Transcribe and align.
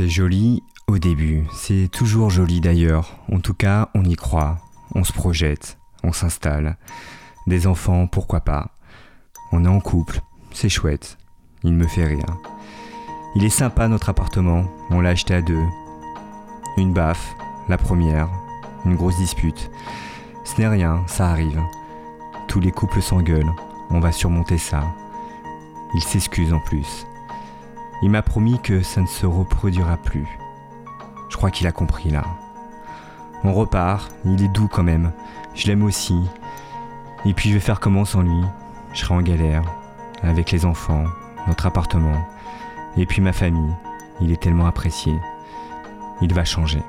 C'est 0.00 0.08
joli 0.08 0.62
au 0.86 0.96
début, 0.96 1.44
c'est 1.52 1.90
toujours 1.92 2.30
joli 2.30 2.62
d'ailleurs. 2.62 3.18
En 3.30 3.38
tout 3.38 3.52
cas, 3.52 3.90
on 3.94 4.02
y 4.02 4.16
croit, 4.16 4.56
on 4.94 5.04
se 5.04 5.12
projette, 5.12 5.76
on 6.02 6.10
s'installe. 6.10 6.78
Des 7.46 7.66
enfants, 7.66 8.06
pourquoi 8.06 8.40
pas. 8.40 8.70
On 9.52 9.66
est 9.66 9.68
en 9.68 9.78
couple, 9.78 10.22
c'est 10.54 10.70
chouette. 10.70 11.18
Il 11.64 11.74
me 11.74 11.86
fait 11.86 12.06
rire. 12.06 12.38
Il 13.34 13.44
est 13.44 13.50
sympa 13.50 13.88
notre 13.88 14.08
appartement, 14.08 14.64
on 14.88 15.02
l'a 15.02 15.10
acheté 15.10 15.34
à 15.34 15.42
deux. 15.42 15.66
Une 16.78 16.94
baffe, 16.94 17.34
la 17.68 17.76
première, 17.76 18.30
une 18.86 18.96
grosse 18.96 19.18
dispute. 19.18 19.70
Ce 20.46 20.58
n'est 20.58 20.68
rien, 20.68 21.04
ça 21.08 21.28
arrive. 21.28 21.60
Tous 22.48 22.60
les 22.60 22.72
couples 22.72 23.02
s'engueulent, 23.02 23.52
on 23.90 24.00
va 24.00 24.12
surmonter 24.12 24.56
ça. 24.56 24.82
Il 25.94 26.00
s'excuse 26.00 26.54
en 26.54 26.60
plus. 26.60 27.04
Il 28.02 28.10
m'a 28.10 28.22
promis 28.22 28.58
que 28.60 28.82
ça 28.82 29.00
ne 29.00 29.06
se 29.06 29.26
reproduira 29.26 29.96
plus. 29.96 30.26
Je 31.28 31.36
crois 31.36 31.50
qu'il 31.50 31.66
a 31.66 31.72
compris 31.72 32.10
là. 32.10 32.24
On 33.44 33.52
repart, 33.52 34.10
il 34.24 34.42
est 34.42 34.48
doux 34.48 34.68
quand 34.68 34.82
même. 34.82 35.12
Je 35.54 35.66
l'aime 35.66 35.82
aussi. 35.82 36.20
Et 37.24 37.34
puis 37.34 37.50
je 37.50 37.54
vais 37.54 37.60
faire 37.60 37.80
comment 37.80 38.04
sans 38.04 38.22
lui? 38.22 38.44
Je 38.92 39.00
serai 39.00 39.14
en 39.14 39.22
galère, 39.22 39.62
avec 40.22 40.50
les 40.50 40.64
enfants, 40.64 41.04
notre 41.46 41.66
appartement, 41.66 42.26
et 42.96 43.06
puis 43.06 43.20
ma 43.20 43.32
famille. 43.32 43.74
Il 44.20 44.32
est 44.32 44.40
tellement 44.40 44.66
apprécié. 44.66 45.18
Il 46.20 46.34
va 46.34 46.44
changer. 46.44 46.82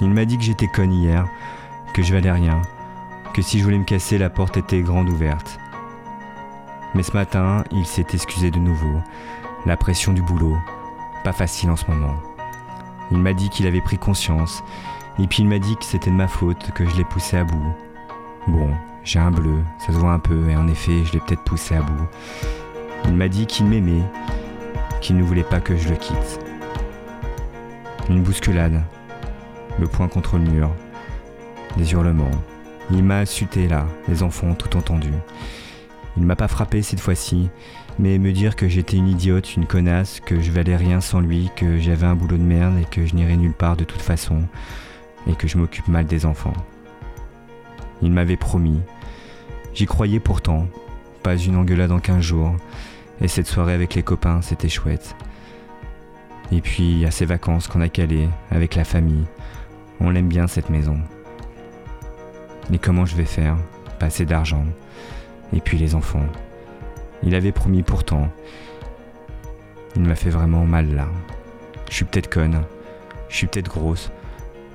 Il 0.00 0.10
m'a 0.10 0.24
dit 0.24 0.36
que 0.36 0.44
j'étais 0.44 0.68
conne 0.68 0.92
hier, 0.92 1.26
que 1.94 2.02
je 2.02 2.12
valais 2.12 2.32
rien, 2.32 2.60
que 3.34 3.42
si 3.42 3.58
je 3.58 3.64
voulais 3.64 3.78
me 3.78 3.84
casser, 3.84 4.18
la 4.18 4.30
porte 4.30 4.56
était 4.56 4.82
grande 4.82 5.08
ouverte. 5.08 5.58
Mais 6.94 7.02
ce 7.02 7.12
matin, 7.12 7.64
il 7.70 7.86
s'est 7.86 8.06
excusé 8.12 8.50
de 8.50 8.58
nouveau. 8.58 9.00
La 9.64 9.76
pression 9.76 10.12
du 10.12 10.22
boulot, 10.22 10.56
pas 11.24 11.32
facile 11.32 11.70
en 11.70 11.76
ce 11.76 11.90
moment. 11.90 12.14
Il 13.10 13.18
m'a 13.18 13.32
dit 13.32 13.48
qu'il 13.48 13.66
avait 13.66 13.80
pris 13.80 13.98
conscience, 13.98 14.62
et 15.18 15.26
puis 15.26 15.42
il 15.42 15.48
m'a 15.48 15.58
dit 15.58 15.76
que 15.76 15.84
c'était 15.84 16.10
de 16.10 16.16
ma 16.16 16.28
faute, 16.28 16.70
que 16.74 16.86
je 16.86 16.96
l'ai 16.96 17.04
poussé 17.04 17.36
à 17.36 17.44
bout. 17.44 17.74
Bon, 18.48 18.70
j'ai 19.04 19.18
un 19.18 19.30
bleu, 19.30 19.58
ça 19.78 19.92
se 19.92 19.98
voit 19.98 20.12
un 20.12 20.18
peu, 20.18 20.50
et 20.50 20.56
en 20.56 20.68
effet, 20.68 21.04
je 21.04 21.12
l'ai 21.12 21.20
peut-être 21.20 21.44
poussé 21.44 21.76
à 21.76 21.82
bout. 21.82 22.06
Il 23.06 23.14
m'a 23.14 23.28
dit 23.28 23.46
qu'il 23.46 23.66
m'aimait, 23.66 24.02
qu'il 25.00 25.16
ne 25.16 25.22
voulait 25.22 25.42
pas 25.42 25.60
que 25.60 25.76
je 25.76 25.88
le 25.88 25.96
quitte. 25.96 26.40
Une 28.08 28.22
bousculade, 28.22 28.82
le 29.78 29.86
poing 29.86 30.08
contre 30.08 30.36
le 30.36 30.44
mur, 30.44 30.70
des 31.76 31.92
hurlements. 31.92 32.30
Il 32.90 33.02
m'a 33.02 33.18
assuté 33.18 33.68
là, 33.68 33.86
les 34.08 34.22
enfants 34.22 34.54
tout 34.54 34.76
entendu. 34.76 35.12
Il 36.16 36.24
m'a 36.24 36.36
pas 36.36 36.48
frappé 36.48 36.82
cette 36.82 37.00
fois-ci, 37.00 37.48
mais 37.98 38.18
me 38.18 38.32
dire 38.32 38.56
que 38.56 38.68
j'étais 38.68 38.96
une 38.96 39.08
idiote, 39.08 39.56
une 39.56 39.66
connasse, 39.66 40.20
que 40.20 40.40
je 40.40 40.50
valais 40.50 40.76
rien 40.76 41.00
sans 41.00 41.20
lui, 41.20 41.50
que 41.56 41.78
j'avais 41.78 42.06
un 42.06 42.14
boulot 42.14 42.36
de 42.36 42.42
merde 42.42 42.78
et 42.78 42.84
que 42.84 43.06
je 43.06 43.14
n'irais 43.14 43.36
nulle 43.36 43.54
part 43.54 43.76
de 43.76 43.84
toute 43.84 44.02
façon, 44.02 44.42
et 45.26 45.34
que 45.34 45.48
je 45.48 45.56
m'occupe 45.56 45.88
mal 45.88 46.06
des 46.06 46.26
enfants. 46.26 46.52
Il 48.02 48.12
m'avait 48.12 48.36
promis. 48.36 48.80
J'y 49.74 49.86
croyais 49.86 50.20
pourtant. 50.20 50.66
Pas 51.22 51.36
une 51.36 51.56
engueulade 51.56 51.92
en 51.92 52.00
15 52.00 52.20
jours. 52.20 52.56
Et 53.20 53.28
cette 53.28 53.46
soirée 53.46 53.74
avec 53.74 53.94
les 53.94 54.02
copains, 54.02 54.42
c'était 54.42 54.68
chouette. 54.68 55.14
Et 56.50 56.60
puis, 56.60 57.06
à 57.06 57.10
ces 57.10 57.24
vacances 57.24 57.68
qu'on 57.68 57.80
a 57.80 57.88
calées 57.88 58.28
avec 58.50 58.74
la 58.74 58.84
famille, 58.84 59.24
on 60.00 60.10
l'aime 60.10 60.28
bien 60.28 60.48
cette 60.48 60.68
maison. 60.68 60.98
Mais 62.70 62.78
comment 62.78 63.06
je 63.06 63.16
vais 63.16 63.24
faire? 63.24 63.56
Pas 63.98 64.06
assez 64.06 64.24
d'argent. 64.24 64.64
Et 65.52 65.60
puis 65.60 65.78
les 65.78 65.94
enfants. 65.94 66.26
Il 67.22 67.34
avait 67.34 67.52
promis 67.52 67.82
pourtant. 67.82 68.28
Il 69.96 70.02
m'a 70.02 70.14
fait 70.14 70.30
vraiment 70.30 70.64
mal 70.64 70.94
là. 70.94 71.08
Je 71.90 71.96
suis 71.96 72.04
peut-être 72.04 72.30
conne. 72.30 72.62
Je 73.28 73.36
suis 73.36 73.46
peut-être 73.46 73.68
grosse. 73.68 74.10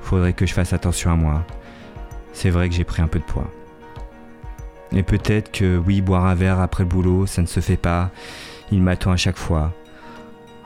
Faudrait 0.01 0.33
que 0.33 0.45
je 0.45 0.53
fasse 0.53 0.73
attention 0.73 1.11
à 1.11 1.15
moi. 1.15 1.45
C'est 2.33 2.49
vrai 2.49 2.69
que 2.69 2.75
j'ai 2.75 2.83
pris 2.83 3.01
un 3.01 3.07
peu 3.07 3.19
de 3.19 3.23
poids. 3.25 3.49
Et 4.91 5.03
peut-être 5.03 5.51
que 5.51 5.77
oui, 5.77 6.01
boire 6.01 6.25
un 6.25 6.35
verre 6.35 6.61
après 6.61 6.83
le 6.83 6.89
boulot, 6.89 7.25
ça 7.25 7.41
ne 7.41 7.47
se 7.47 7.59
fait 7.59 7.77
pas. 7.77 8.11
Il 8.71 8.81
m'attend 8.81 9.11
à 9.11 9.17
chaque 9.17 9.37
fois. 9.37 9.73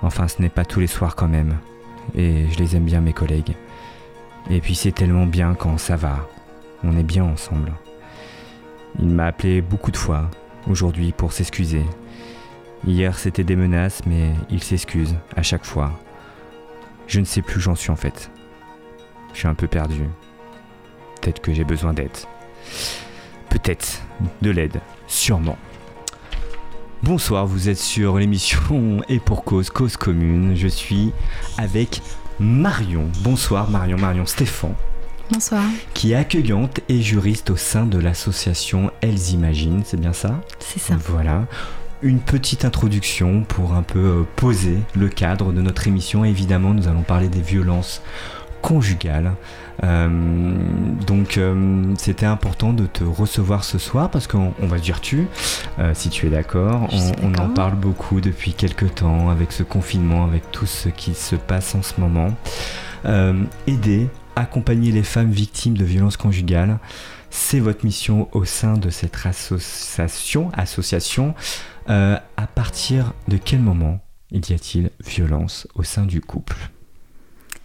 Enfin, 0.01 0.27
ce 0.27 0.41
n'est 0.41 0.49
pas 0.49 0.65
tous 0.65 0.79
les 0.79 0.87
soirs 0.87 1.15
quand 1.15 1.27
même. 1.27 1.57
Et 2.15 2.47
je 2.51 2.57
les 2.59 2.75
aime 2.75 2.85
bien, 2.85 3.01
mes 3.01 3.13
collègues. 3.13 3.55
Et 4.49 4.59
puis 4.59 4.75
c'est 4.75 4.91
tellement 4.91 5.25
bien 5.25 5.53
quand 5.53 5.77
ça 5.77 5.95
va. 5.95 6.27
On 6.83 6.97
est 6.97 7.03
bien 7.03 7.23
ensemble. 7.23 7.71
Il 8.99 9.09
m'a 9.09 9.27
appelé 9.27 9.61
beaucoup 9.61 9.91
de 9.91 9.97
fois 9.97 10.29
aujourd'hui 10.67 11.11
pour 11.11 11.33
s'excuser. 11.33 11.83
Hier 12.85 13.17
c'était 13.17 13.43
des 13.43 13.55
menaces, 13.55 14.01
mais 14.05 14.31
il 14.49 14.63
s'excuse 14.63 15.15
à 15.35 15.43
chaque 15.43 15.65
fois. 15.65 15.91
Je 17.07 17.19
ne 17.19 17.25
sais 17.25 17.41
plus 17.41 17.57
où 17.57 17.61
j'en 17.61 17.75
suis 17.75 17.91
en 17.91 17.95
fait. 17.95 18.31
Je 19.33 19.39
suis 19.39 19.47
un 19.47 19.53
peu 19.53 19.67
perdu. 19.67 20.03
Peut-être 21.21 21.41
que 21.41 21.53
j'ai 21.53 21.63
besoin 21.63 21.93
d'aide. 21.93 22.17
Peut-être 23.49 24.01
de 24.41 24.49
l'aide, 24.49 24.81
sûrement. 25.07 25.57
Bonsoir, 27.03 27.45
vous 27.45 27.69
êtes 27.69 27.77
sur 27.79 28.17
l'émission 28.17 29.01
Et 29.09 29.19
pour 29.19 29.43
cause, 29.43 29.69
cause 29.69 29.97
commune. 29.97 30.55
Je 30.55 30.67
suis 30.67 31.11
avec 31.57 32.01
Marion. 32.39 33.09
Bonsoir 33.19 33.69
Marion, 33.69 33.97
Marion 33.97 34.25
Stéphane. 34.25 34.75
Bonsoir. 35.31 35.63
Qui 35.93 36.11
est 36.11 36.15
accueillante 36.15 36.81
et 36.89 37.01
juriste 37.01 37.51
au 37.51 37.55
sein 37.55 37.85
de 37.85 37.97
l'association 37.97 38.91
Elles 39.01 39.31
Imaginent, 39.31 39.83
c'est 39.85 39.99
bien 39.99 40.13
ça? 40.13 40.41
C'est 40.59 40.79
ça. 40.79 40.95
Voilà. 41.07 41.45
Une 42.01 42.19
petite 42.19 42.65
introduction 42.65 43.43
pour 43.43 43.73
un 43.73 43.83
peu 43.83 43.99
euh, 43.99 44.23
poser 44.35 44.77
le 44.93 45.07
cadre 45.07 45.53
de 45.53 45.61
notre 45.61 45.87
émission. 45.87 46.25
Évidemment, 46.25 46.73
nous 46.73 46.87
allons 46.87 47.03
parler 47.03 47.29
des 47.29 47.41
violences 47.41 48.01
conjugales. 48.61 49.33
Euh, 49.83 50.09
donc 51.07 51.37
euh, 51.37 51.93
c'était 51.97 52.25
important 52.25 52.73
de 52.73 52.85
te 52.85 53.03
recevoir 53.03 53.63
ce 53.63 53.79
soir 53.79 54.11
parce 54.11 54.27
qu'on 54.27 54.53
va 54.59 54.77
se 54.77 54.83
dire 54.83 55.01
tu, 55.01 55.27
euh, 55.79 55.91
si 55.95 56.09
tu 56.09 56.27
es 56.27 56.29
d'accord. 56.29 56.87
On, 56.91 57.31
on, 57.31 57.33
en 57.35 57.49
parle 57.49 57.75
beaucoup 57.75 58.21
depuis 58.21 58.53
quelques 58.53 58.95
temps 58.95 59.29
avec 59.29 59.51
ce 59.51 59.63
confinement, 59.63 60.23
avec 60.23 60.51
tout 60.51 60.67
ce 60.67 60.89
qui 60.89 61.13
se 61.15 61.35
passe 61.35 61.73
en 61.75 61.81
ce 61.81 61.99
moment. 61.99 62.35
aider, 63.67 64.09
accompagner 64.35 64.91
les 64.91 65.03
femmes 65.03 65.31
victimes 65.31 65.77
de 65.77 65.85
violences 65.85 66.17
conjugales, 66.17 66.79
c'est 67.29 67.59
votre 67.59 67.85
mission 67.85 68.27
au 68.33 68.45
sein 68.45 68.73
de 68.73 68.89
cette 68.89 69.25
association. 69.25 70.51
association. 70.53 71.35
à 71.87 72.47
partir 72.55 73.13
de 73.27 73.37
quel 73.37 73.59
moment 73.59 73.99
y 74.31 74.37
a-t-il 74.37 74.91
violence 75.05 75.67
au 75.75 75.83
sein 75.83 76.05
du 76.05 76.21
couple? 76.21 76.57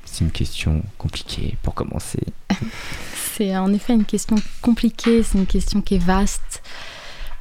C'est 0.05 0.25
une 0.25 0.31
question 0.31 0.83
compliquée 0.99 1.57
pour 1.63 1.75
commencer. 1.75 2.23
c'est 3.15 3.57
en 3.57 3.73
effet 3.73 3.95
une 3.95 4.05
question 4.05 4.37
compliquée, 4.63 5.23
c'est 5.23 5.39
une 5.39 5.47
question 5.47 5.83
qui 5.83 5.97
est 5.97 6.05
vaste 6.05 6.63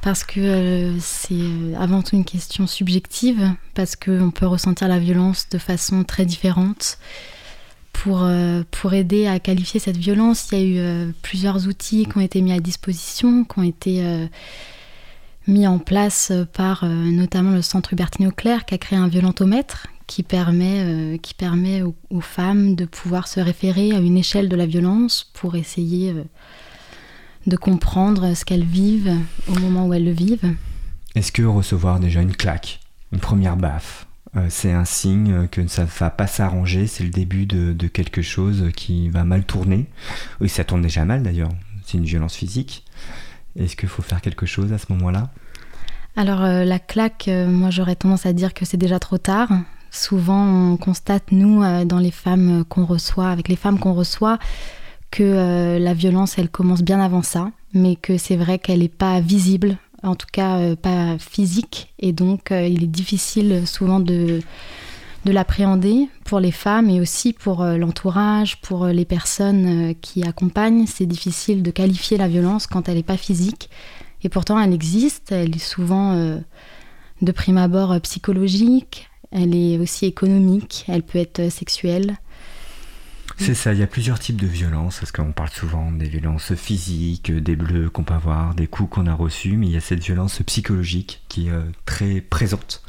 parce 0.06 0.22
que 0.22 0.38
euh, 0.38 0.96
c'est 1.00 1.34
euh, 1.34 1.74
avant 1.76 2.00
tout 2.00 2.14
une 2.14 2.24
question 2.24 2.68
subjective, 2.68 3.50
parce 3.74 3.96
qu'on 3.96 4.30
peut 4.30 4.46
ressentir 4.46 4.86
la 4.86 5.00
violence 5.00 5.48
de 5.48 5.58
façon 5.58 6.04
très 6.04 6.24
différente. 6.24 6.98
Pour, 8.02 8.22
euh, 8.22 8.62
pour 8.70 8.94
aider 8.94 9.26
à 9.26 9.38
qualifier 9.40 9.80
cette 9.80 9.96
violence, 9.96 10.48
il 10.52 10.58
y 10.58 10.78
a 10.78 11.08
eu 11.08 11.12
plusieurs 11.22 11.66
outils 11.66 12.06
qui 12.06 12.18
ont 12.18 12.20
été 12.20 12.40
mis 12.40 12.52
à 12.52 12.60
disposition, 12.60 13.44
qui 13.44 13.58
ont 13.58 13.62
été 13.62 14.28
mis 15.46 15.66
en 15.66 15.78
place 15.78 16.32
par 16.52 16.84
notamment 16.84 17.52
le 17.52 17.62
Centre 17.62 17.92
Hubertine 17.92 18.28
Auclair, 18.28 18.64
qui 18.64 18.74
a 18.74 18.78
créé 18.78 18.98
un 18.98 19.08
violentomètre, 19.08 19.88
qui 20.06 20.22
permet, 20.22 20.82
euh, 20.84 21.18
qui 21.18 21.34
permet 21.34 21.82
aux, 21.82 22.20
femmes 22.20 22.74
de 22.74 22.84
pouvoir 22.84 23.28
se 23.28 23.40
référer 23.40 23.92
à 23.92 23.98
une 23.98 24.16
échelle 24.16 24.48
de 24.48 24.56
la 24.56 24.66
violence 24.66 25.30
pour 25.34 25.56
essayer 25.56 26.12
euh, 26.12 26.24
de 27.46 27.56
comprendre 27.56 28.34
ce 28.34 28.44
qu'elles 28.44 28.64
vivent 28.64 29.14
au 29.48 29.58
moment 29.58 29.86
où 29.86 29.94
elles 29.94 30.04
le 30.04 30.12
vivent. 30.12 30.54
Est-ce 31.14 31.32
que 31.32 31.42
recevoir 31.42 32.00
déjà 32.00 32.20
une 32.20 32.34
claque, 32.36 32.80
une 33.12 33.20
première 33.20 33.56
baffe, 33.56 34.05
euh, 34.05 34.05
c'est 34.48 34.72
un 34.72 34.84
signe 34.84 35.48
que 35.48 35.66
ça 35.66 35.82
ne 35.82 35.88
va 35.88 36.10
pas 36.10 36.26
s'arranger, 36.26 36.86
c'est 36.86 37.04
le 37.04 37.10
début 37.10 37.46
de, 37.46 37.86
quelque 37.88 38.22
chose 38.22 38.70
qui 38.76 39.08
va 39.08 39.24
mal 39.24 39.44
tourner 39.44 39.86
Oui, 40.40 40.48
ça 40.48 40.64
tourne 40.64 40.82
déjà 40.82 41.04
mal 41.04 41.22
d'ailleurs, 41.22 41.50
c'est 41.84 41.98
une 41.98 42.04
violence 42.04 42.36
physique. 42.36 42.84
Est-ce 43.58 43.76
qu'il 43.76 43.88
faut 43.88 44.02
faire 44.02 44.20
quelque 44.20 44.46
chose 44.46 44.72
à 44.72 44.78
ce 44.78 44.92
moment-là? 44.92 45.30
Alors 46.16 46.42
la 46.42 46.78
claque, 46.78 47.28
moi 47.28 47.70
j'aurais 47.70 47.96
tendance 47.96 48.26
à 48.26 48.32
dire 48.32 48.54
que 48.54 48.64
c'est 48.64 48.76
déjà 48.76 48.98
trop 48.98 49.18
tard. 49.18 49.48
Souvent, 49.96 50.72
on 50.72 50.76
constate, 50.76 51.32
nous, 51.32 51.62
euh, 51.62 51.86
dans 51.86 51.98
les 51.98 52.10
femmes 52.10 52.64
qu'on 52.68 52.84
reçoit, 52.84 53.30
avec 53.30 53.48
les 53.48 53.56
femmes 53.56 53.78
qu'on 53.78 53.94
reçoit, 53.94 54.38
que 55.10 55.22
euh, 55.22 55.78
la 55.78 55.94
violence, 55.94 56.38
elle 56.38 56.50
commence 56.50 56.82
bien 56.82 57.00
avant 57.00 57.22
ça, 57.22 57.50
mais 57.72 57.96
que 57.96 58.18
c'est 58.18 58.36
vrai 58.36 58.58
qu'elle 58.58 58.80
n'est 58.80 58.88
pas 58.88 59.20
visible, 59.20 59.78
en 60.06 60.14
tout 60.14 60.26
cas 60.32 60.58
euh, 60.58 60.76
pas 60.76 61.18
physique, 61.18 61.92
et 61.98 62.12
donc 62.12 62.50
il 62.50 62.84
est 62.84 62.88
difficile 62.88 63.66
souvent 63.66 64.00
de, 64.00 64.40
de 65.24 65.32
l'appréhender 65.32 66.08
pour 66.24 66.40
les 66.40 66.52
femmes 66.52 66.88
et 66.88 67.00
aussi 67.00 67.32
pour 67.32 67.64
l'entourage, 67.64 68.60
pour 68.60 68.86
les 68.86 69.04
personnes 69.04 69.94
qui 70.00 70.22
accompagnent. 70.22 70.86
C'est 70.86 71.06
difficile 71.06 71.62
de 71.62 71.70
qualifier 71.70 72.16
la 72.16 72.28
violence 72.28 72.66
quand 72.66 72.88
elle 72.88 72.96
n'est 72.96 73.02
pas 73.02 73.16
physique, 73.16 73.68
et 74.22 74.28
pourtant 74.28 74.60
elle 74.60 74.72
existe, 74.72 75.32
elle 75.32 75.54
est 75.54 75.58
souvent 75.58 76.14
de 77.22 77.32
prime 77.32 77.58
abord 77.58 78.00
psychologique, 78.02 79.08
elle 79.30 79.54
est 79.54 79.78
aussi 79.78 80.06
économique, 80.06 80.84
elle 80.88 81.02
peut 81.02 81.18
être 81.18 81.50
sexuelle. 81.50 82.16
C'est 83.38 83.54
ça, 83.54 83.74
il 83.74 83.78
y 83.78 83.82
a 83.82 83.86
plusieurs 83.86 84.18
types 84.18 84.40
de 84.40 84.46
violences, 84.46 84.98
parce 84.98 85.12
qu'on 85.12 85.32
parle 85.32 85.50
souvent 85.50 85.92
des 85.92 86.08
violences 86.08 86.54
physiques, 86.54 87.30
des 87.30 87.54
bleus 87.54 87.90
qu'on 87.90 88.02
peut 88.02 88.14
avoir, 88.14 88.54
des 88.54 88.66
coups 88.66 88.90
qu'on 88.90 89.06
a 89.06 89.14
reçus, 89.14 89.56
mais 89.56 89.66
il 89.66 89.72
y 89.72 89.76
a 89.76 89.80
cette 89.80 90.02
violence 90.02 90.40
psychologique 90.46 91.22
qui 91.28 91.48
est 91.48 91.50
euh, 91.50 91.62
très 91.84 92.22
présente, 92.22 92.82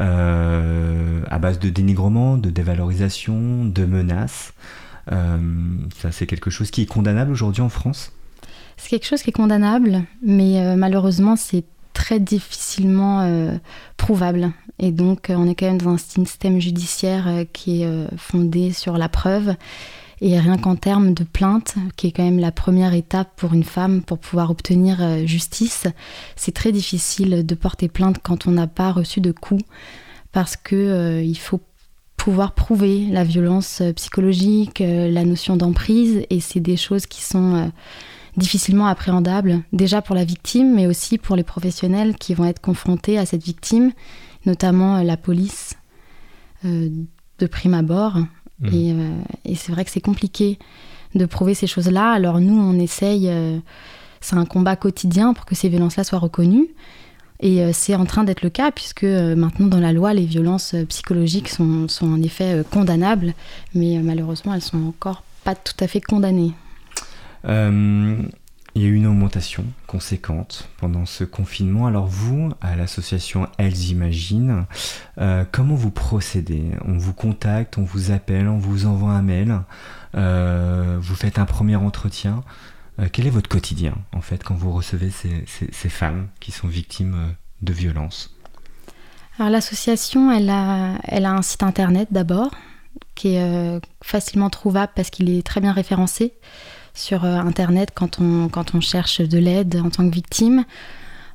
euh, 0.00 1.22
à 1.30 1.38
base 1.38 1.60
de 1.60 1.70
dénigrement, 1.70 2.36
de 2.36 2.50
dévalorisation, 2.50 3.64
de 3.64 3.84
menaces. 3.84 4.52
Euh, 5.12 5.38
ça, 5.96 6.10
c'est 6.10 6.26
quelque 6.26 6.50
chose 6.50 6.70
qui 6.70 6.82
est 6.82 6.86
condamnable 6.86 7.30
aujourd'hui 7.30 7.62
en 7.62 7.68
France? 7.68 8.12
C'est 8.76 8.90
quelque 8.90 9.06
chose 9.06 9.22
qui 9.22 9.30
est 9.30 9.32
condamnable, 9.32 10.02
mais 10.20 10.76
malheureusement, 10.76 11.36
c'est 11.36 11.64
très 11.96 12.20
difficilement 12.20 13.48
prouvable. 13.96 14.52
Et 14.78 14.90
donc, 14.90 15.30
euh, 15.30 15.34
on 15.36 15.48
est 15.48 15.54
quand 15.54 15.66
même 15.66 15.80
dans 15.80 15.90
un 15.90 15.98
système 15.98 16.60
judiciaire 16.60 17.28
euh, 17.28 17.44
qui 17.50 17.82
est 17.82 17.86
euh, 17.86 18.06
fondé 18.16 18.72
sur 18.72 18.98
la 18.98 19.08
preuve. 19.08 19.54
Et 20.20 20.38
rien 20.38 20.56
qu'en 20.56 20.76
termes 20.76 21.12
de 21.12 21.24
plainte, 21.24 21.74
qui 21.96 22.06
est 22.06 22.12
quand 22.12 22.24
même 22.24 22.38
la 22.38 22.52
première 22.52 22.94
étape 22.94 23.28
pour 23.36 23.52
une 23.52 23.64
femme 23.64 24.02
pour 24.02 24.18
pouvoir 24.18 24.50
obtenir 24.50 25.26
justice, 25.26 25.86
c'est 26.36 26.54
très 26.54 26.72
difficile 26.72 27.44
de 27.44 27.54
porter 27.54 27.88
plainte 27.88 28.16
quand 28.22 28.46
on 28.46 28.52
n'a 28.52 28.66
pas 28.66 28.92
reçu 28.92 29.20
de 29.20 29.30
coups, 29.30 29.62
parce 30.32 30.56
que 30.56 31.20
il 31.22 31.36
faut 31.36 31.60
pouvoir 32.16 32.52
prouver 32.52 33.08
la 33.10 33.24
violence 33.24 33.82
psychologique, 33.94 34.78
la 34.78 35.22
notion 35.26 35.54
d'emprise, 35.54 36.24
et 36.30 36.40
c'est 36.40 36.60
des 36.60 36.78
choses 36.78 37.04
qui 37.04 37.22
sont 37.22 37.70
difficilement 38.36 38.86
appréhendables, 38.86 39.62
déjà 39.72 40.02
pour 40.02 40.14
la 40.14 40.24
victime, 40.24 40.74
mais 40.74 40.86
aussi 40.86 41.18
pour 41.18 41.36
les 41.36 41.42
professionnels 41.42 42.16
qui 42.16 42.34
vont 42.34 42.44
être 42.44 42.60
confrontés 42.60 43.18
à 43.18 43.26
cette 43.26 43.44
victime 43.44 43.92
notamment 44.46 44.96
euh, 44.96 45.02
la 45.02 45.16
police 45.16 45.74
euh, 46.64 46.88
de 47.38 47.46
prime 47.46 47.74
abord. 47.74 48.16
Mmh. 48.60 48.68
Euh, 48.72 49.20
et, 49.44 49.54
c'est 49.54 49.72
vrai 49.72 49.84
que 49.84 49.90
c'est 49.90 50.00
compliqué 50.00 50.58
de 51.14 51.26
prouver 51.26 51.54
ces 51.54 51.66
choses-là. 51.66 52.12
Alors 52.12 52.40
nous, 52.40 52.58
on 52.58 52.78
essaye, 52.78 53.30
c'est 54.20 54.36
un 54.36 54.44
combat 54.44 54.76
quotidien 54.76 55.32
pour 55.32 55.46
que 55.46 55.54
ces 55.54 55.68
violences-là 55.68 56.04
soient 56.04 56.18
reconnues. 56.18 56.68
Et 57.40 57.72
c'est 57.72 57.94
en 57.94 58.04
train 58.04 58.24
d'être 58.24 58.42
le 58.42 58.50
cas, 58.50 58.70
puisque 58.70 59.04
maintenant 59.04 59.66
dans 59.66 59.80
la 59.80 59.92
loi, 59.92 60.12
les 60.12 60.26
violences 60.26 60.74
psychologiques 60.88 61.48
sont, 61.48 61.88
sont 61.88 62.06
en 62.12 62.22
effet 62.22 62.64
condamnables, 62.70 63.32
mais 63.74 63.98
malheureusement, 64.02 64.52
elles 64.52 64.62
sont 64.62 64.84
encore 64.86 65.22
pas 65.44 65.54
tout 65.54 65.76
à 65.80 65.86
fait 65.86 66.02
condamnées. 66.02 66.52
Il 68.76 68.82
y 68.82 68.84
a 68.84 68.88
eu 68.88 68.94
une 68.94 69.06
augmentation 69.06 69.64
conséquente 69.86 70.68
pendant 70.76 71.06
ce 71.06 71.24
confinement. 71.24 71.86
Alors 71.86 72.06
vous, 72.06 72.52
à 72.60 72.76
l'association 72.76 73.48
Elles 73.56 73.88
Imaginent, 73.88 74.66
euh, 75.16 75.46
comment 75.50 75.74
vous 75.74 75.90
procédez? 75.90 76.62
On 76.84 76.98
vous 76.98 77.14
contacte, 77.14 77.78
on 77.78 77.84
vous 77.84 78.10
appelle, 78.10 78.48
on 78.48 78.58
vous 78.58 78.84
envoie 78.84 79.12
un 79.12 79.22
mail, 79.22 79.62
euh, 80.14 80.98
vous 81.00 81.14
faites 81.14 81.38
un 81.38 81.46
premier 81.46 81.76
entretien. 81.76 82.44
Euh, 83.00 83.08
quel 83.10 83.26
est 83.26 83.30
votre 83.30 83.48
quotidien 83.48 83.94
en 84.12 84.20
fait 84.20 84.44
quand 84.44 84.56
vous 84.56 84.72
recevez 84.72 85.08
ces, 85.08 85.88
femmes 85.88 86.28
qui 86.38 86.52
sont 86.52 86.68
victimes 86.68 87.34
de 87.62 87.72
violences? 87.72 88.36
Alors 89.38 89.50
l'association, 89.50 90.30
elle 90.30 90.50
a 90.50 91.30
un 91.30 91.42
site 91.42 91.62
internet 91.62 92.08
d'abord 92.10 92.50
qui 93.14 93.36
est 93.36 93.80
facilement 94.04 94.50
trouvable 94.50 94.92
parce 94.94 95.08
qu'il 95.08 95.30
est 95.30 95.46
très 95.46 95.62
bien 95.62 95.72
référencé 95.72 96.34
sur 96.96 97.24
euh, 97.24 97.36
Internet 97.36 97.90
quand 97.94 98.20
on, 98.20 98.48
quand 98.48 98.74
on 98.74 98.80
cherche 98.80 99.20
de 99.20 99.38
l'aide 99.38 99.76
en 99.76 99.90
tant 99.90 100.08
que 100.08 100.14
victime. 100.14 100.64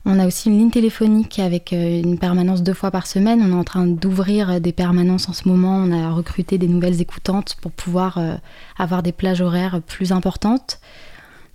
On 0.04 0.18
a 0.18 0.26
aussi 0.26 0.50
une 0.50 0.58
ligne 0.58 0.72
téléphonique 0.72 1.38
avec 1.38 1.74
euh, 1.74 2.02
une 2.02 2.18
permanence 2.18 2.64
deux 2.64 2.74
fois 2.74 2.90
par 2.90 3.06
semaine. 3.06 3.42
On 3.42 3.52
est 3.52 3.60
en 3.60 3.64
train 3.64 3.86
d'ouvrir 3.86 4.60
des 4.60 4.74
permanences 4.74 5.30
en 5.30 5.34
ce 5.34 5.48
moment. 5.48 5.78
On 5.78 5.92
a 5.92 6.12
recruté 6.12 6.58
des 6.58 6.68
nouvelles 6.68 7.00
écoutantes 7.02 7.56
pour 7.62 7.72
pouvoir 7.72 8.18
euh, 8.18 8.36
avoir 8.78 9.04
des 9.04 9.12
plages 9.12 9.42
horaires 9.42 9.80
plus 9.86 10.12
importantes. 10.12 10.80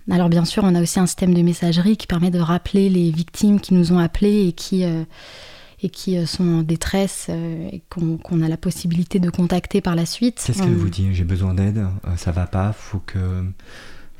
Alors 0.09 0.29
bien 0.29 0.45
sûr, 0.45 0.63
on 0.63 0.73
a 0.73 0.81
aussi 0.81 1.01
un 1.01 1.05
système 1.05 1.33
de 1.33 1.41
messagerie 1.41 1.97
qui 1.97 2.07
permet 2.07 2.31
de 2.31 2.39
rappeler 2.39 2.89
les 2.89 3.11
victimes 3.11 3.59
qui 3.59 3.73
nous 3.73 3.91
ont 3.91 3.99
appelés 3.99 4.47
et 4.47 4.53
qui, 4.53 4.85
et 4.85 5.89
qui 5.89 6.25
sont 6.25 6.59
en 6.59 6.61
détresse 6.61 7.27
et 7.27 7.81
qu'on 7.89 8.41
a 8.41 8.47
la 8.47 8.55
possibilité 8.55 9.19
de 9.19 9.29
contacter 9.29 9.81
par 9.81 9.97
la 9.97 10.05
suite. 10.05 10.41
Qu'est-ce 10.47 10.63
qu'elle 10.63 10.75
vous 10.75 10.87
dit 10.87 11.13
J'ai 11.13 11.25
besoin 11.25 11.53
d'aide, 11.53 11.85
ça 12.15 12.31
va 12.31 12.47
pas, 12.47 12.71
faut 12.71 12.99
que 12.99 13.43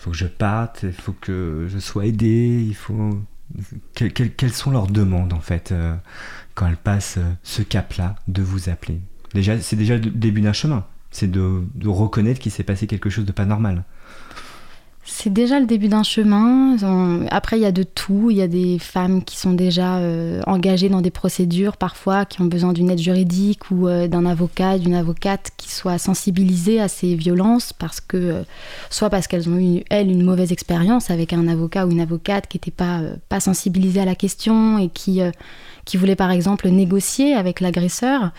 faut 0.08 0.12
que 0.12 0.18
je 0.18 0.26
parte, 0.26 0.84
il 0.84 0.94
faut 0.94 1.16
que 1.20 1.68
je 1.70 1.80
sois 1.80 2.06
aidé, 2.06 2.66
il 2.66 2.76
faut... 2.76 3.20
quelles 3.94 4.54
sont 4.54 4.72
leurs 4.72 4.88
demandes 4.88 5.34
en 5.34 5.42
fait 5.42 5.72
euh, 5.74 5.96
quand 6.56 6.68
elles 6.68 6.78
passent 6.78 7.18
euh, 7.18 7.34
ce 7.44 7.62
cap-là 7.62 8.16
de 8.30 8.42
vous 8.42 8.70
appeler? 8.70 9.02
C'est 9.34 9.76
déjà 9.76 9.96
le 9.96 10.10
début 10.10 10.40
d'un 10.42 10.54
chemin, 10.54 10.86
c'est 11.12 11.30
de 11.30 11.62
reconnaître 11.86 12.40
qu'il 12.40 12.52
s'est 12.52 12.64
passé 12.64 12.88
quelque 12.88 13.10
chose 13.10 13.26
de 13.26 13.34
pas 13.34 13.46
normal. 13.46 13.84
C'est 15.10 15.32
déjà 15.32 15.62
le 15.62 15.66
début 15.66 15.88
d'un 15.88 16.04
chemin. 16.04 16.76
Après, 17.32 17.58
il 17.58 17.62
y 17.62 17.66
a 17.66 17.72
de 17.72 17.84
tout. 17.84 18.30
Il 18.30 18.36
y 18.36 18.42
a 18.42 18.48
des 18.48 18.78
femmes 18.78 19.24
qui 19.24 19.38
sont 19.38 19.54
déjà 19.54 20.00
euh, 20.00 20.42
engagées 20.46 20.90
dans 20.90 21.00
des 21.00 21.12
procédures, 21.12 21.78
parfois, 21.78 22.26
qui 22.26 22.42
ont 22.42 22.46
besoin 22.46 22.74
d'une 22.74 22.90
aide 22.92 23.00
juridique 23.00 23.72
ou 23.72 23.88
euh, 23.88 24.10
d'un 24.10 24.26
avocat, 24.26 24.78
d'une 24.78 24.94
avocate 24.94 25.52
qui 25.56 25.72
soit 25.72 25.98
sensibilisée 25.98 26.82
à 26.82 26.90
ces 26.90 27.16
violences, 27.16 27.72
parce 27.72 28.02
que, 28.02 28.18
euh, 28.18 28.44
soit 28.90 29.10
parce 29.10 29.28
qu'elles 29.28 29.48
ont 29.48 29.58
eu, 29.58 29.86
elles, 29.90 30.12
une 30.12 30.24
mauvaise 30.24 30.52
expérience 30.52 31.10
avec 31.10 31.32
un 31.32 31.48
avocat 31.48 31.88
ou 31.88 31.92
une 31.92 32.02
avocate 32.02 32.48
qui 32.48 32.58
n'était 32.58 32.72
pas, 32.72 33.40
sensibilisée 33.40 34.02
à 34.02 34.06
la 34.06 34.16
question 34.16 34.78
et 34.78 34.90
qui, 34.90 35.22
qui 35.86 35.96
voulait, 35.96 36.18
par 36.18 36.32
exemple, 36.32 36.68
négocier 36.68 37.34
avec 37.34 37.62
l'agresseur 37.62 38.32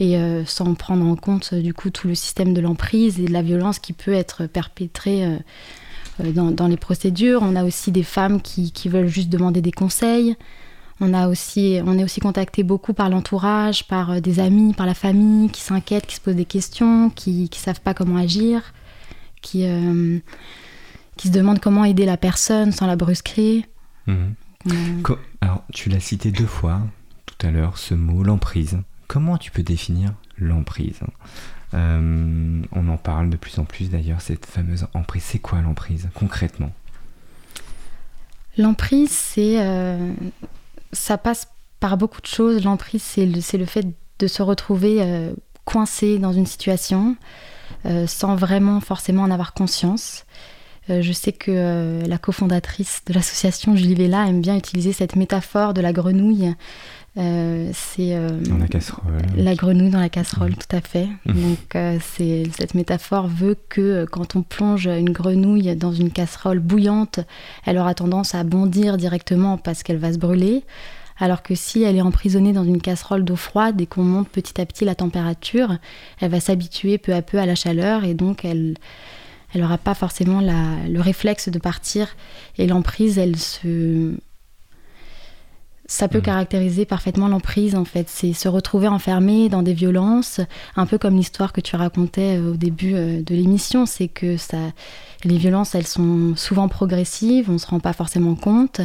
et 0.00 0.18
sans 0.46 0.74
prendre 0.74 1.04
en 1.04 1.14
compte 1.14 1.54
du 1.54 1.74
coup 1.74 1.90
tout 1.90 2.08
le 2.08 2.14
système 2.14 2.54
de 2.54 2.60
l'emprise 2.62 3.20
et 3.20 3.26
de 3.26 3.32
la 3.32 3.42
violence 3.42 3.78
qui 3.78 3.92
peut 3.92 4.14
être 4.14 4.46
perpétrée 4.46 5.38
dans, 6.22 6.66
les 6.66 6.76
procédures. 6.76 7.40
On 7.42 7.56
a 7.56 7.64
aussi 7.64 7.92
des 7.92 8.02
femmes 8.02 8.40
qui, 8.40 8.72
veulent 8.86 9.08
juste 9.08 9.28
demander 9.28 9.60
des 9.60 9.72
conseils. 9.72 10.36
On, 11.00 11.14
a 11.14 11.28
aussi, 11.28 11.80
on 11.84 11.98
est 11.98 12.04
aussi 12.04 12.20
contacté 12.20 12.62
beaucoup 12.62 12.92
par 12.92 13.08
l'entourage, 13.08 13.88
par 13.88 14.10
euh, 14.10 14.20
des 14.20 14.38
amis, 14.38 14.74
par 14.74 14.84
la 14.84 14.92
famille 14.92 15.48
qui 15.48 15.62
s'inquiètent, 15.62 16.06
qui 16.06 16.16
se 16.16 16.20
posent 16.20 16.36
des 16.36 16.44
questions, 16.44 17.08
qui 17.08 17.48
ne 17.50 17.56
savent 17.56 17.80
pas 17.80 17.94
comment 17.94 18.18
agir, 18.18 18.74
qui, 19.40 19.64
euh, 19.64 20.18
qui 21.16 21.28
se 21.28 21.32
demandent 21.32 21.60
comment 21.60 21.86
aider 21.86 22.04
la 22.04 22.18
personne 22.18 22.72
sans 22.72 22.86
la 22.86 22.96
brusquer. 22.96 23.64
Mhm. 24.06 24.34
Alors, 25.40 25.64
tu 25.72 25.88
l'as 25.88 26.00
cité 26.00 26.30
deux 26.30 26.46
fois 26.46 26.82
tout 27.24 27.46
à 27.46 27.50
l'heure, 27.50 27.78
ce 27.78 27.94
mot, 27.94 28.22
l'emprise. 28.22 28.78
Comment 29.08 29.38
tu 29.38 29.50
peux 29.50 29.62
définir 29.62 30.12
l'emprise? 30.38 31.00
Euh, 31.74 32.62
on 32.72 32.88
en 32.88 32.96
parle 32.96 33.30
de 33.30 33.36
plus 33.36 33.58
en 33.58 33.64
plus 33.64 33.90
d'ailleurs, 33.90 34.20
cette 34.20 34.46
fameuse 34.46 34.86
emprise. 34.94 35.22
C'est 35.24 35.38
quoi 35.38 35.60
l'emprise 35.60 36.08
concrètement? 36.14 36.72
L'emprise, 38.56 39.10
c'est. 39.10 39.60
Euh, 39.60 40.12
ça 40.92 41.18
passe 41.18 41.48
par 41.78 41.96
beaucoup 41.96 42.20
de 42.20 42.26
choses. 42.26 42.64
L'emprise, 42.64 43.02
c'est 43.02 43.26
le, 43.26 43.58
le, 43.58 43.64
fait 43.66 43.86
de 44.18 44.26
se 44.26 44.42
retrouver 44.42 44.96
euh, 45.00 45.32
coincé 45.64 46.18
dans 46.18 46.32
une 46.32 46.46
situation 46.46 47.16
sans 48.06 48.36
vraiment 48.36 48.80
forcément 48.80 49.22
en 49.22 49.30
avoir 49.30 49.54
conscience. 49.54 50.26
Je 51.00 51.12
sais 51.12 51.32
que 51.32 52.06
la 52.06 52.18
cofondatrice 52.18 53.02
de 53.06 53.14
l'association, 53.14 53.76
Julie 53.76 53.94
Vella, 53.94 54.26
aime 54.26 54.40
bien 54.40 54.56
utiliser 54.56 54.92
cette 54.92 55.16
métaphore 55.16 55.74
de 55.74 55.80
la 55.80 55.92
grenouille 55.92 56.54
euh, 57.18 57.70
c'est 57.74 58.14
euh, 58.14 58.40
dans 58.40 58.58
la 58.58 58.68
casserole. 58.68 59.16
La 59.36 59.56
grenouille 59.56 59.90
dans 59.90 59.98
la 59.98 60.08
casserole, 60.08 60.54
tout 60.54 60.76
à 60.76 60.80
fait. 60.80 61.08
Mmh. 61.26 61.32
Donc 61.32 61.74
euh, 61.74 61.98
c'est 62.00 62.44
cette 62.56 62.74
métaphore 62.74 63.26
veut 63.26 63.56
que 63.68 64.04
quand 64.04 64.36
on 64.36 64.42
plonge 64.42 64.86
une 64.86 65.10
grenouille 65.10 65.74
dans 65.74 65.92
une 65.92 66.12
casserole 66.12 66.60
bouillante, 66.60 67.18
elle 67.66 67.78
aura 67.78 67.94
tendance 67.94 68.34
à 68.36 68.44
bondir 68.44 68.96
directement 68.96 69.58
parce 69.58 69.82
qu'elle 69.82 69.98
va 69.98 70.12
se 70.12 70.18
brûler. 70.18 70.62
Alors 71.18 71.42
que 71.42 71.54
si 71.54 71.82
elle 71.82 71.96
est 71.96 72.00
emprisonnée 72.00 72.52
dans 72.52 72.64
une 72.64 72.80
casserole 72.80 73.24
d'eau 73.24 73.36
froide 73.36 73.80
et 73.80 73.86
qu'on 73.86 74.04
monte 74.04 74.28
petit 74.28 74.58
à 74.60 74.64
petit 74.64 74.84
la 74.84 74.94
température, 74.94 75.76
elle 76.20 76.30
va 76.30 76.40
s'habituer 76.40 76.96
peu 76.96 77.12
à 77.12 77.22
peu 77.22 77.38
à 77.38 77.44
la 77.44 77.56
chaleur 77.56 78.04
et 78.04 78.14
donc 78.14 78.44
elle 78.44 78.76
elle 79.52 79.62
n'aura 79.62 79.78
pas 79.78 79.94
forcément 79.94 80.40
la, 80.40 80.76
le 80.88 81.00
réflexe 81.00 81.48
de 81.48 81.58
partir. 81.58 82.16
Et 82.58 82.66
l'emprise, 82.66 83.18
elle 83.18 83.36
se, 83.36 84.14
ça 85.90 86.06
peut 86.06 86.18
mm. 86.18 86.22
caractériser 86.22 86.84
parfaitement 86.84 87.26
l'emprise 87.26 87.74
en 87.74 87.84
fait. 87.84 88.08
C'est 88.08 88.32
se 88.32 88.48
retrouver 88.48 88.86
enfermé 88.86 89.48
dans 89.48 89.62
des 89.62 89.74
violences, 89.74 90.40
un 90.76 90.86
peu 90.86 90.98
comme 90.98 91.16
l'histoire 91.16 91.52
que 91.52 91.60
tu 91.60 91.74
racontais 91.74 92.38
euh, 92.38 92.52
au 92.52 92.56
début 92.56 92.94
euh, 92.94 93.22
de 93.22 93.34
l'émission. 93.34 93.86
C'est 93.86 94.06
que 94.06 94.36
ça, 94.36 94.58
les 95.24 95.36
violences, 95.36 95.74
elles 95.74 95.88
sont 95.88 96.34
souvent 96.36 96.68
progressives, 96.68 97.50
on 97.50 97.54
ne 97.54 97.58
se 97.58 97.66
rend 97.66 97.80
pas 97.80 97.92
forcément 97.92 98.36
compte 98.36 98.80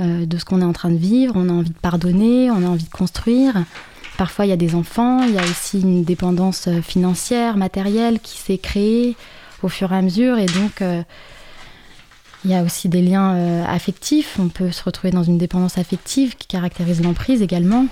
euh, 0.00 0.26
de 0.26 0.36
ce 0.36 0.44
qu'on 0.44 0.60
est 0.60 0.64
en 0.64 0.72
train 0.72 0.90
de 0.90 0.96
vivre. 0.96 1.34
On 1.36 1.48
a 1.48 1.52
envie 1.52 1.70
de 1.70 1.78
pardonner, 1.78 2.50
on 2.50 2.64
a 2.64 2.68
envie 2.68 2.84
de 2.84 2.90
construire. 2.90 3.54
Parfois, 4.18 4.44
il 4.44 4.48
y 4.48 4.52
a 4.52 4.56
des 4.56 4.74
enfants, 4.74 5.22
il 5.22 5.34
y 5.34 5.38
a 5.38 5.42
aussi 5.42 5.80
une 5.80 6.02
dépendance 6.02 6.68
financière, 6.82 7.56
matérielle 7.56 8.18
qui 8.18 8.36
s'est 8.36 8.58
créée 8.58 9.16
au 9.64 9.68
fur 9.68 9.92
et 9.92 9.96
à 9.96 10.02
mesure. 10.02 10.38
Et 10.38 10.46
donc, 10.46 10.82
il 12.44 12.50
y 12.50 12.54
a 12.54 12.62
aussi 12.62 12.88
des 12.88 13.02
liens 13.02 13.34
euh, 13.34 13.64
affectifs. 13.66 14.36
On 14.40 14.48
peut 14.48 14.72
se 14.72 14.82
retrouver 14.82 15.12
dans 15.12 15.22
une 15.22 15.38
dépendance 15.38 15.78
affective 15.78 16.36
qui 16.36 16.48
caractérise 16.48 17.02
l'emprise 17.02 17.42
également. 17.42 17.86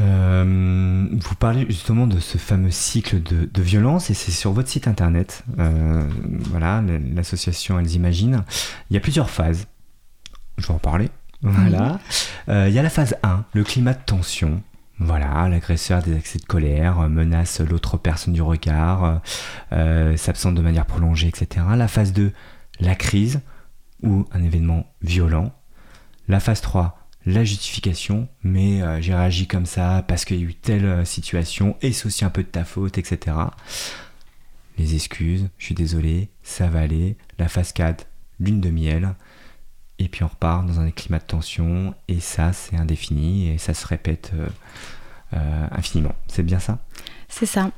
Euh, 0.00 1.06
vous 1.12 1.34
parlez 1.34 1.66
justement 1.68 2.06
de 2.06 2.18
ce 2.20 2.38
fameux 2.38 2.70
cycle 2.70 3.22
de, 3.22 3.62
violence 3.62 4.10
et 4.10 4.14
c'est 4.14 4.32
sur 4.32 4.52
votre 4.52 4.68
site 4.68 4.88
internet. 4.88 5.44
Euh, 5.58 6.08
voilà, 6.50 6.82
l'association 7.14 7.78
Elles 7.78 7.92
Imaginent. 7.92 8.44
Il 8.90 8.94
y 8.94 8.96
a 8.96 9.00
plusieurs 9.00 9.30
phases. 9.30 9.66
Je 10.58 10.66
vais 10.66 10.74
en 10.74 10.78
parler. 10.78 11.10
Voilà. 11.42 12.00
Euh, 12.48 12.66
il 12.68 12.74
y 12.74 12.78
a 12.78 12.82
la 12.82 12.90
phase 12.90 13.16
1, 13.22 13.44
le 13.54 13.64
climat 13.64 13.94
de 13.94 14.02
tension. 14.04 14.62
Voilà, 15.00 15.48
l'agresseur 15.48 16.02
des 16.02 16.14
accès 16.14 16.38
de 16.38 16.44
colère 16.44 17.08
menace 17.08 17.60
l'autre 17.60 17.96
personne 17.96 18.34
du 18.34 18.42
regard, 18.42 19.22
s'absente 19.70 20.54
de 20.54 20.60
manière 20.60 20.84
prolongée, 20.84 21.28
etc. 21.28 21.64
La 21.74 21.88
phase 21.88 22.12
2, 22.12 22.32
la 22.80 22.94
crise 22.94 23.40
ou 24.02 24.26
un 24.32 24.42
événement 24.42 24.86
violent. 25.02 25.52
La 26.28 26.40
phase 26.40 26.60
3, 26.60 27.00
la 27.26 27.44
justification, 27.44 28.28
mais 28.42 28.82
euh, 28.82 29.00
j'ai 29.00 29.14
réagi 29.14 29.46
comme 29.46 29.66
ça 29.66 30.04
parce 30.06 30.24
qu'il 30.24 30.40
y 30.40 30.40
a 30.40 30.48
eu 30.48 30.54
telle 30.54 30.86
euh, 30.86 31.04
situation 31.04 31.76
et 31.82 31.92
c'est 31.92 32.06
aussi 32.06 32.24
un 32.24 32.30
peu 32.30 32.42
de 32.42 32.48
ta 32.48 32.64
faute, 32.64 32.98
etc. 32.98 33.36
Les 34.78 34.94
excuses, 34.94 35.48
je 35.58 35.66
suis 35.66 35.74
désolé, 35.74 36.30
ça 36.42 36.68
va 36.68 36.80
aller, 36.80 37.16
la 37.38 37.48
phase 37.48 37.72
4, 37.72 38.06
lune 38.38 38.60
de 38.60 38.70
miel, 38.70 39.14
et 40.00 40.08
puis 40.08 40.24
on 40.24 40.28
repart 40.28 40.66
dans 40.66 40.80
un 40.80 40.90
climat 40.90 41.18
de 41.18 41.24
tension, 41.24 41.94
et 42.08 42.18
ça 42.18 42.52
c'est 42.52 42.76
indéfini, 42.76 43.50
et 43.50 43.58
ça 43.58 43.74
se 43.74 43.86
répète 43.86 44.32
euh, 44.34 45.66
infiniment. 45.70 46.14
C'est 46.26 46.42
bien 46.42 46.58
ça? 46.58 46.78
C'est 47.28 47.46
ça. 47.46 47.70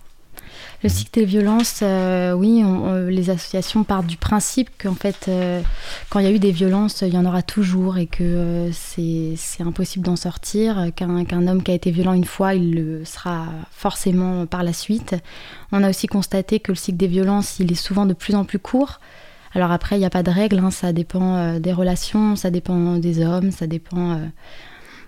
Le 0.83 0.89
cycle 0.89 1.21
des 1.21 1.27
violences, 1.27 1.81
euh, 1.83 2.33
oui, 2.33 2.65
les 3.09 3.31
associations 3.31 3.85
partent 3.85 4.07
du 4.07 4.17
principe 4.17 4.69
qu'en 4.83 4.95
fait, 4.95 5.27
euh, 5.29 5.63
quand 6.11 6.19
il 6.19 6.25
y 6.25 6.29
a 6.29 6.33
eu 6.33 6.41
des 6.41 6.51
violences, 6.51 7.03
il 7.03 7.15
y 7.15 7.19
en 7.19 7.25
aura 7.25 7.43
toujours 7.43 7.99
et 7.99 8.07
que 8.07 8.25
euh, 8.25 8.73
c'est 8.73 9.63
impossible 9.63 10.05
d'en 10.05 10.17
sortir, 10.17 10.89
qu'un 10.97 11.47
homme 11.47 11.63
qui 11.63 11.71
a 11.71 11.75
été 11.75 11.93
violent 11.93 12.15
une 12.15 12.25
fois, 12.25 12.55
il 12.55 12.75
le 12.75 13.05
sera 13.05 13.47
forcément 13.71 14.47
par 14.47 14.65
la 14.65 14.73
suite. 14.73 15.15
On 15.71 15.85
a 15.85 15.91
aussi 15.91 16.09
constaté 16.09 16.59
que 16.59 16.73
le 16.73 16.77
cycle 16.77 16.99
des 16.99 17.07
violences, 17.07 17.61
il 17.61 17.71
est 17.71 17.77
souvent 17.77 18.05
de 18.05 18.15
plus 18.15 18.35
en 18.35 18.45
plus 18.45 18.59
court. 18.59 18.99
Alors 19.55 19.71
après, 19.71 19.97
il 19.97 19.99
n'y 19.99 20.07
a 20.07 20.11
pas 20.11 20.23
de 20.23 20.31
règle, 20.31 20.59
hein, 20.59 20.71
ça 20.71 20.93
dépend 20.93 21.59
des 21.59 21.73
relations, 21.73 22.37
ça 22.37 22.51
dépend 22.51 22.97
des 22.97 23.23
hommes, 23.25 23.51
ça 23.51 23.67
dépend 23.67 24.19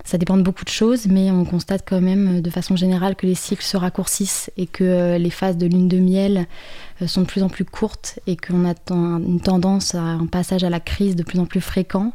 ça 0.05 0.19
dépend 0.19 0.37
de 0.37 0.43
beaucoup 0.43 0.63
de 0.63 0.69
choses, 0.69 1.07
mais 1.07 1.31
on 1.31 1.45
constate 1.45 1.83
quand 1.85 1.99
même 1.99 2.41
de 2.41 2.49
façon 2.51 2.75
générale 2.75 3.15
que 3.15 3.25
les 3.25 3.33
cycles 3.33 3.63
se 3.63 3.75
raccourcissent 3.75 4.51
et 4.55 4.67
que 4.67 4.83
euh, 4.83 5.17
les 5.17 5.31
phases 5.31 5.57
de 5.57 5.65
lune 5.65 5.87
de 5.87 5.97
miel 5.97 6.45
euh, 7.01 7.07
sont 7.07 7.21
de 7.21 7.25
plus 7.25 7.41
en 7.41 7.49
plus 7.49 7.65
courtes 7.65 8.19
et 8.27 8.37
qu'on 8.37 8.69
a 8.69 8.75
une 8.91 9.41
tendance 9.41 9.95
à 9.95 10.01
un 10.01 10.27
passage 10.27 10.63
à 10.63 10.69
la 10.69 10.79
crise 10.79 11.15
de 11.15 11.23
plus 11.23 11.39
en 11.39 11.47
plus 11.47 11.59
fréquent. 11.59 12.13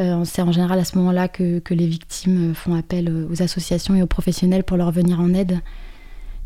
Euh, 0.00 0.24
c'est 0.24 0.40
en 0.40 0.50
général 0.50 0.78
à 0.78 0.84
ce 0.84 0.96
moment-là 0.96 1.28
que, 1.28 1.60
les 1.68 1.86
victimes 1.86 2.54
font 2.54 2.74
appel 2.74 3.26
aux 3.30 3.42
associations 3.42 3.94
et 3.94 4.02
aux 4.02 4.06
professionnels 4.06 4.64
pour 4.64 4.78
leur 4.78 4.90
venir 4.90 5.20
en 5.20 5.34
aide. 5.34 5.60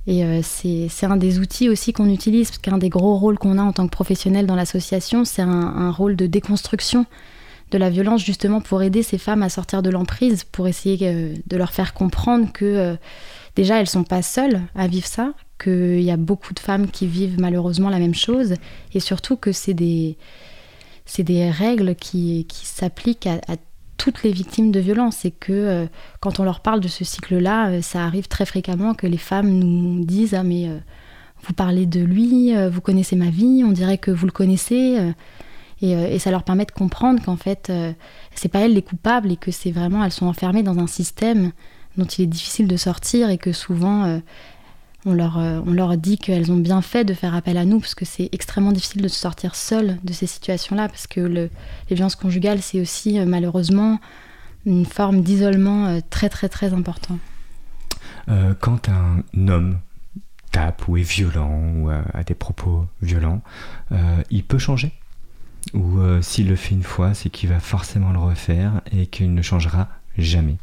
Et 0.07 0.43
c'est 0.43 1.07
un 1.07 1.17
des 1.17 1.39
outils 1.39 1.71
aussi 1.71 1.93
qu'on 1.95 2.11
utilise, 2.11 2.51
parce 2.51 2.59
qu'un 2.59 2.79
des 2.79 2.91
gros 2.91 3.17
rôles 3.17 3.39
qu'on 3.39 3.57
a 3.59 3.63
en 3.63 3.73
tant 3.73 3.87
que 3.87 3.93
professionnel 3.93 4.47
dans 4.47 4.55
l'association, 4.55 5.25
c'est 5.25 5.43
un, 5.43 5.91
rôle 5.91 6.17
de 6.17 6.27
déconstruction 6.27 7.07
de 7.71 7.79
la 7.79 7.89
violence 7.89 8.23
justement 8.23 8.61
pour 8.61 8.83
aider 8.83 9.03
ces 9.03 9.19
femmes 9.19 9.43
à 9.43 9.49
sortir 9.49 9.83
de 9.83 9.91
l'emprise, 9.91 10.45
pour 10.45 10.69
essayer 10.69 10.99
euh, 11.09 11.35
de 11.47 11.57
leur 11.57 11.73
faire 11.73 11.95
comprendre 11.95 12.53
que 12.53 12.65
euh, 12.65 12.97
déjà 13.57 13.81
elles 13.81 13.89
sont 13.89 14.05
pas 14.05 14.23
seules 14.23 14.61
à 14.77 14.87
vivre 14.87 15.07
ça, 15.07 15.33
qu'il 15.59 16.03
y 16.03 16.11
a 16.11 16.17
beaucoup 16.17 16.53
de 16.53 16.61
femmes 16.61 16.89
qui 16.91 17.07
vivent 17.07 17.41
malheureusement 17.41 17.89
la 17.89 17.99
même 17.99 18.15
chose, 18.15 18.55
et 18.93 19.01
surtout 19.01 19.37
que 19.37 19.53
c'est 19.53 19.75
des, 19.75 20.17
règles 21.51 21.95
qui, 21.95 22.45
qui 22.49 22.67
s'appliquent 22.67 23.27
à, 23.27 23.39
toutes 24.05 24.23
les 24.23 24.33
victimes 24.33 24.71
de 24.71 24.81
violence 24.81 25.25
et 25.25 25.31
que 25.31 25.53
euh, 25.53 25.87
quand 26.21 26.41
on 26.41 26.45
leur 26.45 26.61
parle 26.61 26.81
de 26.81 26.89
ce 26.89 27.05
cycle-là, 27.05 27.81
ça 27.83 28.05
arrive 28.05 28.29
très 28.29 28.47
fréquemment 28.47 28.95
que 28.95 29.07
les 29.07 29.19
femmes 29.19 29.49
nous 29.49 30.05
disent 30.05 30.35
ah 30.35 30.43
mais 30.43 30.69
vous 31.47 31.53
parlez 31.53 31.87
de 31.87 32.01
lui, 32.01 32.55
vous 32.69 32.81
connaissez 32.81 33.17
ma 33.17 33.31
vie, 33.31 33.63
on 33.67 33.73
dirait 33.73 33.99
que 33.99 34.11
vous 34.11 34.27
le 34.27 34.33
connaissez. 34.33 35.13
Euh, 35.93 36.09
et, 36.09 36.19
ça 36.19 36.31
leur 36.31 36.43
permet 36.43 36.65
de 36.65 36.71
comprendre 36.71 37.23
qu'en 37.23 37.37
fait, 37.37 37.69
euh, 37.71 37.93
c'est 38.35 38.49
pas 38.49 38.61
elles 38.61 38.75
les 38.75 38.83
coupables 38.83 39.33
et 39.33 39.37
que 39.37 39.51
c'est 39.51 39.71
vraiment, 39.71 40.05
elles 40.05 40.13
sont 40.13 40.27
enfermées 40.27 40.63
dans 40.63 40.79
un 40.79 40.87
système 40.87 41.53
dont 41.97 42.05
il 42.05 42.23
est 42.23 42.29
difficile 42.29 42.67
de 42.67 42.77
sortir 42.77 43.31
et 43.31 43.39
que 43.39 43.53
souvent, 43.53 44.05
euh, 44.05 44.19
on, 45.07 45.13
leur, 45.13 45.37
on 45.37 45.73
leur 45.73 45.97
dit 45.97 46.19
qu'elles 46.19 46.51
ont 46.51 46.57
bien 46.57 46.83
fait 46.83 47.05
de 47.05 47.15
faire 47.15 47.35
appel 47.35 47.57
à 47.57 47.65
nous 47.65 47.81
parce 47.81 47.95
que 47.95 48.05
c'est 48.05 48.29
extrêmement 48.33 48.73
difficile 48.73 49.03
de 49.03 49.09
se 49.09 49.19
sortir 49.19 49.55
seule 49.55 49.99
de 50.03 50.13
ces 50.13 50.27
situations-là 50.27 50.89
parce 50.89 51.07
que 51.07 51.21
le, 51.21 51.51
les 51.91 51.97
violences 51.97 52.17
conjugales, 52.17 52.63
c'est 52.63 52.81
aussi 52.81 53.19
malheureusement 53.21 54.01
une 54.67 54.87
forme 54.87 55.23
d'isolement 55.23 56.01
très 56.11 56.29
très 56.29 56.49
très 56.49 56.73
important. 56.73 57.19
quand 58.61 58.89
un 58.89 59.49
homme 59.49 59.79
tape 60.53 60.89
ou 60.89 60.97
est 60.97 61.03
violent 61.03 61.63
ou 61.77 61.91
a 61.91 62.25
des 62.25 62.35
propos 62.35 62.87
violents, 63.03 63.43
il 64.31 64.45
peut 64.45 64.59
changer? 64.59 64.93
Ou 65.73 65.99
euh, 65.99 66.21
s'il 66.21 66.49
le 66.49 66.57
fait 66.57 66.75
une 66.75 66.83
fois, 66.83 67.15
c'est 67.15 67.31
qu'il 67.31 67.49
va 67.49 67.61
forcément 67.61 68.13
le 68.13 68.19
refaire 68.19 68.83
et 68.93 69.07
qu'il 69.07 69.33
ne 69.33 69.43
changera 69.43 69.89
jamais? 70.19 70.57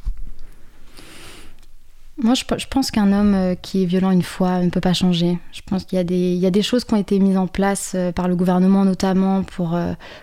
Moi, 2.24 2.34
je, 2.36 2.66
pense 2.70 2.92
qu'un 2.92 3.12
homme 3.12 3.34
euh, 3.34 3.56
qui 3.56 3.84
est 3.84 3.86
violent 3.86 4.12
une 4.12 4.22
fois 4.22 4.60
ne 4.60 4.70
peut 4.70 4.80
pas 4.80 4.94
changer. 4.94 5.40
Je 5.51 5.62
pense 5.66 5.86
qu'il 5.86 5.98
y, 5.98 6.46
a 6.46 6.51
des 6.51 6.62
choses 6.62 6.84
qui 6.84 6.94
ont 6.94 6.98
été 6.98 7.20
mises 7.20 7.38
en 7.38 7.48
place 7.48 7.94
euh, 7.96 8.12
par 8.12 8.28
le 8.28 8.36
gouvernement 8.36 8.86
notamment 8.86 9.44
pour, 9.44 9.78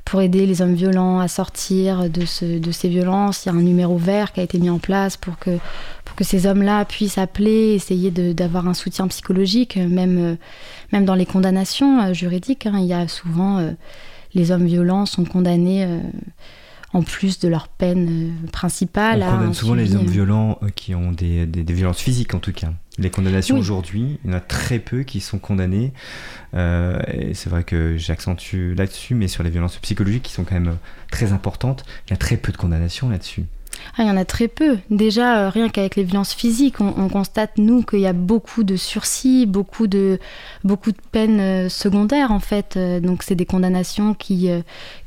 pour 0.05 0.23
aider 0.23 0.47
les 0.47 0.63
hommes 0.63 0.75
violents 0.75 1.19
à 1.19 1.29
sortir 1.29 2.09
de, 2.09 2.25
ce, 2.25 2.59
de 2.59 2.71
ces 2.71 2.89
violences. 2.89 3.45
Il 3.45 3.49
y 3.49 3.53
a 3.53 3.55
un 3.55 3.63
numéro 3.63 3.97
vert 3.97 4.33
qui 4.33 4.41
a 4.41 4.43
été 4.43 4.59
mis 4.59 4.71
en 4.71 4.79
place 4.79 5.17
pour 5.17 5.39
que, 5.39 5.59
ces 6.21 6.47
hommes-là 6.47 6.85
puissent 6.85 7.19
appeler, 7.19 7.75
essayer 7.75 8.11
d'avoir 8.11 8.67
un 8.67 8.75
soutien 8.75 9.07
psychologique, 9.07 9.77
même, 9.77 10.37
dans 10.93 11.15
les 11.15 11.27
condamnations 11.27 12.13
juridiques. 12.13 12.67
Hein. 12.67 12.79
il 12.79 12.87
y 12.87 12.93
a 12.93 13.07
souvent 13.07 13.61
les 14.35 14.51
hommes 14.51 14.67
violents 14.67 15.07
sont 15.07 15.25
condamnés 15.25 15.85
euh, 15.85 16.01
en 16.93 17.03
plus 17.03 17.39
de 17.39 17.49
leur 17.49 17.69
peine 17.69 18.09
euh, 18.09 18.47
principale. 18.51 19.23
On 19.23 19.31
condamne 19.31 19.55
souvent 19.55 19.75
les 19.75 19.95
hommes 19.95 20.07
euh, 20.07 20.11
violents 20.11 20.59
qui 20.75 20.95
ont 20.95 21.13
des, 21.13 21.47
violences 21.47 22.01
physiques 22.01 22.35
en 22.35 22.39
tout 22.39 22.53
cas. 22.53 22.73
Les 22.99 23.11
condamnations 23.11 23.57
aujourd'hui, 23.57 24.19
il 24.25 24.31
y 24.31 24.35
en 24.35 24.37
a 24.37 24.41
très 24.41 24.81
peu 24.81 25.03
qui 25.03 25.21
sont 25.21 25.39
condamnés. 25.39 25.93
et 26.55 27.35
c'est 27.35 27.49
vrai 27.49 27.63
que 27.63 27.97
j'accentue 27.97 28.75
là-dessus, 28.75 29.15
mais 29.15 29.29
sur 29.29 29.45
les 29.45 29.51
violences 29.51 29.77
psychologiques 29.77 30.25
qui 30.25 30.33
sont 30.33 30.43
quand 30.43 30.57
même 30.57 30.79
très 31.13 31.33
importantes, 31.33 31.85
il 32.07 32.11
y 32.11 32.15
a 32.15 32.17
très 32.17 32.37
peu 32.37 32.51
de 32.51 32.57
condamnations 32.57 33.09
là-dessus. 33.09 33.45
Ah, 33.97 34.03
il 34.03 34.09
y 34.09 34.11
en 34.11 34.17
a 34.17 34.25
très 34.25 34.49
peu. 34.49 34.79
Déjà, 34.91 35.39
euh, 35.39 35.49
rien 35.49 35.69
qu'avec 35.69 35.97
les 35.97 36.05
violences 36.05 36.33
physiques, 36.33 36.81
on, 36.81 37.09
constate, 37.09 37.59
nous, 37.59 37.83
qu'il 37.83 38.01
y 38.01 38.07
a 38.07 38.13
beaucoup 38.13 38.63
de 38.63 38.77
sursis, 38.77 39.47
beaucoup 39.47 39.87
de, 39.87 40.19
beaucoup 40.65 40.93
de 40.93 40.99
peines 41.11 41.41
euh, 41.41 41.69
secondaires, 41.69 42.31
en 42.31 42.41
fait. 42.41 42.77
Euh, 42.77 43.01
donc, 43.01 43.23
c'est 43.23 43.35
des 43.35 43.47
condamnations 43.47 44.15
qui, 44.15 44.49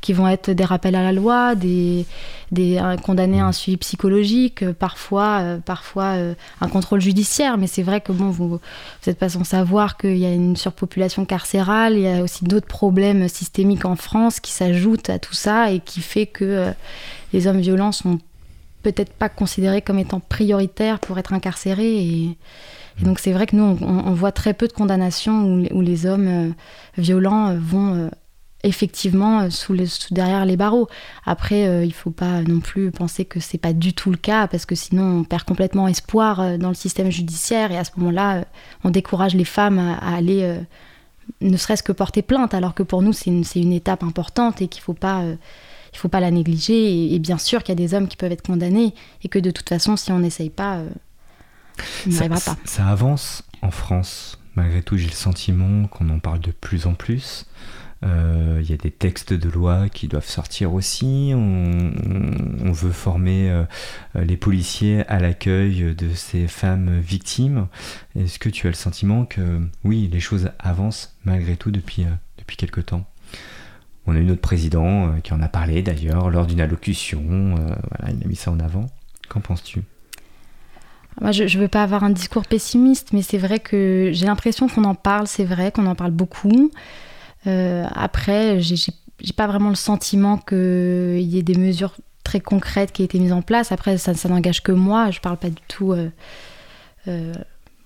qui 0.00 0.12
vont 0.12 0.28
être 0.28 0.50
des 0.50 0.64
rappels 0.64 0.94
à 0.94 1.02
la 1.02 1.12
loi, 1.12 1.54
des, 1.54 2.06
des 2.50 2.80
condamnés 3.02 3.40
à 3.40 3.46
un 3.46 3.52
suivi 3.52 3.78
psychologique, 3.78 4.70
parfois, 4.72 5.58
parfois 5.64 6.16
un 6.60 6.68
contrôle 6.68 7.00
judiciaire. 7.00 7.58
Mais 7.58 7.66
c'est 7.66 7.82
vrai 7.82 8.00
que, 8.00 8.12
bon, 8.12 8.28
vous 8.28 8.60
n'êtes 9.06 9.18
pas 9.18 9.30
sans 9.30 9.44
savoir 9.44 9.96
qu'il 9.96 10.18
y 10.18 10.26
a 10.26 10.32
une 10.32 10.56
surpopulation 10.56 11.24
carcérale, 11.24 11.94
il 11.94 12.02
y 12.02 12.08
a 12.08 12.22
aussi 12.22 12.44
d'autres 12.44 12.66
problèmes 12.66 13.28
systémiques 13.28 13.84
en 13.84 13.96
France 13.96 14.40
qui 14.40 14.52
s'ajoutent 14.52 15.10
à 15.10 15.18
tout 15.18 15.34
ça 15.34 15.70
et 15.70 15.80
qui 15.80 16.00
fait 16.00 16.26
que 16.26 16.72
les 17.32 17.46
hommes 17.46 17.60
violents 17.60 17.92
sont 17.92 18.18
peut-être 18.82 19.12
pas 19.12 19.28
considérés 19.28 19.82
comme 19.82 19.98
étant 19.98 20.20
prioritaires 20.20 20.98
pour 20.98 21.18
être 21.18 21.32
incarcérés. 21.32 22.04
Et, 22.04 22.38
donc 23.00 23.18
c'est 23.18 23.32
vrai 23.32 23.46
que 23.46 23.56
nous, 23.56 23.78
on, 23.80 24.12
voit 24.12 24.32
très 24.32 24.52
peu 24.52 24.68
de 24.68 24.72
condamnations 24.72 25.44
où, 25.72 25.80
les 25.80 26.06
hommes 26.06 26.28
euh, 26.28 26.50
violents 26.98 27.48
euh, 27.48 27.58
vont 27.58 27.94
euh, 27.94 28.08
effectivement 28.64 29.48
sous, 29.50 29.74
derrière 30.10 30.44
les 30.44 30.56
barreaux. 30.56 30.88
Après, 31.24 31.84
il 31.84 31.92
faut 31.92 32.10
pas 32.10 32.42
non 32.42 32.60
plus 32.60 32.92
penser 32.92 33.24
que 33.24 33.40
c'est 33.40 33.58
pas 33.58 33.72
du 33.72 33.92
tout 33.92 34.10
le 34.10 34.16
cas, 34.16 34.46
parce 34.46 34.66
que 34.66 34.76
sinon 34.76 35.20
on 35.20 35.24
perd 35.24 35.42
complètement 35.42 35.88
espoir 35.88 36.58
dans 36.58 36.68
le 36.68 36.74
système 36.74 37.10
judiciaire, 37.10 37.72
et 37.72 37.78
à 37.78 37.82
ce 37.82 37.90
moment-là, 37.96 38.44
on 38.84 38.90
décourage 38.90 39.34
les 39.34 39.44
femmes 39.44 39.80
à, 39.80 40.14
aller 40.14 40.60
ne 41.40 41.56
serait-ce 41.56 41.82
que 41.82 41.90
porter 41.90 42.22
plainte, 42.22 42.54
alors 42.54 42.74
que 42.74 42.84
pour 42.84 43.02
nous, 43.02 43.12
c'est 43.12 43.30
une, 43.30 43.42
une, 43.56 43.72
étape 43.72 44.04
importante 44.04 44.62
et 44.62 44.68
qu'il 44.68 44.82
faut 44.82 44.94
pas 44.94 45.24
il 45.92 45.98
faut 45.98 46.08
pas 46.08 46.20
la 46.20 46.30
négliger. 46.30 47.14
Et, 47.14 47.18
bien 47.18 47.38
sûr 47.38 47.62
qu'il 47.62 47.70
y 47.70 47.78
a 47.82 47.86
des 47.86 47.94
hommes 47.94 48.08
qui 48.08 48.16
peuvent 48.16 48.32
être 48.32 48.46
condamnés 48.46 48.94
et 49.22 49.28
que 49.28 49.38
de 49.38 49.50
toute 49.50 49.68
façon, 49.68 49.96
si 49.96 50.12
on 50.12 50.18
n'essaye 50.18 50.50
pas, 50.50 50.78
euh, 50.78 50.88
on 52.06 52.10
n'arrivera 52.10 52.40
pas. 52.40 52.56
Ça 52.64 52.86
avance 52.86 53.44
en 53.62 53.70
France. 53.70 54.38
Malgré 54.54 54.82
tout, 54.82 54.98
j'ai 54.98 55.06
le 55.06 55.12
sentiment 55.12 55.86
qu'on 55.86 56.10
en 56.10 56.18
parle 56.18 56.40
de 56.40 56.50
plus 56.50 56.86
en 56.86 56.94
plus. 56.94 57.46
Euh, 58.04 58.58
il 58.60 58.68
y 58.68 58.72
a 58.72 58.76
des 58.76 58.90
textes 58.90 59.32
de 59.32 59.48
loi 59.48 59.88
qui 59.88 60.08
doivent 60.08 60.28
sortir 60.28 60.74
aussi. 60.74 61.32
On, 61.34 62.72
veut 62.72 62.90
former 62.90 63.50
euh, 63.50 63.64
les 64.14 64.36
policiers 64.36 65.06
à 65.06 65.20
l'accueil 65.20 65.94
de 65.94 66.12
ces 66.14 66.48
femmes 66.48 66.98
victimes. 66.98 67.68
Est-ce 68.16 68.38
que 68.38 68.48
tu 68.48 68.66
as 68.66 68.70
le 68.70 68.76
sentiment 68.76 69.24
que 69.24 69.60
oui, 69.84 70.08
les 70.10 70.20
choses 70.20 70.50
avancent 70.58 71.16
malgré 71.24 71.56
tout 71.56 71.70
depuis, 71.70 72.06
depuis 72.38 72.56
quelque 72.56 72.80
temps? 72.80 73.06
On 74.06 74.16
a 74.16 74.18
eu 74.18 74.24
notre 74.24 74.40
président 74.40 75.06
euh, 75.06 75.20
qui 75.22 75.32
en 75.32 75.42
a 75.42 75.48
parlé 75.48 75.82
d'ailleurs 75.82 76.30
lors 76.30 76.46
d'une 76.46 76.60
allocution. 76.60 77.22
Euh, 77.28 77.74
voilà, 77.90 78.14
il 78.14 78.24
a 78.24 78.26
mis 78.26 78.36
ça 78.36 78.50
en 78.50 78.60
avant. 78.60 78.86
Qu'en 79.28 79.40
penses-tu? 79.40 79.82
Moi, 81.20 81.30
je 81.30 81.44
ne 81.44 81.62
veux 81.62 81.68
pas 81.68 81.82
avoir 81.82 82.04
un 82.04 82.10
discours 82.10 82.46
pessimiste, 82.46 83.12
mais 83.12 83.22
c'est 83.22 83.38
vrai 83.38 83.60
que 83.60 84.10
j'ai 84.12 84.26
l'impression 84.26 84.68
qu'on 84.68 84.84
en 84.84 84.94
parle, 84.94 85.26
c'est 85.26 85.44
vrai 85.44 85.70
qu'on 85.70 85.86
en 85.86 85.94
parle 85.94 86.10
beaucoup. 86.10 86.70
Euh, 87.46 87.84
après, 87.94 88.60
j'ai 88.60 89.32
pas 89.36 89.46
vraiment 89.46 89.68
le 89.68 89.74
sentiment 89.74 90.38
qu'il 90.38 91.20
y 91.20 91.38
ait 91.38 91.42
des 91.42 91.54
mesures 91.54 91.94
très 92.24 92.40
concrètes 92.40 92.92
qui 92.92 93.02
aient 93.02 93.06
été 93.06 93.18
mises 93.18 93.32
en 93.32 93.42
place. 93.42 93.72
Après, 93.72 93.98
ça, 93.98 94.14
n'engage 94.28 94.62
que 94.62 94.72
moi, 94.72 95.10
je 95.10 95.20
parle 95.20 95.36
pas 95.36 95.50
du 95.50 95.62
tout 95.68 95.92
euh, 95.92 96.08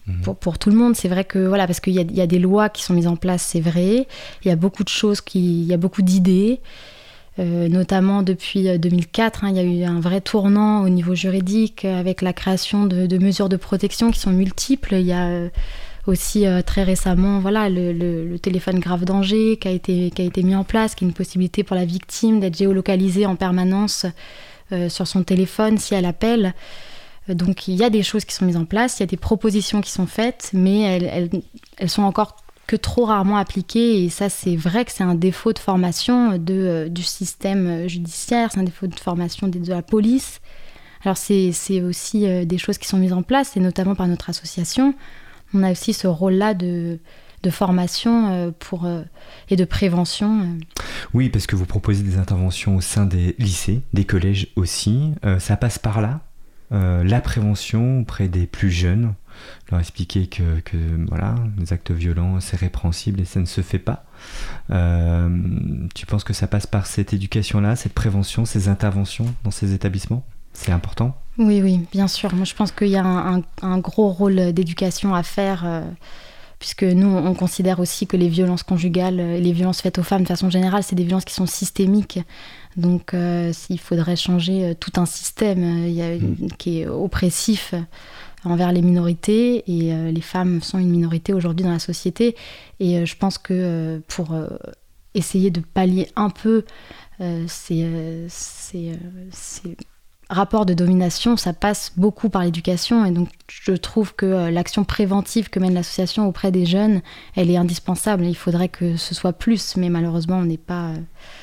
mhm. 0.06 0.34
pour, 0.40 0.58
tout 0.58 0.70
le 0.70 0.76
monde. 0.76 0.96
C'est 0.96 1.08
vrai 1.08 1.24
que, 1.24 1.38
voilà, 1.38 1.66
parce 1.66 1.80
qu'il 1.80 1.94
y, 1.94 2.14
y, 2.14 2.20
a 2.20 2.26
des 2.26 2.38
lois 2.38 2.68
qui 2.68 2.82
sont 2.82 2.94
mises 2.94 3.06
en 3.06 3.16
place, 3.16 3.42
c'est 3.42 3.60
vrai. 3.60 4.06
Il 4.44 4.48
y 4.48 4.50
a 4.50 4.56
beaucoup 4.56 4.84
de 4.84 4.88
choses, 4.88 5.20
qui, 5.20 5.62
il 5.62 5.66
y 5.66 5.74
a 5.74 5.78
beaucoup 5.78 6.02
d'idées. 6.02 6.60
Euh, 7.38 7.68
notamment 7.68 8.22
depuis 8.22 8.78
2004, 8.78 9.44
euh, 9.44 9.46
hein, 9.46 9.50
il 9.50 9.56
y 9.56 9.60
a 9.60 9.62
eu 9.62 9.84
un 9.84 10.00
vrai 10.00 10.22
tournant 10.22 10.82
au 10.82 10.88
niveau 10.88 11.14
juridique 11.14 11.84
avec 11.84 12.22
la 12.22 12.32
création 12.32 12.86
de, 12.86 13.18
mesures 13.18 13.50
de 13.50 13.56
protection 13.56 14.10
qui 14.10 14.18
sont 14.18 14.30
multiples. 14.30 14.94
Il 14.94 15.06
y 15.06 15.12
a 15.12 15.26
euh, 15.26 15.48
aussi 16.06 16.46
très 16.64 16.82
récemment 16.82 17.40
voilà, 17.40 17.68
le, 17.68 18.36
téléphone 18.38 18.78
grave 18.78 19.04
danger 19.04 19.58
qui 19.58 19.68
a, 19.68 19.70
été, 19.70 20.10
qui 20.14 20.22
a 20.22 20.24
été 20.24 20.42
mis 20.42 20.54
en 20.54 20.64
place, 20.64 20.94
qui 20.94 21.04
est 21.04 21.08
une 21.08 21.14
possibilité 21.14 21.62
pour 21.62 21.76
la 21.76 21.84
victime 21.84 22.40
d'être 22.40 22.56
géolocalisée 22.56 23.26
en 23.26 23.34
permanence 23.34 24.06
sur 24.88 25.06
son 25.06 25.24
téléphone 25.24 25.78
si 25.78 25.94
elle 25.94 26.04
appelle. 26.04 26.54
Donc 27.28 27.66
il 27.68 27.74
y 27.74 27.84
a 27.84 27.90
des 27.90 28.02
choses 28.02 28.24
qui 28.24 28.34
sont 28.34 28.44
mises 28.44 28.56
en 28.56 28.64
place, 28.64 28.98
il 28.98 29.00
y 29.00 29.04
a 29.04 29.06
des 29.06 29.16
propositions 29.16 29.80
qui 29.80 29.90
sont 29.90 30.06
faites, 30.06 30.50
mais 30.52 30.82
elles, 31.78 31.90
sont 31.90 32.02
encore 32.02 32.36
que 32.66 32.76
trop 32.76 33.04
rarement 33.04 33.36
appliqué. 33.36 34.04
Et 34.04 34.08
ça, 34.08 34.28
c'est 34.28 34.56
vrai 34.56 34.84
que 34.84 34.92
c'est 34.92 35.04
un 35.04 35.14
défaut 35.14 35.52
de 35.52 35.58
formation 35.58 36.36
de, 36.38 36.54
euh, 36.54 36.88
du 36.88 37.02
système 37.02 37.88
judiciaire, 37.88 38.50
c'est 38.52 38.60
un 38.60 38.64
défaut 38.64 38.86
de 38.86 38.98
formation 38.98 39.48
de, 39.48 39.68
la 39.68 39.82
police. 39.82 40.40
Alors, 41.04 41.16
c'est 41.16 41.52
aussi 41.82 42.26
euh, 42.26 42.44
des 42.44 42.58
choses 42.58 42.78
qui 42.78 42.88
sont 42.88 42.96
mises 42.96 43.12
en 43.12 43.22
place, 43.22 43.56
et 43.56 43.60
notamment 43.60 43.94
par 43.94 44.08
notre 44.08 44.30
association. 44.30 44.94
On 45.54 45.62
a 45.62 45.70
aussi 45.70 45.92
ce 45.92 46.08
rôle-là 46.08 46.54
de, 46.54 46.98
de 47.44 47.50
formation 47.50 48.32
euh, 48.32 48.50
pour, 48.58 48.88
et 49.48 49.56
de 49.56 49.64
prévention. 49.64 50.58
Oui, 51.14 51.28
parce 51.28 51.46
que 51.46 51.54
vous 51.54 51.66
proposez 51.66 52.02
des 52.02 52.18
interventions 52.18 52.76
au 52.76 52.80
sein 52.80 53.04
des 53.04 53.36
lycées, 53.38 53.82
des 53.92 54.04
collèges 54.04 54.48
aussi. 54.56 55.12
ça 55.38 55.56
passe 55.56 55.78
par 55.78 56.00
là, 56.00 56.20
la 56.70 57.20
prévention 57.20 58.00
auprès 58.00 58.28
des 58.28 58.46
plus 58.46 58.70
jeunes 58.70 59.14
leur 59.70 59.80
expliquer 59.80 60.26
que, 60.26 60.42
voilà, 61.08 61.34
les 61.58 61.72
actes 61.72 61.90
violents, 61.90 62.40
c'est 62.40 62.56
répréhensible 62.56 63.20
et 63.20 63.24
ça 63.24 63.40
ne 63.40 63.46
se 63.46 63.60
fait 63.60 63.78
pas. 63.78 64.04
Euh, 64.70 65.28
tu 65.94 66.06
penses 66.06 66.24
que 66.24 66.32
ça 66.32 66.46
passe 66.46 66.66
par 66.66 66.86
cette 66.86 67.12
éducation-là, 67.12 67.76
cette 67.76 67.92
prévention, 67.94 68.44
ces 68.44 68.68
interventions 68.68 69.26
dans 69.44 69.50
ces 69.50 69.72
établissements? 69.72 70.24
C'est 70.52 70.72
important? 70.72 71.16
Oui, 71.38 71.60
oui, 71.62 71.80
bien 71.92 72.08
sûr. 72.08 72.34
Moi, 72.34 72.44
je 72.44 72.54
pense 72.54 72.72
qu'il 72.72 72.88
y 72.88 72.96
a 72.96 73.04
un, 73.04 73.78
gros 73.78 74.08
rôle 74.08 74.52
d'éducation 74.52 75.14
à 75.14 75.22
faire. 75.22 75.64
Euh, 75.66 75.82
puisque 76.58 76.84
nous, 76.84 77.08
on 77.08 77.34
considère 77.34 77.80
aussi 77.80 78.06
que 78.06 78.16
les 78.16 78.28
violences 78.28 78.62
conjugales 78.62 79.20
et 79.20 79.40
les 79.40 79.52
violences 79.52 79.80
faites 79.80 79.98
aux 79.98 80.02
femmes 80.02 80.22
de 80.22 80.28
façon 80.28 80.50
générale, 80.50 80.82
c'est 80.82 80.96
des 80.96 81.04
violences 81.04 81.24
qui 81.24 81.34
sont 81.34 81.46
systémiques. 81.46 82.20
Donc, 82.76 83.14
euh, 83.14 83.52
s'il 83.52 83.80
faudrait 83.80 84.16
changer 84.16 84.74
tout 84.78 84.92
un 84.96 85.06
système 85.06 85.88
mm. 85.88 86.48
qui 86.58 86.80
est 86.80 86.86
oppressif, 86.86 87.74
envers 88.46 88.72
les 88.72 88.82
minorités 88.82 89.64
et 89.66 89.92
euh, 89.92 90.10
les 90.10 90.20
femmes 90.20 90.62
sont 90.62 90.78
une 90.78 90.90
minorité 90.90 91.32
aujourd'hui 91.32 91.64
dans 91.64 91.72
la 91.72 91.78
société 91.78 92.36
et 92.80 92.98
euh, 92.98 93.06
je 93.06 93.16
pense 93.16 93.38
que 93.38 93.52
euh, 93.52 93.98
pour 94.08 94.34
essayer 95.14 95.50
de 95.50 95.60
pallier 95.60 96.08
un 96.16 96.30
peu 96.30 96.64
ces, 97.46 98.26
ces, 98.28 98.92
rapports 100.28 100.66
de 100.66 100.74
domination, 100.74 101.36
ça 101.36 101.52
passe 101.52 101.92
beaucoup 101.96 102.28
par 102.28 102.42
l'éducation 102.42 103.04
et 103.04 103.10
donc 103.10 103.28
je 103.48 103.72
trouve 103.72 104.14
que 104.14 104.50
l'action 104.50 104.84
préventive 104.84 105.50
que 105.50 105.60
mène 105.60 105.74
l'association 105.74 106.26
auprès 106.26 106.50
des 106.50 106.66
jeunes, 106.66 107.00
elle 107.34 107.50
est 107.50 107.56
indispensable. 107.56 108.24
Il 108.24 108.36
faudrait 108.36 108.68
que 108.68 108.96
ce 108.96 109.14
soit 109.14 109.32
plus, 109.32 109.76
mais 109.76 109.88
malheureusement 109.88 110.38
on 110.38 110.44
n'est 110.44 110.56
pas, 110.56 110.92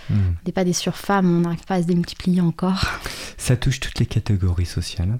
hmm. 0.09 0.33
n'est 0.45 0.51
pas 0.51 0.65
des 0.65 0.73
surfemmes, 0.73 1.37
on 1.37 1.39
n'arrive 1.41 1.65
pas 1.65 1.75
à 1.75 1.81
se 1.81 1.87
démultiplier 1.87 2.41
encore. 2.41 2.85
Ça 3.37 3.55
touche 3.55 3.79
toutes 3.79 3.99
les 3.99 4.05
catégories 4.05 4.65
sociales 4.65 5.17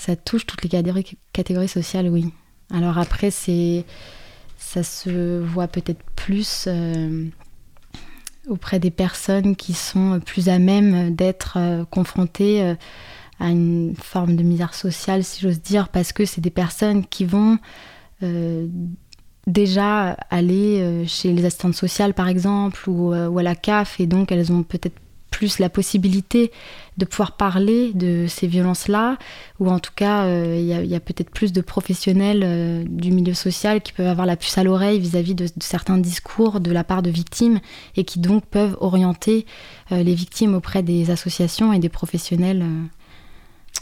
ça 0.00 0.16
touche 0.16 0.46
toutes 0.46 0.62
les 0.62 1.04
catégories, 1.32 1.68
sociales, 1.68 2.08
oui. 2.08 2.32
Alors 2.72 2.96
après, 2.96 3.30
c'est 3.30 3.84
ça 4.56 4.82
se 4.82 5.40
voit 5.40 5.68
peut-être 5.68 6.02
plus 6.16 6.64
euh, 6.68 7.26
auprès 8.50 8.78
des 8.78 8.90
personnes 8.90 9.56
qui 9.56 9.72
sont 9.72 10.20
plus 10.24 10.48
à 10.48 10.58
même 10.58 11.14
d'être 11.14 11.54
euh, 11.56 11.84
confrontées 11.84 12.62
euh, 12.62 12.74
à 13.38 13.48
une 13.48 13.94
forme 13.96 14.36
de 14.36 14.42
misère 14.42 14.74
sociale, 14.74 15.24
si 15.24 15.40
j'ose 15.40 15.62
dire, 15.62 15.88
parce 15.88 16.12
que 16.12 16.24
c'est 16.26 16.42
des 16.42 16.50
personnes 16.50 17.06
qui 17.06 17.24
vont 17.24 17.58
déjà 19.46 20.10
aller 20.28 21.06
chez 21.06 21.32
les 21.32 21.46
assistantes 21.46 21.74
sociales, 21.74 22.12
par 22.12 22.28
exemple, 22.28 22.86
ou, 22.86 23.12
à 23.12 23.42
la 23.42 23.54
CAF, 23.54 23.98
et 23.98 24.06
donc 24.06 24.30
elles 24.30 24.52
ont 24.52 24.62
peut-être 24.62 25.00
plus 25.30 25.58
la 25.58 25.68
possibilité 25.68 26.50
de 26.98 27.04
pouvoir 27.04 27.32
parler 27.32 27.92
de 27.94 28.26
ces 28.28 28.46
violences-là, 28.46 29.16
ou 29.58 29.70
en 29.70 29.78
tout 29.78 29.92
cas, 29.94 30.24
euh, 30.24 30.56
il 30.58 30.66
y 30.66 30.94
a, 30.94 31.00
peut-être 31.00 31.30
plus 31.30 31.52
de 31.52 31.60
professionnels 31.60 32.42
euh, 32.44 32.84
du 32.86 33.10
milieu 33.10 33.32
social 33.32 33.80
qui 33.80 33.92
peuvent 33.92 34.06
avoir 34.06 34.26
la 34.26 34.36
puce 34.36 34.58
à 34.58 34.64
l'oreille 34.64 35.00
vis-à-vis 35.00 35.34
de, 35.34 35.46
certains 35.60 35.96
discours 35.96 36.60
de 36.60 36.70
la 36.70 36.84
part 36.84 37.02
de 37.02 37.10
victimes, 37.10 37.60
et 37.96 38.04
qui 38.04 38.20
donc 38.20 38.44
peuvent 38.44 38.76
orienter 38.80 39.46
euh, 39.92 40.02
les 40.02 40.14
victimes 40.14 40.54
auprès 40.54 40.82
des 40.82 41.10
associations 41.10 41.72
et 41.72 41.78
des 41.78 41.88
professionnels 41.88 42.64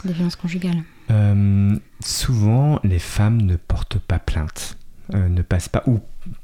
des 0.05 0.13
violences 0.13 0.37
conjugales. 0.37 0.83
souvent, 1.99 2.79
les 2.83 2.99
femmes 2.99 3.41
ne 3.41 3.57
portent 3.57 3.99
pas 3.99 4.19
plainte. 4.19 4.77
ne 5.13 5.41
passent 5.41 5.67
pas 5.67 5.83
ou 5.87 5.99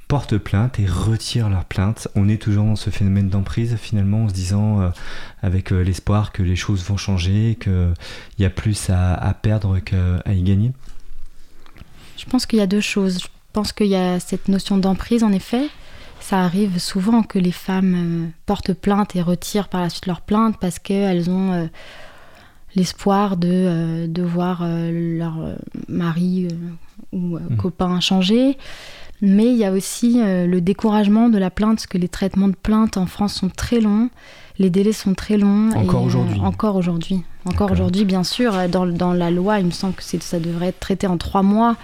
portent 0.08 0.38
plainte 0.38 0.80
et 0.80 0.86
retirent 0.86 1.50
leur 1.50 1.65
plainte. 1.65 2.08
On 2.15 2.30
est 2.30 2.41
toujours 2.41 2.65
dans 2.65 2.76
ce 2.76 2.89
phénomène 2.89 3.30
d'emprise 3.30 3.76
finalement 3.76 4.26
en 4.26 4.30
se 4.30 4.34
disant 4.34 4.82
euh, 4.82 4.89
avec 5.41 5.72
euh, 5.72 5.82
l'espoir 5.82 6.32
que 6.32 6.44
les 6.44 6.56
choses 6.56 6.84
vont 6.84 6.98
changer, 6.98 7.58
qu'il 7.60 7.94
y 8.39 8.46
a 8.46 8.50
plus 8.50 8.89
à, 8.89 9.36
perdre 9.41 9.80
qu'à 9.80 10.34
y 10.34 10.41
gagner. 10.44 10.72
Je 12.18 12.26
pense 12.26 12.46
qu'il 12.46 12.60
y 12.60 12.62
a 12.62 12.68
deux 12.68 12.82
choses. 12.82 13.20
Je 13.20 13.28
pense 13.54 13.74
qu'il 13.74 13.88
y 13.88 13.96
a 13.96 14.20
cette 14.20 14.48
notion 14.48 14.78
d'emprise 14.78 15.24
en 15.24 15.32
effet. 15.32 15.68
Ça 16.20 16.39
arrive 16.41 16.80
souvent 16.80 17.24
que 17.24 17.39
les 17.39 17.52
femmes 17.52 17.96
euh, 17.96 18.28
portent 18.46 18.74
plainte 18.74 19.15
et 19.15 19.22
retirent 19.22 19.70
par 19.70 19.82
la 19.82 19.89
suite 19.89 20.06
leur 20.06 20.22
plainte 20.22 20.58
parce 20.60 20.80
qu'elles 20.80 21.30
ont 21.30 21.70
l'espoir 22.76 23.38
de, 23.38 24.06
de 24.08 24.22
voir 24.22 24.65
leur 24.68 25.56
mari 25.88 26.50
ou 27.13 27.39
mmh. 27.39 27.56
copain 27.58 28.00
changer. 28.02 28.58
Mais 29.21 29.45
il 29.45 29.58
y 29.58 29.65
a 29.65 29.71
aussi 29.71 30.21
euh, 30.21 30.45
le 30.45 30.62
découragement 30.62 31.30
de 31.30 31.38
la 31.38 31.49
plainte, 31.49 31.75
parce 31.75 31.88
que 31.88 31.97
les 31.97 32.10
traitements 32.10 32.49
de 32.49 32.56
plainte 32.56 32.97
en 32.97 33.06
France 33.06 33.34
sont 33.34 33.49
très 33.49 33.80
longs, 33.80 34.10
les 34.60 34.69
délais 34.69 34.91
sont 34.91 35.13
très 35.13 35.38
longs. 35.38 35.71
Encore 35.71 36.04
euh, 36.04 36.06
aujourd'hui 36.06 36.39
Encore 36.41 36.75
aujourd'hui. 36.75 37.23
Encore 37.45 37.71
aujourd'hui, 37.71 38.06
bien 38.06 38.23
sûr. 38.23 38.54
Dans, 38.69 38.86
dans, 38.86 39.13
la 39.13 39.32
loi, 39.32 39.60
il 39.60 39.67
me 39.67 39.71
semble 39.71 39.93
que 39.93 40.04
ça 40.04 40.39
devrait 40.39 40.67
être 40.67 40.80
traité 40.80 41.08
en 41.08 41.17
trois 41.17 41.43
mois. 41.43 41.75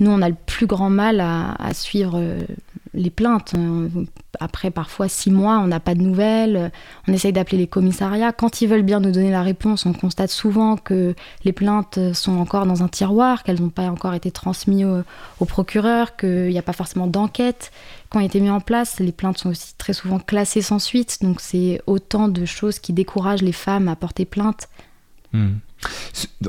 Nous, 0.00 0.10
on 0.10 0.22
a 0.22 0.28
le 0.28 0.36
plus 0.46 0.66
grand 0.66 0.90
mal 0.90 1.20
à, 1.20 1.72
suivre 1.72 2.14
euh, 2.16 2.40
les 2.94 3.10
plaintes. 3.10 3.54
Après, 4.40 4.70
parfois, 4.70 5.08
six 5.08 5.30
mois, 5.30 5.58
on 5.58 5.66
n'a 5.66 5.80
pas 5.80 5.94
de 5.94 6.02
nouvelles. 6.02 6.72
On 7.06 7.12
essaye 7.12 7.32
d'appeler 7.32 7.58
les 7.58 7.66
commissariats. 7.66 8.32
Quand 8.32 8.62
ils 8.62 8.68
veulent 8.68 8.82
bien 8.82 9.00
nous 9.00 9.10
donner 9.10 9.30
la 9.30 9.42
réponse, 9.42 9.86
on 9.86 9.92
constate 9.92 10.30
souvent 10.30 10.76
que 10.76 11.14
les 11.44 11.52
plaintes 11.52 11.98
sont 12.12 12.38
encore 12.38 12.66
dans 12.66 12.82
un 12.82 12.88
tiroir, 12.88 13.42
qu'elles 13.42 13.60
n'ont 13.60 13.68
pas 13.68 13.90
encore 13.90 14.14
été 14.14 14.30
transmises 14.30 14.86
au, 15.40 15.44
procureur, 15.44 16.16
qu'il 16.16 16.48
n'y 16.48 16.58
a 16.58 16.62
pas 16.62 16.72
forcément 16.72 17.06
d'enquête 17.06 17.70
qui 18.10 18.16
ont 18.16 18.20
été 18.20 18.40
mises 18.40 18.50
en 18.50 18.60
place. 18.60 19.00
Les 19.00 19.12
plaintes 19.12 19.38
sont 19.38 19.50
aussi 19.50 19.74
très 19.76 19.92
souvent 19.92 20.18
classées 20.18 20.62
sans 20.62 20.78
suite. 20.78 21.18
Donc, 21.22 21.40
c'est 21.40 21.80
autant 21.86 22.28
de 22.28 22.44
choses 22.44 22.78
qui 22.78 22.92
découragent 22.92 23.42
les 23.42 23.52
femmes 23.52 23.88
à 23.88 23.96
porter 23.96 24.24
plainte. 24.24 24.68
Hmm. 25.32 25.54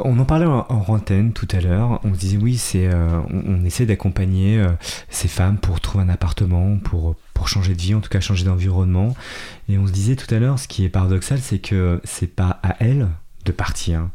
On 0.04 0.20
en 0.20 0.26
parlait 0.26 0.46
en, 0.46 0.66
antenne 0.70 1.34
tout 1.34 1.48
à 1.52 1.62
l'heure. 1.62 2.00
On 2.04 2.14
se 2.14 2.20
disait 2.20 2.38
oui, 2.38 2.58
c'est 2.58 2.88
euh, 2.88 3.20
on, 3.32 3.64
essaie 3.66 3.86
d'accompagner 3.86 4.60
euh, 4.60 4.70
ces 5.10 5.28
femmes 5.28 5.58
pour 5.58 5.80
trouver 5.80 6.04
un 6.04 6.10
appartement, 6.10 6.78
pour 6.78 7.16
pour 7.34 7.48
changer 7.48 7.76
de 7.76 7.82
vie, 7.82 7.96
en 7.96 8.02
tout 8.02 8.10
cas 8.10 8.20
changer 8.20 8.46
d'environnement. 8.46 9.16
Et 9.70 9.78
on 9.78 9.88
se 9.88 9.92
disait 9.92 10.16
tout 10.16 10.34
à 10.34 10.40
l'heure, 10.40 10.60
ce 10.60 10.68
qui 10.68 10.86
est 10.86 10.90
paradoxal, 10.90 11.40
c'est 11.40 11.60
que 11.60 12.02
c'est 12.04 12.34
pas 12.34 12.60
à 12.64 12.76
elles 12.80 13.08
de 13.46 13.52
partir. 13.52 14.10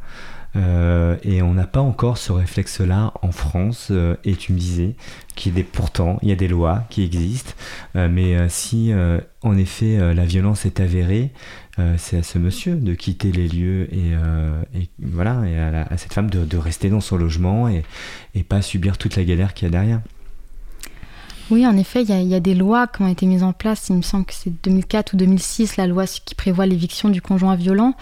Euh, 0.56 1.16
et 1.22 1.42
on 1.42 1.54
n'a 1.54 1.66
pas 1.66 1.80
encore 1.80 2.18
ce 2.18 2.33
réflexe-là 2.33 3.12
en 3.22 3.30
France. 3.30 3.92
et 4.24 4.37
tu 4.37 4.52
me 4.52 4.59
disais 4.59 4.96
qu'il 5.37 5.59
y 5.59 5.62
pourtant, 5.62 6.18
il 6.22 6.28
y 6.28 6.33
a 6.33 6.37
des 6.37 6.48
lois 6.48 6.85
qui 6.90 7.04
existent. 7.04 7.52
mais 7.94 8.48
si 8.48 8.92
en 9.42 9.56
effet 9.56 10.14
la 10.14 10.24
violence 10.24 10.66
est 10.66 10.80
avérée, 10.80 11.30
euh, 11.81 11.95
c'est 11.99 12.19
à 12.19 12.23
ce 12.23 12.38
monsieur 12.38 12.75
de 12.77 12.95
quitter 12.95 13.33
les 13.33 13.49
lieux 13.49 13.93
et, 13.93 14.12
euh, 14.12 14.62
voilà, 15.01 15.43
et 15.47 15.59
à, 15.59 15.97
cette 15.97 16.12
femme 16.12 16.29
de, 16.29 16.57
rester 16.57 16.90
dans 16.90 17.01
son 17.01 17.16
logement 17.16 17.69
et, 17.69 17.83
pas 18.43 18.62
subir 18.62 18.99
toute 18.99 19.16
la 19.16 19.25
galère 19.25 19.55
qu'il 19.55 19.66
y 19.66 19.69
a 19.69 19.71
derrière. 19.71 20.01
Oui, 21.51 21.66
en 21.66 21.77
effet, 21.77 22.03
il 22.03 22.29
y, 22.29 22.35
a 22.35 22.40
des 22.40 22.55
lois 22.55 22.87
qui 22.87 23.03
ont 23.03 23.09
été 23.09 23.27
mises 23.27 23.43
en 23.43 23.53
place. 23.53 23.88
Il 23.88 23.97
me 23.97 24.03
semble 24.03 24.25
que 24.25 24.35
c'est 24.35 24.53
2004 24.62 25.14
ou 25.14 25.16
2006, 25.16 25.77
la 25.79 25.88
loi 25.88 26.05
qui 26.07 26.37
prévoit 26.37 26.64
l'éviction 26.64 27.09
du 27.09 27.21
conjoint 27.21 27.57
violent, 27.57 27.95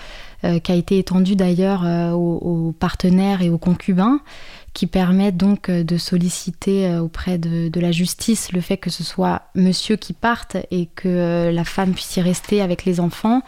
euh, 0.45 0.59
qui 0.59 0.71
a 0.71 0.75
été 0.75 0.99
étendue 0.99 1.35
d'ailleurs 1.35 1.83
aux, 2.15 2.75
partenaires 2.79 3.41
et 3.41 3.49
aux 3.49 3.57
concubins, 3.57 4.21
qui 4.79 4.87
permet 4.87 5.33
donc 5.33 5.71
euh, 5.71 5.83
de 5.83 5.97
solliciter 5.97 6.97
auprès 6.99 7.37
de, 7.37 7.81
la 7.81 7.91
justice 7.91 8.53
le 8.53 8.61
fait 8.61 8.77
que 8.77 8.91
ce 8.91 9.03
soit 9.03 9.43
monsieur 9.57 9.97
qui 9.97 10.13
parte 10.13 10.57
et 10.71 10.87
que 10.87 11.51
la 11.53 11.65
femme 11.65 11.95
puisse 11.95 12.17
y 12.17 12.21
rester 12.21 12.63
avec 12.63 12.85
les 12.85 13.01
enfants. 13.01 13.43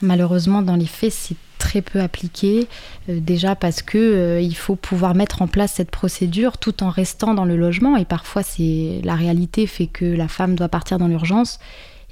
Malheureusement, 0.00 0.62
dans 0.62 0.74
les 0.74 0.86
faits, 0.86 1.12
c'est 1.12 1.36
très 1.58 1.80
peu 1.80 2.00
appliqué, 2.00 2.66
euh, 3.08 3.20
déjà 3.20 3.54
parce 3.54 3.82
que 3.82 3.96
euh, 3.96 4.40
il 4.40 4.56
faut 4.56 4.74
pouvoir 4.74 5.14
mettre 5.14 5.42
en 5.42 5.46
place 5.46 5.74
cette 5.74 5.92
procédure 5.92 6.58
tout 6.58 6.82
en 6.82 6.90
restant 6.90 7.34
dans 7.34 7.44
le 7.44 7.56
logement. 7.56 7.96
Et 7.96 8.04
parfois, 8.04 8.42
c'est 8.42 9.00
la 9.04 9.14
réalité 9.14 9.68
fait 9.68 9.86
que 9.86 10.04
la 10.04 10.26
femme 10.26 10.56
doit 10.56 10.68
partir 10.68 10.98
dans 10.98 11.06
l'urgence. 11.06 11.60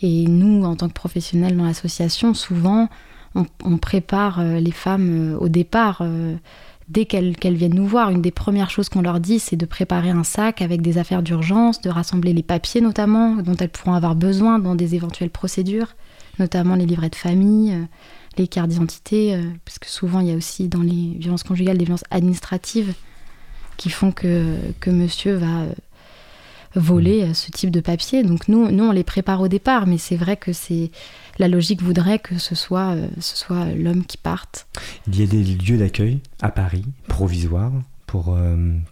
Et 0.03 0.27
nous, 0.29 0.65
en 0.65 0.77
tant 0.77 0.87
que 0.87 0.95
professionnels 0.95 1.57
dans 1.57 1.65
l'association, 1.65 2.33
souvent, 2.33 2.89
on, 3.35 3.77
prépare 3.79 4.39
euh, 4.39 4.61
les 4.61 4.71
femmes 4.71 5.37
au 5.41 5.49
départ. 5.49 6.05
Dès 6.91 7.05
qu'elles 7.05 7.55
viennent 7.55 7.75
nous 7.75 7.87
voir, 7.87 8.11
une 8.11 8.21
des 8.21 8.33
premières 8.33 8.71
choses 8.71 8.89
qu'on 8.89 9.03
leur 9.03 9.21
dit, 9.21 9.39
c'est 9.39 9.57
de 9.57 9.67
préparer 9.67 10.11
un 10.11 10.25
sac 10.25 10.61
avec 10.61 10.83
des 10.83 10.99
affaires 10.99 11.23
d'urgence, 11.23 11.81
de 11.81 11.89
rassembler 11.89 12.33
les 12.33 12.43
papiers 12.43 12.81
notamment, 12.81 13.37
dont 13.37 13.57
elles 13.57 13.69
pourront 13.69 13.95
avoir 13.95 14.17
besoin 14.17 14.59
dans 14.59 14.75
des 14.75 14.97
éventuelles 14.97 15.31
procédures, 15.31 15.95
notamment 16.41 16.75
les 16.75 16.87
livrets 16.87 17.11
de 17.11 17.15
famille, 17.15 17.77
les 18.37 18.49
cartes 18.49 18.71
d'identité, 18.71 19.35
euh, 19.35 19.43
parce 19.65 19.79
que 19.79 19.89
souvent 19.89 20.21
il 20.21 20.29
y 20.29 20.33
a 20.33 20.37
aussi 20.37 20.69
dans 20.69 20.83
les 20.83 21.17
violences 21.19 21.45
conjugales 21.45 21.79
des 21.79 21.85
violences 21.85 22.05
administratives 22.11 22.95
qui 23.77 23.91
font 23.91 24.11
que, 24.11 24.57
que 24.81 24.91
monsieur 24.91 25.35
va 25.35 25.61
euh, 25.61 25.73
voler 26.75 27.23
euh, 27.23 27.35
ce 27.35 27.51
type 27.51 27.71
de 27.71 27.81
papier. 27.81 28.23
Donc 28.23 28.49
nous, 28.49 28.71
nous, 28.71 28.85
on 28.85 28.93
les 28.93 29.05
prépare 29.05 29.41
au 29.41 29.49
départ, 29.49 29.87
mais 29.87 29.99
c'est 29.99 30.17
vrai 30.17 30.37
que 30.37 30.53
c'est 30.53 30.91
la 31.39 31.49
logique 31.49 31.83
voudrait 31.83 32.19
que 32.19 32.39
ce 32.39 32.55
soit, 32.55 32.95
ce 33.19 33.37
soit 33.37 33.67
l'homme 33.73 34.05
qui 34.05 34.19
parte. 34.19 34.67
Il 35.07 35.19
y 35.19 35.23
a 35.23 35.27
des 35.27 35.43
lieux 35.43 35.79
d'accueil 35.79 36.21
à 36.43 36.51
Paris, 36.51 36.85
provisoires, 37.09 37.73
pour, 38.07 38.37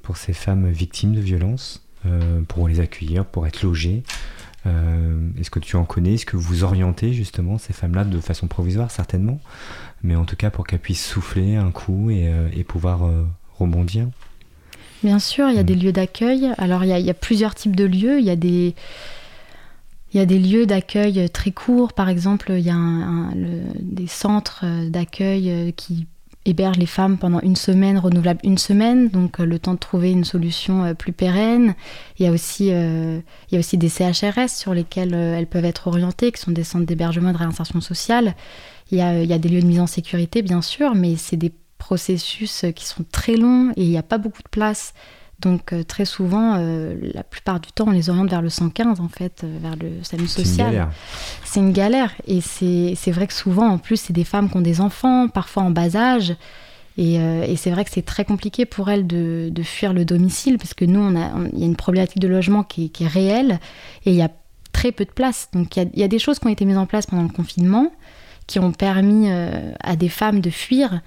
pour 0.02 0.16
ces 0.16 0.32
femmes 0.32 0.70
victimes 0.70 1.14
de 1.14 1.20
violences, 1.20 1.84
pour 2.46 2.68
les 2.68 2.80
accueillir, 2.80 3.26
pour 3.26 3.46
être 3.46 3.62
logées. 3.62 4.02
Euh, 4.66 5.30
est-ce 5.38 5.50
que 5.50 5.60
tu 5.60 5.76
en 5.76 5.84
connais? 5.84 6.14
Est-ce 6.14 6.26
que 6.26 6.36
vous 6.36 6.64
orientez 6.64 7.12
justement 7.12 7.58
ces 7.58 7.72
femmes-là 7.72 8.04
de 8.04 8.20
façon 8.20 8.48
provisoire, 8.48 8.90
certainement, 8.90 9.40
mais 10.02 10.16
en 10.16 10.24
tout 10.24 10.36
cas 10.36 10.50
pour 10.50 10.66
qu'elles 10.66 10.80
puissent 10.80 11.06
souffler 11.06 11.56
un 11.56 11.70
coup 11.70 12.10
et, 12.10 12.28
euh, 12.28 12.48
pouvoir 12.66 13.04
euh, 13.04 13.24
rebondir 13.58 14.08
Bien 15.02 15.18
sûr, 15.18 15.48
il 15.48 15.56
y 15.56 15.58
a 15.58 15.62
mm. 15.62 15.66
des 15.66 15.74
lieux 15.74 15.92
d'accueil. 15.92 16.50
Alors 16.58 16.84
il 16.84 16.90
y, 16.90 17.10
a, 17.10 17.14
plusieurs 17.14 17.54
types 17.54 17.76
de 17.76 17.84
lieux. 17.84 18.18
Il 18.18 18.24
y 18.24 18.30
a 18.30 18.36
des, 18.36 18.74
il 20.12 20.18
y 20.18 20.20
a 20.20 20.26
des 20.26 20.38
lieux 20.38 20.66
d'accueil 20.66 21.28
très 21.30 21.50
courts. 21.50 21.92
Par 21.92 22.08
exemple, 22.08 22.52
il 22.52 22.64
y 22.64 22.70
a 22.70 22.76
des 23.80 24.06
centres 24.06 24.64
d'accueil 24.88 25.72
qui 25.76 26.06
héberge 26.48 26.78
les 26.78 26.86
femmes 26.86 27.18
pendant 27.18 27.40
une 27.40 27.56
semaine, 27.56 27.98
renouvelable 27.98 28.40
une 28.42 28.58
semaine, 28.58 29.08
donc 29.08 29.40
euh, 29.40 29.44
le 29.44 29.58
temps 29.58 29.74
de 29.74 29.78
trouver 29.78 30.10
une 30.10 30.24
solution 30.24 30.84
euh, 30.84 30.94
plus 30.94 31.12
pérenne. 31.12 31.74
Il 32.18 32.24
y 32.24 32.28
a 32.28 32.32
aussi, 32.32 32.72
euh, 32.72 33.20
il 33.50 33.54
y 33.54 33.56
a 33.56 33.60
aussi 33.60 33.76
des 33.76 33.88
CHRS 33.88 34.48
sur 34.48 34.74
lesquels 34.74 35.14
elles 35.14 35.46
peuvent 35.46 35.64
être 35.64 35.86
orientées, 35.88 36.32
qui 36.32 36.40
sont 36.40 36.50
des 36.50 36.64
centres 36.64 36.86
d'hébergement 36.86 37.30
et 37.30 37.32
de 37.32 37.38
réinsertion 37.38 37.80
sociale. 37.80 38.34
Il 38.90 38.98
y, 38.98 39.02
a, 39.02 39.22
il 39.22 39.28
y 39.28 39.34
a 39.34 39.38
des 39.38 39.48
lieux 39.48 39.60
de 39.60 39.66
mise 39.66 39.80
en 39.80 39.86
sécurité, 39.86 40.42
bien 40.42 40.62
sûr, 40.62 40.94
mais 40.94 41.16
c'est 41.16 41.36
des 41.36 41.52
processus 41.78 42.64
qui 42.74 42.84
sont 42.84 43.04
très 43.10 43.36
longs 43.36 43.70
et 43.76 43.84
il 43.84 43.88
n'y 43.88 43.98
a 43.98 44.02
pas 44.02 44.18
beaucoup 44.18 44.42
de 44.42 44.48
place. 44.48 44.94
Donc 45.40 45.72
euh, 45.72 45.84
très 45.84 46.04
souvent, 46.04 46.56
euh, 46.56 46.96
la 47.14 47.22
plupart 47.22 47.60
du 47.60 47.70
temps, 47.70 47.84
on 47.88 47.92
les 47.92 48.10
oriente 48.10 48.28
vers 48.28 48.42
le 48.42 48.48
115, 48.48 49.00
en 49.00 49.08
fait, 49.08 49.42
euh, 49.44 49.58
vers 49.60 49.76
le 49.76 50.02
SAMU 50.02 50.26
social. 50.26 50.88
C'est 51.44 51.60
une 51.60 51.72
galère. 51.72 52.12
Et 52.26 52.40
c'est 52.40 53.10
vrai 53.12 53.26
que 53.26 53.32
souvent, 53.34 53.68
en 53.68 53.78
plus, 53.78 54.00
c'est 54.00 54.12
des 54.12 54.24
femmes 54.24 54.50
qui 54.50 54.56
ont 54.56 54.62
des 54.62 54.80
enfants, 54.80 55.28
parfois 55.28 55.62
en 55.62 55.70
bas 55.70 55.96
âge. 55.96 56.34
Et, 56.96 57.14
et 57.14 57.54
c'est 57.54 57.70
vrai 57.70 57.84
que 57.84 57.92
c'est 57.92 58.04
très 58.04 58.24
compliqué 58.24 58.66
pour 58.66 58.90
elles 58.90 59.06
de, 59.06 59.50
de, 59.52 59.62
fuir 59.62 59.92
le 59.92 60.04
domicile, 60.04 60.58
parce 60.58 60.74
que 60.74 60.84
nous, 60.84 61.08
il 61.08 61.16
on, 61.16 61.56
y 61.56 61.62
a 61.62 61.66
une 61.66 61.76
problématique 61.76 62.18
de 62.18 62.26
logement 62.26 62.64
qui, 62.64 62.90
qui, 62.90 63.04
est 63.04 63.08
réelle, 63.08 63.60
et 64.04 64.10
il 64.10 64.16
y 64.16 64.22
a 64.22 64.30
très 64.72 64.90
peu 64.90 65.04
de 65.04 65.12
place. 65.12 65.48
Donc 65.52 65.76
il 65.76 65.90
y, 65.94 66.00
y, 66.00 66.02
a 66.02 66.08
des 66.08 66.18
choses 66.18 66.40
qui 66.40 66.48
ont 66.48 66.50
été 66.50 66.64
mises 66.64 66.76
en 66.76 66.86
place 66.86 67.06
pendant 67.06 67.22
le 67.22 67.28
confinement, 67.28 67.92
qui 68.48 68.58
ont 68.58 68.72
permis 68.72 69.30
à 69.30 69.94
des 69.94 70.08
femmes 70.08 70.40
de 70.40 70.50
fuir. 70.50 71.00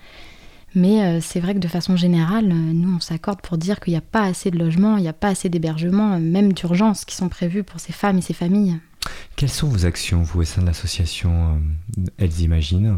Mais 0.74 1.04
euh, 1.04 1.20
c'est 1.22 1.40
vrai 1.40 1.54
que 1.54 1.60
de 1.60 1.68
façon 1.68 1.96
générale, 1.96 2.46
euh, 2.46 2.74
nous, 2.74 2.96
on 2.96 3.00
s'accorde 3.00 3.42
pour 3.42 3.58
dire 3.58 3.80
qu'il 3.80 3.92
n'y 3.92 3.98
a 3.98 4.02
pas 4.02 4.24
assez 4.24 4.52
de 4.52 4.58
logements, 4.58 4.98
il 4.98 5.02
n'y 5.02 5.10
a 5.10 5.14
pas 5.14 5.30
assez 5.30 5.50
d'hébergements, 5.50 6.14
euh, 6.14 6.20
même 6.20 6.54
d'urgence, 6.54 7.04
qui 7.04 7.16
sont 7.16 7.30
prévus 7.30 7.64
pour 7.64 7.80
ces 7.80 7.92
femmes 7.92 8.18
et 8.18 8.22
ces 8.22 8.34
familles. 8.34 8.80
Quelles 9.36 9.50
sont 9.50 9.68
vos 9.68 9.86
actions, 9.86 10.22
vous, 10.22 10.42
au 10.42 10.44
sein 10.46 10.62
de 10.62 10.68
l'association 10.68 11.60
Elles 12.20 12.42
Imaginent, 12.42 12.98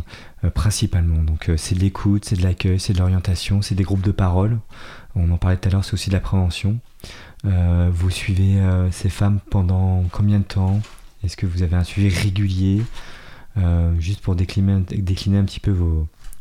principalement? 0.54 1.24
Donc, 1.24 1.50
c'est 1.56 1.76
de 1.76 1.80
l'écoute, 1.80 2.26
c'est 2.26 2.36
de 2.36 2.44
l'accueil, 2.44 2.78
c'est 2.78 2.92
de 2.92 3.00
l'orientation, 3.00 3.62
c'est 3.62 3.76
des 3.76 3.84
groupes 3.84 4.02
de 4.02 4.12
parole. 4.12 4.60
On 5.16 5.32
en 5.32 5.38
parlait 5.38 5.56
tout 5.56 5.70
à 5.70 5.72
l'heure, 5.72 5.86
c'est 5.86 5.94
aussi 5.94 6.10
de 6.10 6.16
la 6.16 6.20
prévention. 6.20 6.80
vous 7.46 8.10
suivez 8.10 8.62
ces 8.92 9.08
femmes 9.08 9.40
pendant 9.50 10.04
combien 10.12 10.40
de 10.40 10.44
temps? 10.44 10.82
Est-ce 11.24 11.38
que 11.38 11.46
vous 11.46 11.64
avez 11.64 11.78
un 11.78 11.86
suivi 11.86 12.14
régulier? 12.14 12.84
Juste 13.98 14.20
pour 14.20 14.36
décliner, 14.36 14.74
un 14.74 15.46
petit 15.46 15.62
peu 15.62 15.74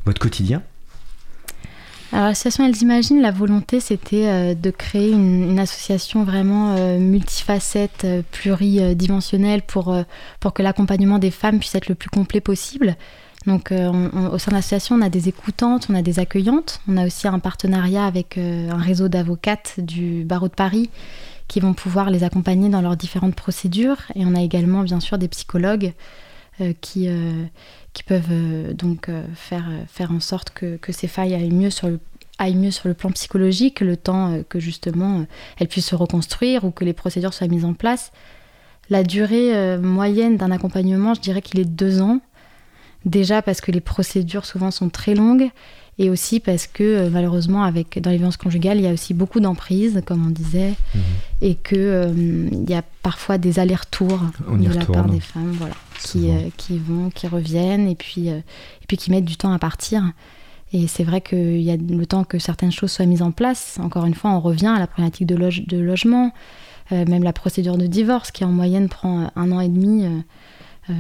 votre 0.05 0.19
quotidien 0.19 0.61
alors, 2.13 2.27
l'association 2.27 2.67
Elles 2.67 2.83
Imaginent, 2.83 3.23
la 3.23 3.31
volonté, 3.31 3.81
c'était 3.81 4.27
euh, 4.27 4.55
de 4.55 4.71
créer 4.71 5.13
une, 5.13 5.59
association 5.59 6.25
vraiment 6.25 6.75
euh, 6.77 6.99
multifacette, 6.99 8.05
euh, 8.05 8.23
pluridimensionnelle 8.31 9.63
pour, 9.63 9.97
pour 10.39 10.53
que 10.53 10.63
l'accompagnement 10.63 11.19
des 11.19 11.31
femmes 11.31 11.59
puisse 11.59 11.75
être 11.75 11.89
le 11.89 11.95
plus 11.95 12.11
complet 12.11 12.43
possible. 12.43 12.97
Donc, 13.47 13.73
au 13.73 14.39
sein 14.39 14.53
de 14.53 14.55
l'association, 14.55 14.95
on 14.95 15.03
a 15.03 15.09
des 15.09 15.29
écoutantes, 15.29 15.89
on 15.91 15.97
a 15.97 16.03
des 16.03 16.21
accueillantes, 16.21 16.81
on 16.87 16.97
a 16.97 17.07
aussi 17.07 17.27
un 17.27 17.41
partenariat 17.41 18.07
avec 18.07 18.39
un 18.39 18.77
réseau 18.77 19.09
d'avocates 19.09 19.75
du 19.79 20.23
barreau 20.23 20.47
de 20.47 20.55
Paris 20.55 20.91
qui 21.49 21.59
vont 21.59 21.75
pouvoir 21.75 22.11
les 22.11 22.23
accompagner 22.23 22.69
dans 22.69 22.81
leurs 22.81 22.97
différentes 22.97 23.35
procédures. 23.35 23.97
Et 24.15 24.25
on 24.25 24.37
a 24.37 24.43
également, 24.43 24.85
bien 24.85 25.01
sûr, 25.01 25.19
des 25.19 25.27
psychologues 25.27 25.93
qui 26.81 27.09
qui 27.93 28.03
peuvent 28.03 28.23
euh, 28.31 28.73
donc 28.73 29.09
euh, 29.09 29.25
faire, 29.35 29.67
euh, 29.69 29.83
faire 29.87 30.13
en 30.13 30.21
sorte 30.21 30.51
que, 30.51 30.77
que, 30.77 30.93
ces 30.93 31.09
failles 31.09 31.35
aillent 31.35 31.51
mieux 31.51 31.71
sur 31.71 31.89
le 31.89 32.01
aillent 32.39 32.57
mieux 32.57 32.71
sur 32.71 32.89
le 32.89 32.95
plan 32.95 33.11
psychologique, 33.11 33.81
le 33.81 33.97
temps 33.97 34.43
que 34.49 34.59
justement 34.59 35.27
elles 35.59 35.69
puissent 35.69 35.89
se 35.89 35.95
reconstruire 35.95 36.65
ou 36.65 36.71
que 36.71 36.85
les 36.85 36.95
procédures 36.95 37.35
soient 37.35 37.47
mises 37.47 37.65
en 37.65 37.75
place. 37.75 38.11
La 38.89 39.05
durée 39.05 39.77
moyenne 39.79 40.39
d'un 40.39 40.51
accompagnement, 40.51 41.15
je 41.15 41.21
dirais 41.21 41.43
qu'il 41.43 41.61
est 41.61 41.67
deux 41.67 42.01
ans. 42.01 42.21
Déjà 43.05 43.43
parce 43.43 43.61
que 43.61 43.71
les 43.71 43.83
procédures 43.83 44.47
souvent 44.47 44.73
sont 44.73 44.89
très 44.89 45.15
longues 45.15 45.51
et 45.99 46.11
aussi 46.11 46.41
parce 46.41 46.67
que 46.67 47.09
malheureusement 47.11 47.63
avec 47.63 48.01
dans 48.01 48.11
les 48.11 48.17
violences 48.17 48.39
conjugales 48.39 48.79
il 48.79 48.85
y 48.85 48.89
a 48.89 48.93
aussi 48.93 49.15
beaucoup 49.15 49.39
d'emprise 49.39 50.03
comme 50.05 50.27
on 50.27 50.31
disait 50.31 50.75
mhm. 50.95 51.03
et 51.43 51.55
que 51.55 52.13
il 52.17 52.69
y 52.69 52.75
a 52.75 52.83
parfois 53.03 53.39
des 53.39 53.59
allers-retours 53.61 54.23
de 54.51 54.73
la 54.73 54.85
part 54.87 55.07
des 55.07 55.21
femmes 55.21 55.55
voilà 55.59 55.75
qui, 56.03 56.31
euh, 56.31 56.49
qui 56.57 56.79
vont, 56.79 57.11
qui 57.11 57.27
reviennent 57.27 57.89
et 57.89 57.95
puis, 57.95 58.31
euh, 58.31 58.39
et 58.39 58.87
puis 58.87 58.97
qui 58.97 59.11
mettent 59.11 59.25
du 59.25 59.37
temps 59.37 59.53
à 59.53 59.59
partir. 59.59 60.13
Et 60.73 60.87
c'est 60.87 61.05
vrai 61.05 61.21
qu'il 61.21 61.61
y 61.61 61.71
a 61.71 61.77
le 61.77 62.07
temps 62.07 62.25
que 62.25 62.39
certaines 62.39 62.73
choses 62.73 62.93
soient 62.93 63.07
mises 63.07 63.23
en 63.23 63.31
place. 63.31 63.79
Encore 63.81 64.07
une 64.07 64.15
fois, 64.15 64.31
on 64.31 64.41
revient 64.41 64.73
à 64.75 64.79
la 64.79 64.87
problématique 64.87 65.27
de, 65.27 65.37
de 65.37 65.79
logement, 65.79 66.33
euh, 66.93 67.05
même 67.07 67.23
la 67.23 67.33
procédure 67.33 67.77
de 67.77 67.87
divorce 67.87 68.31
qui 68.31 68.45
en 68.45 68.53
moyenne 68.53 68.89
prend 68.89 69.31
un 69.37 69.53
an 69.53 69.61
et 69.61 69.69
demi 69.69 70.07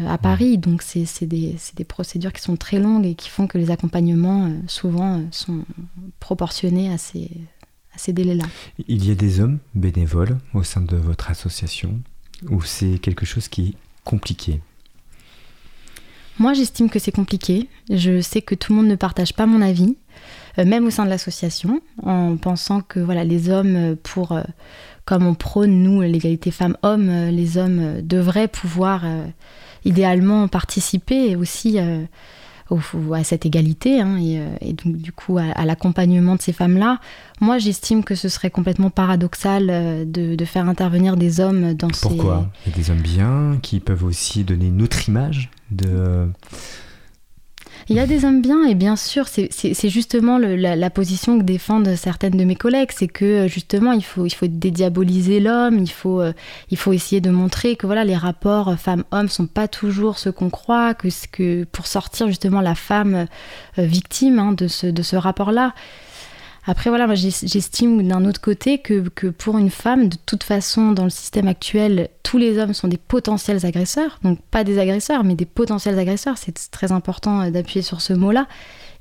à 0.07 0.19
Paris. 0.19 0.59
Donc 0.59 0.83
c'est 0.83 1.27
des, 1.27 1.57
des, 1.75 1.85
procédures 1.85 2.33
qui 2.33 2.43
sont 2.43 2.57
très 2.57 2.79
longues 2.79 3.07
et 3.07 3.15
qui 3.15 3.31
font 3.31 3.47
que 3.47 3.59
les 3.59 3.71
accompagnements 3.71 4.53
souvent 4.67 5.23
sont 5.31 5.65
proportionnés 6.21 6.93
à 6.93 6.99
ces, 6.99 7.31
à 7.95 7.99
ces 7.99 8.13
délais-là. 8.13 8.45
Il 8.89 9.07
y 9.07 9.11
a 9.11 9.15
des 9.15 9.41
hommes 9.41 9.59
bénévoles 9.75 10.39
au 10.55 10.63
sein 10.63 10.83
de 10.83 10.97
votre 10.97 11.31
association 11.31 11.99
ou 12.49 12.63
c'est 12.63 12.99
quelque 12.99 13.27
chose 13.27 13.49
qui 13.49 13.71
est 13.71 13.75
compliqué? 14.05 14.61
Moi, 16.39 16.55
j'estime 16.55 16.89
que 16.89 16.99
c'est 16.99 17.13
compliqué. 17.13 17.69
Je 17.91 18.21
sais 18.21 18.43
que 18.43 18.55
tout 18.55 18.73
le 18.73 18.79
monde 18.79 18.89
ne 18.89 18.97
partage 18.97 19.35
pas 19.35 19.47
mon 19.47 19.61
avis, 19.61 19.97
euh, 20.59 20.65
même 20.65 20.87
au 20.87 20.91
sein 20.91 21.05
de 21.05 21.11
l'association, 21.11 21.81
en 22.03 22.37
pensant 22.37 22.81
que 22.81 23.01
voilà, 23.01 23.25
les 23.25 23.51
hommes, 23.51 23.77
euh, 23.77 23.95
pour, 24.03 24.33
euh, 24.33 24.43
comme 25.05 25.27
on 25.27 25.35
prône, 25.35 25.83
nous, 25.83 26.01
l'égalité 26.03 26.51
femmes-hommes, 26.51 27.29
les 27.29 27.59
hommes 27.59 28.01
devraient 28.03 28.49
pouvoir 28.49 29.05
idéalement 29.85 30.47
participer 30.47 31.35
aussi 31.35 31.77
à 31.81 33.25
cette 33.25 33.45
égalité 33.45 34.01
hein, 34.01 34.17
et, 34.61 34.73
donc 34.73 34.97
du 34.99 35.11
coup 35.11 35.39
à, 35.39 35.65
l'accompagnement 35.65 36.37
de 36.37 36.41
ces 36.41 36.53
femmes-là. 36.53 37.01
Moi, 37.41 37.59
j'estime 37.59 38.05
que 38.05 38.15
ce 38.15 38.29
serait 38.29 38.51
complètement 38.51 38.91
paradoxal 38.91 40.07
de, 40.09 40.45
faire 40.45 40.69
intervenir 40.69 41.17
des 41.17 41.41
hommes 41.41 41.75
dans 41.75 41.93
ces... 41.93 42.03
Pourquoi? 42.03 42.49
Y 42.65 42.71
a 42.71 42.77
des 42.77 42.91
hommes 42.93 43.03
bien 43.03 43.59
qui 43.61 43.81
peuvent 43.81 44.05
aussi 44.05 44.45
donner 44.45 44.67
une 44.67 44.83
autre 44.83 45.09
image? 45.09 45.51
De... 45.73 46.29
Il 47.89 47.97
y 47.97 48.01
a 48.01 48.07
des 48.07 48.25
hommes 48.25 48.41
bien, 48.41 48.65
et 48.65 48.75
bien 48.75 48.97
sûr, 48.97 49.27
c'est 49.29 49.89
justement 49.89 50.39
la, 50.39 50.91
position 50.91 51.39
que 51.39 51.43
défendent 51.43 51.95
certaines 51.97 52.37
de 52.37 52.45
mes 52.45 52.55
collègues, 52.55 52.91
c'est 52.95 53.09
que 53.09 53.25
euh, 53.25 53.49
justement, 53.49 53.93
il 53.93 54.05
faut, 54.05 54.25
il 54.25 54.31
faut 54.31 54.47
dédiaboliser 54.47 55.41
l'homme, 55.41 55.79
il 55.79 55.91
faut, 55.91 56.21
euh, 56.21 56.33
il 56.71 56.77
faut 56.77 56.93
essayer 56.93 57.21
de 57.21 57.31
montrer 57.31 57.77
que 57.77 57.87
voilà, 57.87 58.05
les 58.05 58.17
rapports 58.17 58.79
femmes-hommes 58.79 59.29
sont 59.29 59.47
pas 59.47 59.69
toujours 59.69 60.19
ce 60.19 60.29
qu'on 60.29 60.51
croit, 60.51 60.95
que, 60.95 61.09
que 61.33 61.65
pour 61.65 61.87
sortir 61.87 62.29
justement 62.29 62.61
la 62.61 62.75
femme 62.75 63.27
victime 63.77 64.39
hein, 64.39 64.53
de 64.53 64.69
ce, 64.69 64.87
de 64.87 65.03
ce 65.03 65.17
rapport-là, 65.17 65.75
après, 66.65 66.91
voilà, 66.91 67.13
j'estime 67.15 68.07
d'un 68.07 68.25
autre 68.25 68.41
côté 68.41 68.79
que, 68.79 69.01
pour 69.31 69.59
une 69.59 69.71
femme, 69.71 70.09
de 70.09 70.17
toute 70.27 70.45
façon, 70.45 70.93
dans 70.93 71.03
le 71.05 71.11
système 71.11 71.49
actuel, 71.49 72.09
tous 72.23 72.39
les 72.39 72.59
hommes 72.59 72.73
sont 72.73 72.87
des 72.87 72.99
potentiels 72.99 73.67
agresseurs. 73.67 74.21
Donc, 74.23 74.39
pas 74.51 74.63
des 74.63 74.79
agresseurs, 74.79 75.25
mais 75.25 75.35
des 75.35 75.45
potentiels 75.45 75.99
agresseurs. 75.99 76.39
C'est 76.39 76.71
très 76.71 76.93
important 76.93 77.41
euh, 77.41 77.51
d'appuyer 77.51 77.83
sur 77.83 78.01
ce 78.01 78.13
mot-là. 78.13 78.47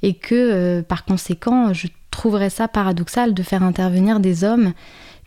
Et 0.02 0.16
que, 0.16 0.34
euh, 0.34 0.82
par 0.82 1.06
conséquent, 1.06 1.72
je 1.72 1.86
trouverais 2.10 2.50
ça 2.50 2.68
paradoxal 2.68 3.36
de 3.36 3.44
faire 3.44 3.62
intervenir 3.62 4.20
des 4.20 4.44
hommes 4.44 4.74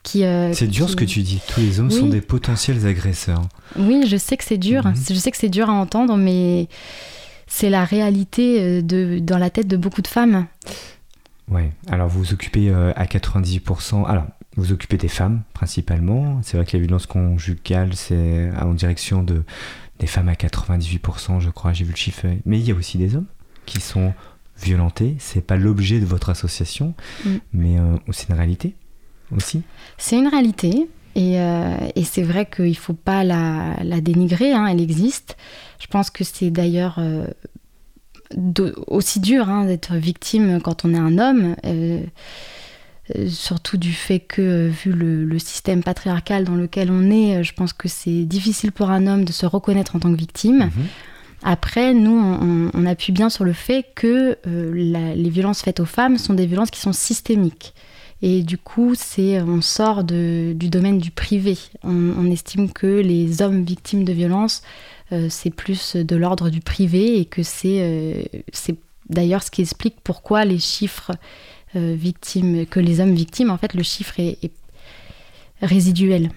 qui. 0.02 0.24
Euh, 0.24 0.52
c'est 0.54 0.66
dur 0.66 0.90
ce 0.90 0.96
que 0.96 1.04
tu 1.04 1.22
dis. 1.22 1.40
Tous 1.46 1.60
les 1.60 1.78
hommes 1.78 1.92
sont 1.92 2.08
des 2.08 2.20
potentiels 2.20 2.84
agresseurs. 2.84 3.42
Oui, 3.76 4.06
je 4.08 4.16
sais 4.16 4.36
que 4.36 4.44
c'est 4.44 4.58
dur. 4.58 4.84
Mhm. 4.84 4.94
Je 5.08 5.14
sais 5.14 5.30
que 5.30 5.36
c'est 5.36 5.48
dur 5.48 5.70
à 5.70 5.74
entendre, 5.74 6.16
mais 6.16 6.66
c'est 7.46 7.70
la 7.70 7.84
réalité 7.84 8.82
de, 8.82 9.20
dans 9.20 9.38
la 9.38 9.50
tête 9.50 9.68
de 9.68 9.76
beaucoup 9.76 10.02
de 10.02 10.08
femmes. 10.08 10.46
Ouais, 11.50 11.72
alors 11.90 12.08
vous 12.08 12.20
vous 12.20 12.32
occupez 12.32 12.70
euh, 12.70 12.92
à 12.96 13.04
98%. 13.04 14.06
Alors, 14.06 14.26
vous 14.56 14.72
occupez 14.72 14.96
des 14.96 15.08
femmes 15.08 15.42
principalement. 15.52 16.40
C'est 16.42 16.56
vrai 16.56 16.64
que 16.64 16.76
la 16.76 16.82
violence 16.82 17.06
conjugale, 17.06 17.94
c'est 17.94 18.50
en 18.60 18.72
direction 18.72 19.22
de, 19.22 19.42
des 19.98 20.06
femmes 20.06 20.28
à 20.28 20.34
98%, 20.34 21.40
je 21.40 21.50
crois, 21.50 21.72
j'ai 21.72 21.84
vu 21.84 21.90
le 21.90 21.96
chiffre. 21.96 22.26
Mais 22.46 22.58
il 22.58 22.66
y 22.66 22.72
a 22.72 22.74
aussi 22.74 22.98
des 22.98 23.16
hommes 23.16 23.26
qui 23.66 23.80
sont 23.80 24.14
violentés. 24.60 25.16
C'est 25.18 25.40
pas 25.40 25.56
l'objet 25.56 26.00
de 26.00 26.06
votre 26.06 26.30
association, 26.30 26.94
mm. 27.24 27.30
mais 27.52 27.78
euh, 27.78 27.96
c'est 28.12 28.28
une 28.28 28.36
réalité 28.36 28.74
aussi. 29.36 29.62
C'est 29.98 30.16
une 30.18 30.28
réalité. 30.28 30.88
Et, 31.16 31.40
euh, 31.40 31.76
et 31.94 32.02
c'est 32.02 32.22
vrai 32.22 32.44
qu'il 32.46 32.70
ne 32.70 32.74
faut 32.74 32.94
pas 32.94 33.22
la, 33.22 33.76
la 33.84 34.00
dénigrer, 34.00 34.52
hein, 34.52 34.66
elle 34.66 34.80
existe. 34.80 35.36
Je 35.78 35.86
pense 35.86 36.10
que 36.10 36.24
c'est 36.24 36.50
d'ailleurs 36.50 36.98
aussi 38.86 39.20
dur 39.20 39.48
hein, 39.48 39.64
d'être 39.64 39.94
victime 39.94 40.60
quand 40.62 40.84
on 40.84 40.94
est 40.94 40.98
un 40.98 41.18
homme. 41.18 41.56
Euh, 41.64 42.00
euh, 43.14 43.28
surtout 43.28 43.76
du 43.76 43.92
fait 43.92 44.18
que, 44.18 44.68
vu 44.68 44.90
le, 44.90 45.38
système 45.38 45.82
patriarcal 45.82 46.44
dans 46.44 46.54
lequel 46.54 46.90
on 46.90 47.10
est, 47.10 47.36
euh, 47.36 47.42
je 47.42 47.52
pense 47.52 47.74
que 47.74 47.86
c'est 47.86 48.24
difficile 48.24 48.72
pour 48.72 48.90
un 48.90 49.06
homme 49.06 49.26
de 49.26 49.32
se 49.32 49.44
reconnaître 49.44 49.94
en 49.94 49.98
tant 49.98 50.10
que 50.10 50.18
victime. 50.18 50.70
Mhm. 50.74 50.86
Après, 51.42 51.92
nous, 51.92 52.70
on, 52.72 52.86
appuie 52.86 53.12
bien 53.12 53.28
sur 53.28 53.44
le 53.44 53.52
fait 53.52 53.84
que 53.94 54.38
les 54.46 55.28
violences 55.28 55.60
faites 55.60 55.78
aux 55.78 55.84
femmes 55.84 56.16
sont 56.16 56.32
des 56.32 56.46
violences 56.46 56.70
qui 56.70 56.80
sont 56.80 56.94
systémiques. 56.94 57.74
Et 58.22 58.42
du 58.42 58.56
coup, 58.56 58.94
c'est, 58.96 59.42
on 59.42 59.60
sort 59.60 60.04
du 60.04 60.54
domaine 60.54 60.96
du 60.96 61.10
privé. 61.10 61.58
On, 61.82 62.14
on, 62.18 62.30
estime 62.30 62.72
que 62.72 62.86
les 62.86 63.42
hommes 63.42 63.62
victimes 63.62 64.04
de 64.04 64.14
violences 64.14 64.62
euh, 64.62 64.93
c'est 65.28 65.54
plus 65.54 65.96
de 65.96 66.16
l'ordre 66.16 66.50
du 66.50 66.60
privé 66.60 67.18
et 67.18 67.24
que 67.24 67.42
c'est 67.42 67.80
euh, 67.80 68.22
d'ailleurs 69.08 69.42
ce 69.42 69.50
qui 69.50 69.62
explique 69.62 69.96
pourquoi 70.02 70.44
les 70.44 70.58
chiffres 70.58 71.12
euh, 71.76 71.94
victimes, 71.98 72.66
que 72.66 72.80
les 72.80 73.00
hommes 73.00 73.14
victimes, 73.14 73.50
en 73.50 73.58
fait, 73.58 73.74
le 73.74 73.82
chiffre 73.82 74.18
est, 74.18 74.50
résiduel. 75.60 76.30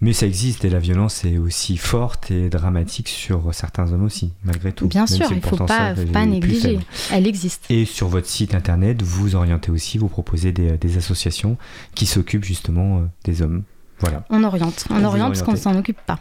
Mais 0.00 0.12
ça 0.12 0.26
existe 0.26 0.64
et 0.64 0.70
la 0.70 0.78
violence 0.78 1.24
est 1.24 1.38
aussi 1.38 1.76
forte 1.76 2.30
et 2.30 2.48
dramatique 2.48 3.08
sur 3.08 3.54
certains 3.54 3.92
hommes 3.92 4.04
aussi, 4.04 4.32
malgré 4.44 4.72
tout. 4.72 4.86
Bien 4.86 5.06
sûr, 5.06 5.26
il 5.30 5.36
ne 5.36 5.40
faut 5.40 5.56
pas, 5.56 5.94
pas 6.12 6.26
négliger. 6.26 6.78
Elle 7.12 7.26
existe. 7.26 7.64
Et 7.70 7.84
sur 7.84 8.08
votre 8.08 8.26
site 8.26 8.54
internet, 8.54 9.02
vous 9.02 9.34
orientez 9.34 9.70
aussi, 9.70 9.96
vous 9.96 10.08
proposez 10.08 10.52
des, 10.52 10.76
des 10.76 10.96
associations 10.98 11.56
qui 11.94 12.06
s'occupent 12.06 12.44
justement 12.44 13.08
des 13.24 13.42
hommes. 13.42 13.62
Voilà. 14.00 14.24
On 14.28 14.44
oriente. 14.44 14.86
On 14.90 15.02
oriente 15.04 15.28
parce 15.28 15.42
qu'on 15.42 15.52
ne 15.52 15.56
s'en 15.56 15.76
occupe 15.76 16.00
pas. 16.06 16.18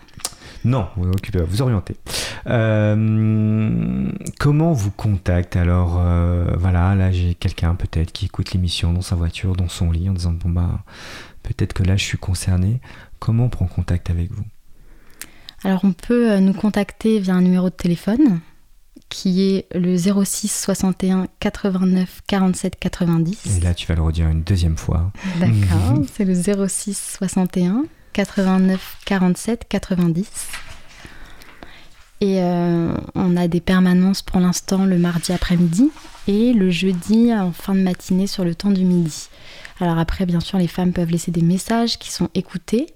Non, 0.65 0.87
vous 0.97 1.07
occupez, 1.09 1.43
vous 1.43 1.61
orientez. 1.61 1.95
Euh, 2.47 4.11
comment 4.39 4.73
vous 4.73 4.89
contacte 4.89 5.55
alors 5.55 5.97
euh, 5.99 6.55
Voilà, 6.57 6.95
là 6.95 7.11
j'ai 7.11 7.35
quelqu'un 7.35 7.75
peut-être 7.75 8.11
qui 8.11 8.25
écoute 8.25 8.51
l'émission 8.51 8.91
dans 8.91 9.03
sa 9.03 9.15
voiture, 9.15 9.55
dans 9.55 9.69
son 9.69 9.91
lit, 9.91 10.09
en 10.09 10.13
disant 10.13 10.33
bon 10.33 10.49
bah 10.49 10.83
peut-être 11.43 11.73
que 11.73 11.83
là 11.83 11.97
je 11.97 12.03
suis 12.03 12.17
concerné. 12.17 12.81
Comment 13.19 13.45
on 13.45 13.49
prend 13.49 13.67
contact 13.67 14.09
avec 14.09 14.31
vous? 14.31 14.43
Alors 15.63 15.85
on 15.85 15.93
peut 15.93 16.31
euh, 16.31 16.39
nous 16.39 16.53
contacter 16.53 17.19
via 17.19 17.35
un 17.35 17.41
numéro 17.41 17.69
de 17.69 17.75
téléphone 17.75 18.39
qui 19.09 19.43
est 19.43 19.67
le 19.75 19.95
06 19.95 20.47
61 20.47 21.27
89 21.39 22.21
47 22.25 22.79
90. 22.79 23.57
Et 23.57 23.61
là 23.61 23.75
tu 23.75 23.85
vas 23.85 23.93
le 23.93 24.01
redire 24.01 24.29
une 24.29 24.41
deuxième 24.41 24.77
fois. 24.77 25.11
D'accord, 25.39 26.01
c'est 26.11 26.25
le 26.25 26.33
06 26.33 27.17
61 27.19 27.83
89 28.15 28.99
47 29.05 29.65
90. 29.67 30.25
Et 32.21 32.41
euh, 32.41 32.95
on 33.13 33.35
a 33.35 33.49
des 33.49 33.59
permanences 33.59 34.21
pour 34.21 34.39
l'instant 34.39 34.85
le 34.85 34.97
mardi 34.97 35.33
après-midi 35.33 35.91
et 36.29 36.53
le 36.53 36.71
jeudi 36.71 37.33
en 37.33 37.51
fin 37.51 37.75
de 37.75 37.81
matinée 37.81 38.25
sur 38.25 38.45
le 38.45 38.55
temps 38.55 38.71
du 38.71 38.85
midi. 38.85 39.27
Alors 39.81 39.97
après, 39.97 40.25
bien 40.25 40.39
sûr, 40.39 40.57
les 40.57 40.69
femmes 40.69 40.93
peuvent 40.93 41.11
laisser 41.11 41.31
des 41.31 41.41
messages 41.41 41.99
qui 41.99 42.09
sont 42.09 42.29
écoutés 42.35 42.87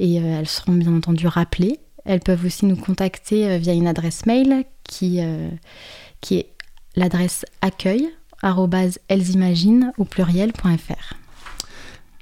et 0.00 0.18
euh, 0.18 0.40
elles 0.40 0.48
seront 0.48 0.72
bien 0.72 0.92
entendu 0.92 1.28
rappelées. 1.28 1.78
Elles 2.04 2.18
peuvent 2.18 2.44
aussi 2.44 2.66
nous 2.66 2.76
contacter 2.76 3.48
euh, 3.48 3.58
via 3.58 3.74
une 3.74 3.86
adresse 3.86 4.26
mail 4.26 4.64
qui, 4.82 5.20
qui 6.20 6.38
est 6.38 6.50
l'adresse 6.94 7.46
accueil 7.62 8.10
au 8.42 10.04
pluriel.fr. 10.04 11.14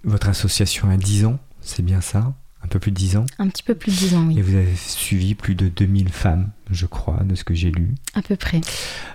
Votre 0.05 0.29
association 0.29 0.91
a 0.91 0.97
10 0.97 1.25
ans, 1.25 1.39
c'est 1.61 1.83
bien 1.83 2.01
ça? 2.01 2.35
Peu 2.73 2.79
plus 2.79 2.91
de 2.91 2.97
10 2.97 3.17
ans 3.19 3.27
Un 3.39 3.49
petit 3.49 3.63
peu 3.63 3.75
plus 3.75 3.93
de 3.93 3.97
10 3.97 4.15
ans, 4.15 4.25
oui. 4.27 4.39
Et 4.39 4.43
vous 4.43 4.57
avez 4.57 4.75
suivi 4.77 5.35
plus 5.35 5.55
de 5.55 5.69
2000 5.69 6.09
femmes, 6.09 6.49
je 6.71 6.87
crois, 6.87 7.21
de 7.25 7.35
ce 7.35 7.45
que 7.45 7.55
j'ai 7.55 7.71
lu. 7.71 7.95
À 8.15 8.23
peu 8.23 8.35
près. 8.35 8.61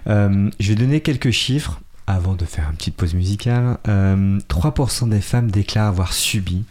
Euh, 0.08 0.50
je 0.60 0.70
vais 0.70 0.76
donner 0.76 1.02
quelques 1.02 1.32
chiffres 1.32 1.82
avant 2.06 2.36
de 2.36 2.46
faire 2.46 2.70
une 2.70 2.78
petite 2.78 2.96
pause 2.96 3.16
musicale. 3.16 3.78
3% 3.86 3.88
euh, 3.88 5.08
des 5.08 5.22
femmes 5.22 5.50
déclarent 5.50 5.88
avoir 5.88 6.14
subi 6.14 6.64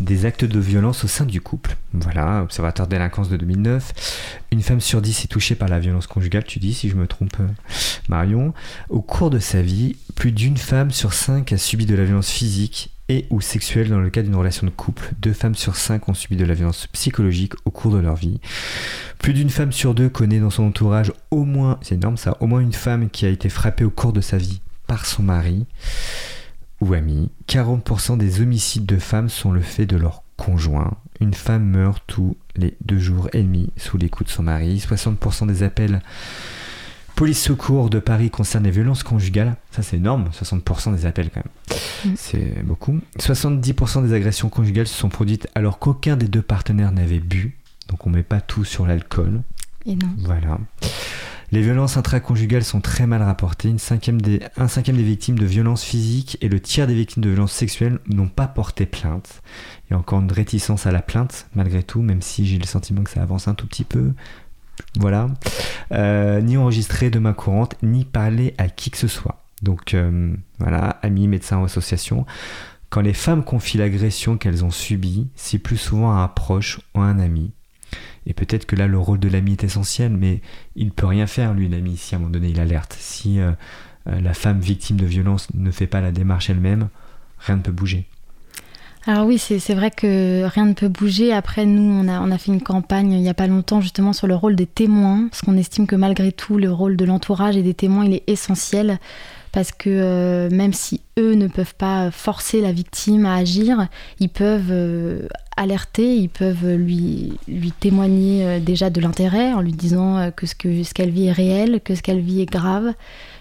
des 0.00 0.26
actes 0.26 0.44
de 0.44 0.58
violence 0.58 1.04
au 1.04 1.08
sein 1.08 1.24
du 1.24 1.40
couple. 1.40 1.76
Voilà, 1.94 2.42
observateur 2.42 2.88
délinquance 2.88 3.30
de 3.30 3.36
2009. 3.36 4.40
Une 4.50 4.62
femme 4.62 4.80
sur 4.80 5.00
10 5.00 5.24
est 5.24 5.28
touchée 5.28 5.54
par 5.54 5.68
la 5.68 5.78
violence 5.78 6.08
conjugale, 6.08 6.44
tu 6.44 6.58
dis, 6.58 6.74
si 6.74 6.90
je 6.90 6.96
me 6.96 7.06
trompe, 7.06 7.38
euh, 7.40 7.46
Marion. 8.08 8.52
Au 8.90 9.00
cours 9.00 9.30
de 9.30 9.38
sa 9.38 9.62
vie, 9.62 9.96
plus 10.16 10.32
d'une 10.32 10.58
femme 10.58 10.90
sur 10.90 11.12
5 11.12 11.52
a 11.52 11.56
subi 11.56 11.86
de 11.86 11.94
la 11.94 12.04
violence 12.04 12.30
physique 12.30 12.90
et 13.08 13.26
ou 13.30 13.40
sexuelle 13.40 13.88
dans 13.88 14.00
le 14.00 14.10
cadre 14.10 14.28
d'une 14.28 14.36
relation 14.36 14.66
de 14.66 14.72
couple. 14.72 15.10
Deux 15.20 15.32
femmes 15.32 15.54
sur 15.54 15.76
cinq 15.76 16.08
ont 16.08 16.14
subi 16.14 16.36
de 16.36 16.44
la 16.44 16.54
violence 16.54 16.86
psychologique 16.88 17.54
au 17.64 17.70
cours 17.70 17.92
de 17.92 17.98
leur 17.98 18.16
vie. 18.16 18.40
Plus 19.18 19.32
d'une 19.32 19.50
femme 19.50 19.72
sur 19.72 19.94
deux 19.94 20.08
connaît 20.08 20.40
dans 20.40 20.50
son 20.50 20.64
entourage 20.64 21.12
au 21.30 21.44
moins, 21.44 21.78
c'est 21.82 21.94
énorme 21.94 22.16
ça, 22.16 22.36
au 22.40 22.46
moins 22.46 22.60
une 22.60 22.72
femme 22.72 23.10
qui 23.10 23.26
a 23.26 23.30
été 23.30 23.48
frappée 23.48 23.84
au 23.84 23.90
cours 23.90 24.12
de 24.12 24.20
sa 24.20 24.36
vie 24.36 24.60
par 24.86 25.06
son 25.06 25.22
mari 25.22 25.66
ou 26.80 26.94
ami. 26.94 27.30
40% 27.48 28.18
des 28.18 28.40
homicides 28.40 28.86
de 28.86 28.98
femmes 28.98 29.28
sont 29.28 29.52
le 29.52 29.62
fait 29.62 29.86
de 29.86 29.96
leur 29.96 30.22
conjoint. 30.36 30.96
Une 31.20 31.34
femme 31.34 31.64
meurt 31.64 32.02
tous 32.06 32.36
les 32.56 32.76
deux 32.84 32.98
jours 32.98 33.28
et 33.32 33.42
demi 33.42 33.70
sous 33.76 33.96
les 33.96 34.08
coups 34.08 34.28
de 34.28 34.34
son 34.34 34.42
mari. 34.42 34.78
60% 34.78 35.46
des 35.46 35.62
appels 35.62 36.00
Police 37.16 37.42
Secours 37.42 37.88
de 37.88 37.98
Paris 37.98 38.28
concerne 38.28 38.64
les 38.64 38.70
violences 38.70 39.02
conjugales. 39.02 39.56
Ça, 39.70 39.82
c'est 39.82 39.96
énorme. 39.96 40.28
60% 40.34 40.94
des 40.94 41.06
appels, 41.06 41.30
quand 41.30 41.40
même. 41.42 42.12
Mm. 42.12 42.14
C'est 42.18 42.62
beaucoup. 42.62 43.00
70% 43.18 44.06
des 44.06 44.12
agressions 44.12 44.50
conjugales 44.50 44.86
se 44.86 44.94
sont 44.94 45.08
produites 45.08 45.48
alors 45.54 45.78
qu'aucun 45.78 46.18
des 46.18 46.28
deux 46.28 46.42
partenaires 46.42 46.92
n'avait 46.92 47.18
bu. 47.18 47.56
Donc, 47.88 48.06
on 48.06 48.10
met 48.10 48.22
pas 48.22 48.42
tout 48.42 48.64
sur 48.64 48.86
l'alcool. 48.86 49.40
Et 49.86 49.96
non. 49.96 50.10
Voilà. 50.18 50.58
Les 51.52 51.62
violences 51.62 51.96
intraconjugales 51.96 52.64
sont 52.64 52.82
très 52.82 53.06
mal 53.06 53.22
rapportées. 53.22 53.68
Une 53.70 53.78
cinquième 53.78 54.20
des, 54.20 54.40
un 54.58 54.68
cinquième 54.68 54.96
des 54.96 55.02
victimes 55.02 55.38
de 55.38 55.46
violences 55.46 55.84
physiques 55.84 56.36
et 56.42 56.50
le 56.50 56.60
tiers 56.60 56.86
des 56.86 56.94
victimes 56.94 57.22
de 57.22 57.30
violences 57.30 57.52
sexuelles 57.52 57.98
n'ont 58.08 58.28
pas 58.28 58.48
porté 58.48 58.84
plainte. 58.84 59.40
Il 59.88 59.92
y 59.92 59.96
a 59.96 59.98
encore 59.98 60.20
une 60.20 60.32
réticence 60.32 60.86
à 60.86 60.92
la 60.92 61.00
plainte, 61.00 61.46
malgré 61.54 61.82
tout, 61.82 62.02
même 62.02 62.20
si 62.20 62.46
j'ai 62.46 62.58
le 62.58 62.66
sentiment 62.66 63.04
que 63.04 63.10
ça 63.10 63.22
avance 63.22 63.48
un 63.48 63.54
tout 63.54 63.66
petit 63.66 63.84
peu. 63.84 64.12
Voilà. 64.98 65.28
Euh, 65.92 66.40
ni 66.40 66.56
enregistrer 66.56 67.10
de 67.10 67.18
main 67.18 67.32
courante, 67.32 67.76
ni 67.82 68.04
parler 68.04 68.54
à 68.58 68.68
qui 68.68 68.90
que 68.90 68.98
ce 68.98 69.08
soit. 69.08 69.42
Donc 69.62 69.94
euh, 69.94 70.34
voilà, 70.58 70.98
amis, 71.02 71.28
médecins 71.28 71.58
ou 71.58 71.64
associations. 71.64 72.26
Quand 72.90 73.00
les 73.00 73.14
femmes 73.14 73.44
confient 73.44 73.78
l'agression 73.78 74.36
qu'elles 74.36 74.64
ont 74.64 74.70
subie, 74.70 75.28
c'est 75.34 75.58
plus 75.58 75.76
souvent 75.76 76.12
à 76.12 76.20
un 76.20 76.28
proche 76.28 76.80
ou 76.94 77.00
à 77.00 77.04
un 77.04 77.18
ami. 77.18 77.52
Et 78.26 78.34
peut-être 78.34 78.66
que 78.66 78.74
là, 78.74 78.86
le 78.88 78.98
rôle 78.98 79.20
de 79.20 79.28
l'ami 79.28 79.52
est 79.52 79.64
essentiel, 79.64 80.10
mais 80.10 80.40
il 80.74 80.86
ne 80.86 80.90
peut 80.90 81.06
rien 81.06 81.26
faire, 81.26 81.54
lui, 81.54 81.68
l'ami, 81.68 81.96
si 81.96 82.14
à 82.14 82.18
un 82.18 82.20
moment 82.20 82.32
donné 82.32 82.48
il 82.48 82.60
alerte. 82.60 82.96
Si 82.98 83.38
euh, 83.38 83.52
la 84.06 84.34
femme 84.34 84.60
victime 84.60 84.96
de 84.96 85.06
violence 85.06 85.48
ne 85.54 85.70
fait 85.70 85.86
pas 85.86 86.00
la 86.00 86.10
démarche 86.10 86.50
elle-même, 86.50 86.88
rien 87.38 87.56
ne 87.56 87.62
peut 87.62 87.72
bouger. 87.72 88.06
Alors 89.08 89.24
oui, 89.24 89.38
c'est 89.38 89.74
vrai 89.74 89.92
que 89.92 90.44
rien 90.46 90.64
ne 90.64 90.72
peut 90.72 90.88
bouger. 90.88 91.32
Après, 91.32 91.64
nous, 91.64 91.82
on 91.82 92.08
a, 92.08 92.38
fait 92.38 92.50
une 92.50 92.60
campagne 92.60 93.12
il 93.12 93.20
n'y 93.20 93.28
a 93.28 93.34
pas 93.34 93.46
longtemps 93.46 93.80
justement 93.80 94.12
sur 94.12 94.26
le 94.26 94.34
rôle 94.34 94.56
des 94.56 94.66
témoins, 94.66 95.28
parce 95.30 95.42
qu'on 95.42 95.56
estime 95.56 95.86
que 95.86 95.94
malgré 95.94 96.32
tout, 96.32 96.58
le 96.58 96.72
rôle 96.72 96.96
de 96.96 97.04
l'entourage 97.04 97.56
et 97.56 97.62
des 97.62 97.74
témoins, 97.74 98.04
il 98.04 98.14
est 98.14 98.24
essentiel 98.26 98.98
parce 99.52 99.70
que 99.70 99.88
euh, 99.88 100.50
même 100.50 100.72
si 100.72 101.00
eux 101.18 101.34
ne 101.34 101.46
peuvent 101.46 101.76
pas 101.76 102.10
forcer 102.10 102.60
la 102.60 102.72
victime 102.72 103.24
à 103.24 103.36
agir, 103.36 103.86
ils 104.18 104.28
peuvent 104.28 104.70
euh, 104.70 105.28
alerter, 105.56 106.16
ils 106.16 106.28
peuvent 106.28 106.74
lui, 106.74 107.38
témoigner 107.80 108.44
euh, 108.44 108.60
déjà 108.60 108.90
de 108.90 109.00
l'intérêt 109.00 109.54
en 109.54 109.60
lui 109.60 109.72
disant 109.72 110.30
que 110.34 110.46
ce 110.46 110.54
qu'elle 110.54 111.10
vit 111.10 111.28
est 111.28 111.32
réel, 111.32 111.80
que 111.82 111.94
ce 111.94 112.02
qu'elle 112.02 112.20
vit 112.20 112.42
est 112.42 112.52
grave, 112.52 112.92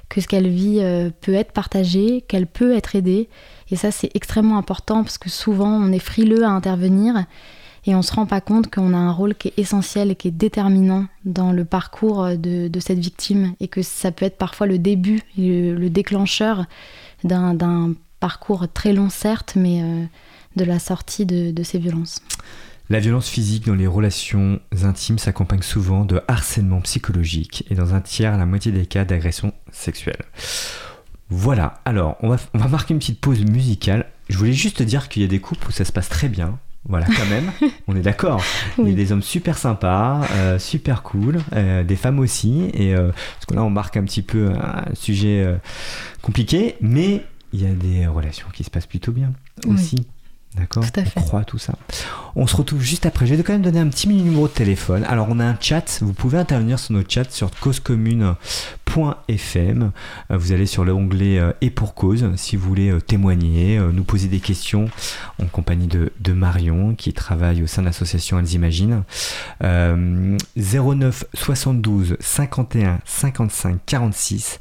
que 0.08 0.21
ce 0.21 0.28
qu'elle 0.28 0.47
vit 0.47 0.80
peut 1.21 1.34
être 1.34 1.51
partagé, 1.51 2.23
qu'elle 2.28 2.47
peut 2.47 2.73
être 2.73 2.95
aidée. 2.95 3.28
Et 3.75 3.77
ça, 3.77 3.91
c'est 3.91 4.09
extrêmement 4.13 4.57
important 4.57 5.03
parce 5.03 5.17
que 5.17 5.29
souvent, 5.29 5.67
on 5.67 5.91
est 5.91 5.99
frileux 5.99 6.45
à 6.45 6.49
intervenir 6.49 7.25
et 7.85 7.93
on 7.93 8.01
se 8.01 8.13
rend 8.13 8.25
pas 8.25 8.39
compte 8.39 8.73
qu'on 8.73 8.93
a 8.93 8.97
un 8.97 9.11
rôle 9.11 9.35
qui 9.35 9.49
est 9.49 9.59
essentiel 9.59 10.11
et 10.11 10.15
qui 10.15 10.29
est 10.29 10.31
déterminant 10.31 11.07
dans 11.25 11.51
le 11.51 11.65
parcours 11.65 12.38
de, 12.38 12.79
cette 12.79 12.99
victime 12.99 13.53
et 13.59 13.67
que 13.67 13.81
ça 13.81 14.13
peut 14.13 14.23
être 14.23 14.38
parfois 14.38 14.65
le 14.65 14.79
début, 14.79 15.23
le, 15.38 15.89
déclencheur 15.89 16.67
d'un 17.25 17.91
parcours 18.21 18.65
très 18.73 18.93
long 18.93 19.09
certes, 19.09 19.55
mais 19.57 19.83
euh, 19.83 20.05
de 20.55 20.63
la 20.63 20.79
sortie 20.79 21.25
de, 21.25 21.63
ces 21.63 21.77
violences. 21.77 22.21
La 22.89 23.01
violence 23.01 23.27
physique 23.27 23.65
dans 23.65 23.75
les 23.75 23.88
relations 23.88 24.61
intimes 24.83 25.19
s'accompagne 25.19 25.63
souvent 25.63 26.05
de 26.05 26.21
harcèlement 26.29 26.79
psychologique 26.79 27.65
et 27.69 27.75
dans 27.75 27.93
un 27.93 27.99
tiers, 27.99 28.38
la 28.38 28.45
moitié 28.45 28.71
des 28.71 28.85
cas 28.85 29.03
d'agression 29.03 29.51
sexuelle. 29.73 30.23
Voilà, 31.29 31.81
alors 31.85 32.17
on 32.21 32.29
va, 32.29 32.38
on 32.53 32.59
va 32.59 32.67
marquer 32.67 32.93
une 32.93 32.99
petite 32.99 33.19
pause 33.19 33.43
musicale. 33.43 34.05
Je 34.29 34.38
voulais 34.38 34.53
juste 34.53 34.81
dire 34.81 35.09
qu'il 35.09 35.21
y 35.21 35.25
a 35.25 35.27
des 35.27 35.39
couples 35.39 35.67
où 35.67 35.71
ça 35.71 35.85
se 35.85 35.91
passe 35.91 36.09
très 36.09 36.29
bien, 36.29 36.59
voilà, 36.88 37.07
quand 37.07 37.25
même, 37.25 37.51
on 37.88 37.95
est 37.95 38.01
d'accord. 38.01 38.43
Il 38.77 38.88
y 38.88 38.91
a 38.91 38.95
des 38.95 39.11
hommes 39.11 39.23
super 39.23 39.57
sympas, 39.57 40.27
euh, 40.31 40.59
super 40.59 41.01
cool, 41.01 41.39
euh, 41.53 41.83
des 41.83 41.95
femmes 41.95 42.19
aussi. 42.19 42.69
Et 42.73 42.93
euh, 42.93 43.11
parce 43.11 43.45
que 43.47 43.55
là, 43.55 43.63
on 43.63 43.71
marque 43.71 43.97
un 43.97 44.03
petit 44.03 44.21
peu 44.21 44.51
un 44.51 44.83
sujet 44.93 45.57
compliqué, 46.21 46.75
mais 46.81 47.25
il 47.53 47.63
y 47.63 47.65
a 47.65 47.71
des 47.71 48.05
relations 48.05 48.47
qui 48.53 48.63
se 48.63 48.69
passent 48.69 48.88
plutôt 48.88 49.11
bien 49.11 49.33
aussi. 49.67 50.05
D'accord 50.57 50.83
On 51.15 51.21
croit 51.21 51.43
tout 51.43 51.57
ça. 51.57 51.73
On 52.35 52.45
se 52.47 52.55
retrouve 52.55 52.81
juste 52.81 53.05
après. 53.05 53.27
Je 53.27 53.35
vais 53.35 53.43
quand 53.43 53.53
même 53.53 53.61
donner 53.61 53.79
un 53.79 53.89
petit 53.89 54.07
numéro 54.07 54.47
de 54.47 54.53
téléphone. 54.53 55.03
Alors, 55.03 55.27
on 55.29 55.39
a 55.39 55.45
un 55.45 55.57
chat. 55.59 55.99
Vous 56.01 56.13
pouvez 56.13 56.37
intervenir 56.37 56.79
sur 56.79 56.93
notre 56.93 57.11
chat 57.11 57.29
sur 57.29 57.51
causecommune.fm. 57.59 59.91
Euh, 60.31 60.37
vous 60.37 60.53
allez 60.53 60.65
sur 60.65 60.85
l'onglet 60.85 61.39
euh, 61.39 61.51
Et 61.59 61.69
pour 61.69 61.93
cause 61.93 62.25
si 62.35 62.55
vous 62.55 62.65
voulez 62.67 62.89
euh, 62.89 63.01
témoigner, 63.01 63.77
nous 63.77 64.03
poser 64.03 64.29
des 64.29 64.39
questions 64.39 64.89
en 65.41 65.47
compagnie 65.47 65.87
de, 65.87 66.13
de 66.19 66.31
Marion 66.31 66.95
qui 66.95 67.11
travaille 67.11 67.61
au 67.61 67.67
sein 67.67 67.81
de 67.81 67.87
l'association 67.87 68.39
Elles 68.39 68.53
Imaginent. 68.53 69.03
09 69.61 71.25
72 71.33 72.15
51 72.19 72.99
55 73.05 73.79
46. 73.85 74.59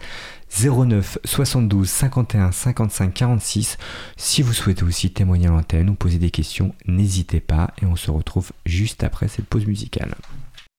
09 0.63 1.19
72 1.25 1.89
51 1.89 2.53
55 2.53 3.13
46. 3.13 3.79
Si 4.17 4.43
vous 4.43 4.53
souhaitez 4.53 4.85
aussi 4.85 5.11
témoigner 5.11 5.49
à 5.49 5.51
l'antenne 5.51 5.91
ou 5.91 5.95
poser 5.95 6.19
des 6.19 6.31
questions, 6.31 6.75
n'hésitez 6.87 7.41
pas 7.41 7.73
et 7.83 7.87
on 7.87 7.97
se 7.97 8.11
retrouve 8.11 8.53
juste 8.65 9.05
après 9.05 9.29
cette 9.29 9.47
pause 9.47 9.67
musicale. 9.67 10.15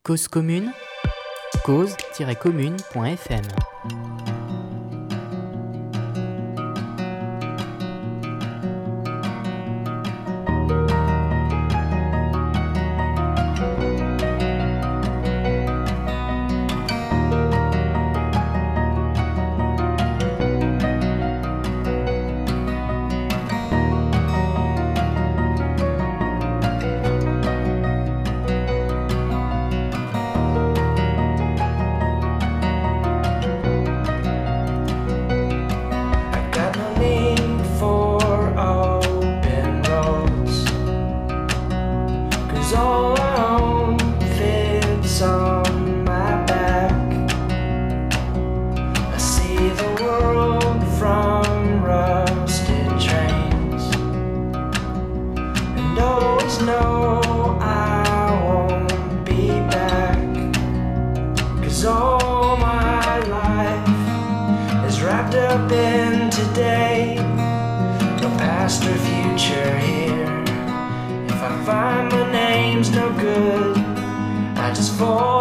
Cause 0.03 0.27
commune, 0.27 0.71
cause-commune.fm 1.63 3.43
past 68.65 68.83
or 68.83 68.97
future 68.97 69.77
here. 69.77 70.43
If 71.27 71.39
I 71.49 71.51
find 71.65 72.11
my 72.11 72.31
name's 72.31 72.89
no 72.89 73.11
good, 73.11 73.77
I 74.57 74.73
just 74.73 74.97
fall. 74.97 75.34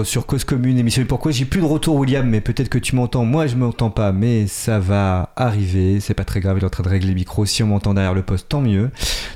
Retour 0.00 0.10
sur 0.10 0.26
Cause 0.26 0.44
Commune, 0.44 0.78
émission. 0.78 1.04
Pourquoi 1.04 1.32
j'ai 1.32 1.44
plus 1.44 1.60
de 1.60 1.66
retour, 1.66 1.96
William 1.96 2.26
Mais 2.26 2.40
peut-être 2.40 2.68
que 2.68 2.78
tu 2.78 2.96
m'entends. 2.96 3.24
Moi, 3.24 3.46
je 3.46 3.56
m'entends 3.56 3.90
pas, 3.90 4.12
mais 4.12 4.46
ça 4.46 4.78
va 4.78 5.32
arriver. 5.36 6.00
C'est 6.00 6.14
pas 6.14 6.24
très 6.24 6.40
grave. 6.40 6.56
Il 6.58 6.62
est 6.62 6.66
en 6.66 6.70
train 6.70 6.82
de 6.82 6.88
régler 6.88 7.08
le 7.10 7.14
micro. 7.14 7.44
Si 7.44 7.62
on 7.62 7.66
m'entend 7.66 7.94
derrière 7.94 8.14
le 8.14 8.22
poste, 8.22 8.48
tant 8.48 8.60
mieux. 8.60 8.90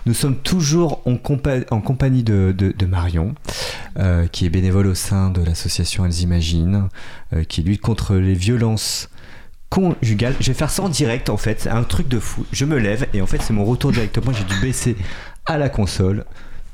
Nous 0.06 0.14
sommes 0.14 0.36
toujours 0.36 1.02
en, 1.06 1.16
compagnie 1.16 2.22
de, 2.22 2.74
Marion, 2.86 3.34
euh, 3.98 4.26
qui 4.26 4.46
est 4.46 4.50
bénévole 4.50 4.86
au 4.86 4.94
sein 4.94 5.30
de 5.30 5.42
l'association 5.42 6.04
Elles 6.06 6.20
Imaginent, 6.20 6.88
euh, 7.32 7.44
qui 7.44 7.62
lutte 7.62 7.80
contre 7.80 8.16
les 8.16 8.34
violences 8.34 9.08
conjugales. 9.70 10.34
Je 10.40 10.46
vais 10.46 10.58
faire 10.58 10.70
ça 10.70 10.82
en 10.82 10.88
direct, 10.88 11.28
en 11.30 11.36
fait. 11.36 11.60
C'est 11.60 11.70
un 11.70 11.84
truc 11.84 12.08
de 12.08 12.18
fou. 12.18 12.46
Je 12.52 12.64
me 12.64 12.78
lève 12.78 13.06
et 13.12 13.20
en 13.20 13.26
fait, 13.26 13.42
c'est 13.42 13.52
mon 13.52 13.64
retour 13.64 13.92
directement. 13.92 14.32
J'ai 14.32 14.44
dû 14.44 14.60
baisser 14.60 14.96
à 15.46 15.58
la 15.58 15.68
console. 15.68 16.24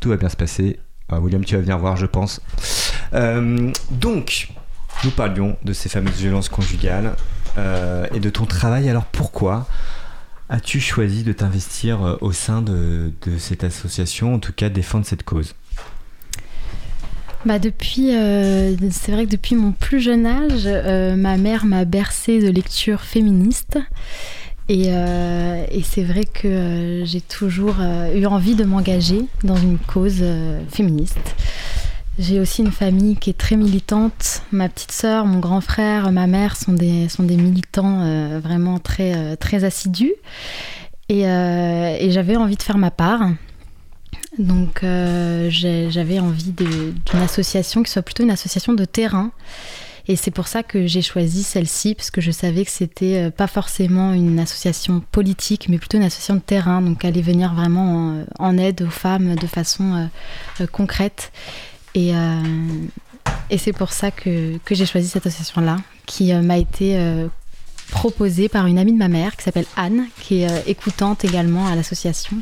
Tout 0.01 0.11
va 0.11 0.16
bien 0.16 0.28
se 0.28 0.36
passer 0.36 0.78
William, 1.19 1.45
tu 1.45 1.55
vas 1.55 1.61
venir 1.61 1.79
voir, 1.79 1.97
je 1.97 2.07
pense. 2.07 2.41
Euh, 3.15 3.73
donc, 3.91 4.49
nous 5.05 5.11
parlions 5.11 5.57
de 5.65 5.73
ces 5.73 5.89
fameuses 5.89 6.19
violences 6.19 6.49
conjugales 6.49 7.17
euh, 7.59 8.07
et 8.15 8.21
de 8.21 8.31
ton 8.31 8.47
travail. 8.47 8.89
Alors 8.89 9.05
pourquoi 9.05 9.67
as-tu 10.49 10.81
choisi 10.81 11.23
de 11.23 11.33
t'investir 11.33 12.03
euh, 12.03 12.17
au 12.21 12.33
sein 12.33 12.63
de, 12.63 13.13
cette 13.39 13.65
association, 13.65 14.35
en 14.35 14.39
tout 14.39 14.53
cas 14.53 14.69
défendre 14.69 15.07
cette 15.07 15.23
cause? 15.23 15.55
Bah 17.47 17.59
depuis, 17.59 18.11
c'est 18.91 19.13
vrai 19.13 19.25
que 19.25 19.31
depuis 19.31 19.55
mon 19.55 19.73
plus 19.73 19.99
jeune 19.99 20.27
âge, 20.27 20.69
ma 21.17 21.39
mère 21.39 21.65
m'a 21.65 21.87
bercé 21.87 22.39
de 22.39 22.51
lectures 22.51 23.01
féministes. 23.01 23.79
Euh, 24.71 25.65
et, 25.71 25.83
c'est 25.83 26.05
vrai 26.05 26.25
que 26.25 26.47
euh, 26.47 27.05
j'ai 27.05 27.21
toujours 27.21 27.77
euh, 27.81 28.15
eu 28.15 28.27
envie 28.27 28.55
de 28.55 28.65
m'engager 28.65 29.25
dans 29.43 29.57
une 29.57 29.79
cause 29.79 30.23
féministe. 30.71 31.35
J'ai 32.19 32.39
aussi 32.39 32.63
une 32.63 32.73
famille 32.73 33.17
qui 33.17 33.31
est 33.31 33.39
très 33.39 33.57
militante. 33.57 34.43
Ma 34.53 34.69
petite 34.69 34.93
sœur, 34.93 35.27
mon 35.27 35.39
grand 35.39 35.61
frère, 35.61 36.13
ma 36.13 36.27
mère 36.27 36.57
sont 36.57 36.73
des, 36.73 37.09
sont 37.09 37.23
des 37.23 37.37
militants 37.37 38.39
vraiment 38.41 38.79
très, 38.79 39.37
très 39.37 39.65
assidus. 39.65 40.13
Et, 41.09 41.23
et 41.23 42.11
j'avais 42.11 42.37
envie 42.37 42.57
de 42.57 42.63
faire 42.63 42.77
ma 42.77 42.91
part. 42.91 43.31
Donc 44.39 44.81
j'avais 44.83 46.19
envie 46.19 46.53
d'une 46.53 47.23
association 47.23 47.83
qui 47.83 47.91
soit 47.91 48.03
plutôt 48.03 48.23
une 48.23 48.33
association 48.33 48.75
de 48.75 48.85
terrain 48.85 49.31
et 50.11 50.17
c'est 50.17 50.33
pour 50.33 50.49
ça 50.49 50.65
que 50.65 50.89
j'ai 50.89 51.03
choisi 51.03 51.45
celle-ci, 51.45 51.95
parce 51.95 52.11
que 52.11 52.21
je 52.21 52.33
savais 52.33 52.65
que 52.65 52.71
c'était 52.73 53.17
euh, 53.17 53.31
pas 53.31 53.47
forcément 53.47 54.13
une 54.13 54.41
association 54.41 55.05
politique, 55.13 55.69
mais 55.69 55.79
plutôt 55.79 55.99
une 55.99 56.03
association 56.03 56.35
de 56.35 56.41
terrain, 56.41 56.83
donc 56.83 57.05
aller 57.05 57.23
venir 57.23 57.55
vraiment 57.55 58.25
en, 58.41 58.59
aide 58.59 58.83
aux 58.83 58.91
femmes 58.91 59.37
de 59.37 59.47
façon 59.47 59.95
euh, 59.95 60.07
euh, 60.63 60.67
concrète. 60.67 61.31
Et, 61.95 62.13
c'est 63.57 63.73
pour 63.73 63.93
ça 63.93 64.11
que 64.11 64.59
j'ai 64.69 64.87
choisi 64.87 65.07
cette 65.07 65.27
association-là, 65.27 65.77
qui 66.07 66.33
m'a 66.33 66.57
été 66.57 66.99
proposée 67.91 68.49
par 68.49 68.67
une 68.67 68.79
amie 68.79 68.93
de 68.93 68.99
ma 68.99 69.09
mère 69.09 69.37
qui 69.37 69.43
s'appelle 69.43 69.67
Anne, 69.77 70.07
qui 70.21 70.43
est 70.43 70.69
écoutante 70.69 71.25
également 71.25 71.67
à 71.67 71.75
l'association. 71.75 72.37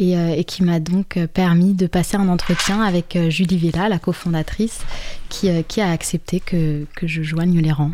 Euh, 0.00 0.34
et, 0.34 0.44
qui 0.44 0.64
m'a 0.64 0.80
donc 0.80 1.18
euh, 1.18 1.26
permis 1.26 1.74
de 1.74 1.86
passer 1.86 2.16
un 2.16 2.28
entretien 2.28 2.80
avec 2.80 3.14
euh, 3.14 3.28
Julie 3.28 3.58
Villa, 3.58 3.90
la 3.90 3.98
cofondatrice, 3.98 4.80
qui, 5.28 5.50
qui 5.64 5.82
a 5.82 5.90
accepté 5.90 6.40
que, 6.40 6.86
que 6.96 7.06
je 7.06 7.22
joigne 7.22 7.60
les 7.60 7.72
rangs. 7.72 7.92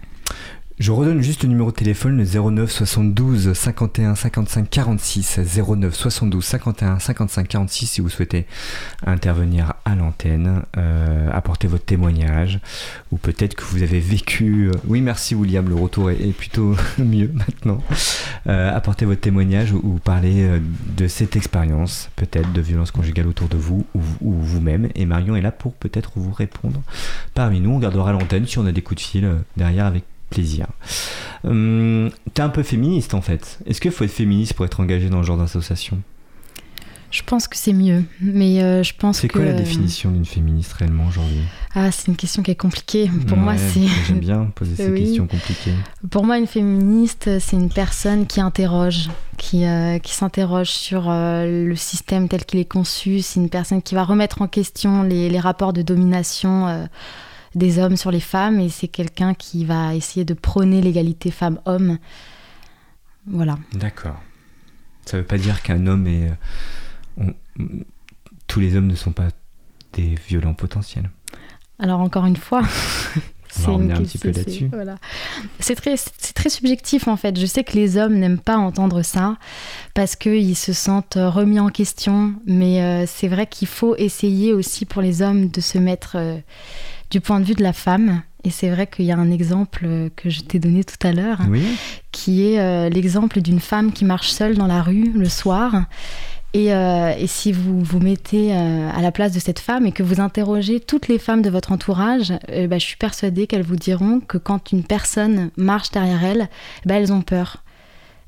Je 0.78 0.92
redonne 0.92 1.20
juste 1.22 1.42
le 1.42 1.48
numéro 1.48 1.72
de 1.72 1.76
téléphone, 1.76 2.16
le 2.16 2.24
09 2.24 2.70
72 2.70 3.52
51 3.52 4.14
55 4.14 4.70
46. 4.70 5.40
09 5.56 5.92
72 5.92 6.44
51 6.44 7.00
55 7.00 7.48
46 7.48 7.86
si 7.88 8.00
vous 8.00 8.08
souhaitez 8.08 8.46
intervenir 9.04 9.74
à 9.84 9.96
l'antenne, 9.96 10.62
euh, 10.76 11.28
apporter 11.32 11.66
votre 11.66 11.84
témoignage, 11.84 12.60
ou 13.10 13.16
peut-être 13.16 13.56
que 13.56 13.64
vous 13.64 13.82
avez 13.82 13.98
vécu... 13.98 14.68
Euh, 14.68 14.72
oui, 14.86 15.00
merci 15.00 15.34
William, 15.34 15.68
le 15.68 15.74
retour 15.74 16.12
est, 16.12 16.32
plutôt 16.32 16.76
mieux 16.98 17.32
maintenant. 17.34 17.82
Euh, 18.46 18.72
apporter 18.72 19.04
votre 19.04 19.20
témoignage 19.20 19.72
ou, 19.72 19.98
parler 20.04 20.60
de 20.96 21.08
cette 21.08 21.34
expérience, 21.34 22.08
peut-être 22.14 22.52
de 22.52 22.60
violence 22.60 22.92
conjugale 22.92 23.26
autour 23.26 23.48
de 23.48 23.56
vous 23.56 23.84
ou, 23.96 24.00
ou 24.20 24.32
vous-même. 24.32 24.90
Et 24.94 25.06
Marion 25.06 25.34
est 25.34 25.40
là 25.40 25.50
pour 25.50 25.74
peut-être 25.74 26.12
vous 26.14 26.32
répondre 26.32 26.80
parmi 27.34 27.58
nous. 27.58 27.70
On 27.70 27.80
gardera 27.80 28.12
l'antenne 28.12 28.46
si 28.46 28.60
on 28.60 28.66
a 28.66 28.70
des 28.70 28.82
coups 28.82 29.02
de 29.02 29.08
fil 29.08 29.28
derrière 29.56 29.86
avec 29.86 30.04
plaisir. 30.30 30.66
Hum, 31.44 32.10
T'es 32.34 32.42
un 32.42 32.48
peu 32.48 32.62
féministe 32.62 33.14
en 33.14 33.20
fait. 33.20 33.58
Est-ce 33.66 33.80
qu'il 33.80 33.90
faut 33.90 34.04
être 34.04 34.10
féministe 34.10 34.54
pour 34.54 34.64
être 34.64 34.80
engagé 34.80 35.08
dans 35.08 35.22
ce 35.22 35.26
genre 35.26 35.38
d'association? 35.38 35.98
Je 37.10 37.22
pense 37.22 37.48
que 37.48 37.56
c'est 37.56 37.72
mieux, 37.72 38.04
mais 38.20 38.62
euh, 38.62 38.82
je 38.82 38.92
pense 38.94 39.20
C'est 39.20 39.28
quoi 39.28 39.42
la 39.42 39.54
définition 39.54 40.10
d'une 40.10 40.26
féministe 40.26 40.74
réellement 40.74 41.06
aujourd'hui? 41.06 41.40
Ah, 41.74 41.90
c'est 41.90 42.08
une 42.08 42.16
question 42.16 42.42
qui 42.42 42.50
est 42.50 42.54
compliquée. 42.54 43.10
Pour 43.26 43.38
moi, 43.38 43.56
c'est. 43.56 43.86
J'aime 44.06 44.18
bien 44.18 44.44
poser 44.54 44.76
ces 44.76 44.92
questions 44.92 45.26
compliquées. 45.26 45.72
Pour 46.10 46.26
moi, 46.26 46.36
une 46.36 46.46
féministe, 46.46 47.30
c'est 47.40 47.56
une 47.56 47.70
personne 47.70 48.26
qui 48.26 48.42
interroge, 48.42 49.08
qui, 49.38 49.64
euh, 49.64 49.98
qui 49.98 50.12
s'interroge 50.12 50.68
sur 50.68 51.06
euh, 51.08 51.66
le 51.66 51.76
système 51.76 52.28
tel 52.28 52.44
qu'il 52.44 52.60
est 52.60 52.66
conçu. 52.70 53.20
C'est 53.20 53.40
une 53.40 53.48
personne 53.48 53.80
qui 53.80 53.94
va 53.94 54.04
remettre 54.04 54.42
en 54.42 54.46
question 54.46 55.02
les, 55.02 55.30
les 55.30 55.40
rapports 55.40 55.72
de 55.72 55.80
domination 55.80 56.86
des 57.54 57.78
hommes 57.78 57.96
sur 57.96 58.10
les 58.10 58.20
femmes 58.20 58.60
et 58.60 58.68
c'est 58.68 58.88
quelqu'un 58.88 59.34
qui 59.34 59.64
va 59.64 59.94
essayer 59.94 60.24
de 60.24 60.34
prôner 60.34 60.80
l'égalité 60.80 61.30
femmes-hommes. 61.30 61.98
Voilà. 63.26 63.58
D'accord. 63.72 64.20
Ça 65.04 65.16
ne 65.16 65.22
veut 65.22 65.26
pas 65.26 65.38
dire 65.38 65.62
qu'un 65.62 65.86
homme 65.86 66.06
est... 66.06 66.30
Euh, 67.20 67.24
tous 68.46 68.60
les 68.60 68.76
hommes 68.76 68.86
ne 68.86 68.94
sont 68.94 69.12
pas 69.12 69.28
des 69.92 70.14
violents 70.26 70.54
potentiels. 70.54 71.10
Alors 71.78 72.00
encore 72.00 72.26
une 72.26 72.36
fois, 72.36 72.62
c'est 73.48 73.68
un 73.68 73.78
petit 73.78 74.18
peu 74.18 74.30
là-dessus. 74.30 74.70
C'est 75.60 75.74
très, 75.74 75.94
très 76.34 76.50
subjectif 76.50 77.08
en 77.08 77.16
fait. 77.16 77.38
Je 77.38 77.46
sais 77.46 77.64
que 77.64 77.74
les 77.74 77.96
hommes 77.96 78.14
n'aiment 78.14 78.40
pas 78.40 78.56
entendre 78.56 79.02
ça 79.02 79.36
parce 79.94 80.16
qu'ils 80.16 80.56
se 80.56 80.72
sentent 80.72 81.18
remis 81.18 81.60
en 81.60 81.68
question, 81.68 82.34
mais 82.46 82.82
euh, 82.82 83.04
c'est 83.06 83.28
vrai 83.28 83.46
qu'il 83.46 83.68
faut 83.68 83.94
essayer 83.96 84.52
aussi 84.52 84.86
pour 84.86 85.02
les 85.02 85.22
hommes 85.22 85.48
de 85.48 85.60
se 85.60 85.78
mettre 85.78 86.16
euh, 86.16 86.38
du 87.10 87.20
point 87.20 87.40
de 87.40 87.44
vue 87.44 87.54
de 87.54 87.62
la 87.62 87.72
femme. 87.72 88.22
Et 88.44 88.50
c'est 88.50 88.70
vrai 88.70 88.86
qu'il 88.86 89.04
y 89.04 89.12
a 89.12 89.16
un 89.16 89.30
exemple 89.30 90.10
que 90.16 90.30
je 90.30 90.42
t'ai 90.42 90.58
donné 90.58 90.84
tout 90.84 91.06
à 91.06 91.12
l'heure, 91.12 91.40
qui 92.12 92.46
est 92.46 92.60
euh, 92.60 92.88
l'exemple 92.88 93.40
d'une 93.40 93.60
femme 93.60 93.92
qui 93.92 94.04
marche 94.04 94.30
seule 94.30 94.56
dans 94.56 94.66
la 94.66 94.82
rue 94.82 95.10
le 95.12 95.28
soir. 95.28 95.84
Et, 96.54 96.72
euh, 96.72 97.12
si 97.26 97.52
vous 97.52 97.82
vous 97.82 97.98
mettez 97.98 98.54
euh, 98.54 98.90
à 98.90 99.02
la 99.02 99.12
place 99.12 99.32
de 99.32 99.38
cette 99.38 99.58
femme 99.58 99.86
et 99.86 99.92
que 99.92 100.02
vous 100.02 100.20
interrogez 100.20 100.80
toutes 100.80 101.08
les 101.08 101.18
femmes 101.18 101.42
de 101.42 101.50
votre 101.50 101.72
entourage, 101.72 102.30
bah, 102.30 102.78
je 102.78 102.84
suis 102.84 102.96
persuadée 102.96 103.46
qu'elles 103.46 103.62
vous 103.62 103.76
diront 103.76 104.20
que 104.20 104.38
quand 104.38 104.72
une 104.72 104.84
personne 104.84 105.50
marche 105.56 105.90
derrière 105.90 106.24
elles, 106.24 106.48
bah, 106.86 106.94
elles 106.94 107.12
ont 107.12 107.22
peur. 107.22 107.64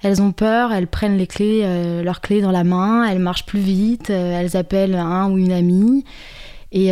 Elles 0.02 0.20
ont 0.20 0.32
peur, 0.32 0.72
elles 0.72 0.86
prennent 0.86 1.18
les 1.18 1.26
clés, 1.26 1.62
leurs 2.02 2.20
clés 2.20 2.40
dans 2.40 2.50
la 2.50 2.64
main, 2.64 3.04
elles 3.04 3.18
marchent 3.18 3.44
plus 3.44 3.60
vite, 3.60 4.08
elles 4.08 4.56
appellent 4.56 4.96
un 4.96 5.30
ou 5.30 5.38
une 5.38 5.52
amie. 5.52 6.04
Et 6.72 6.90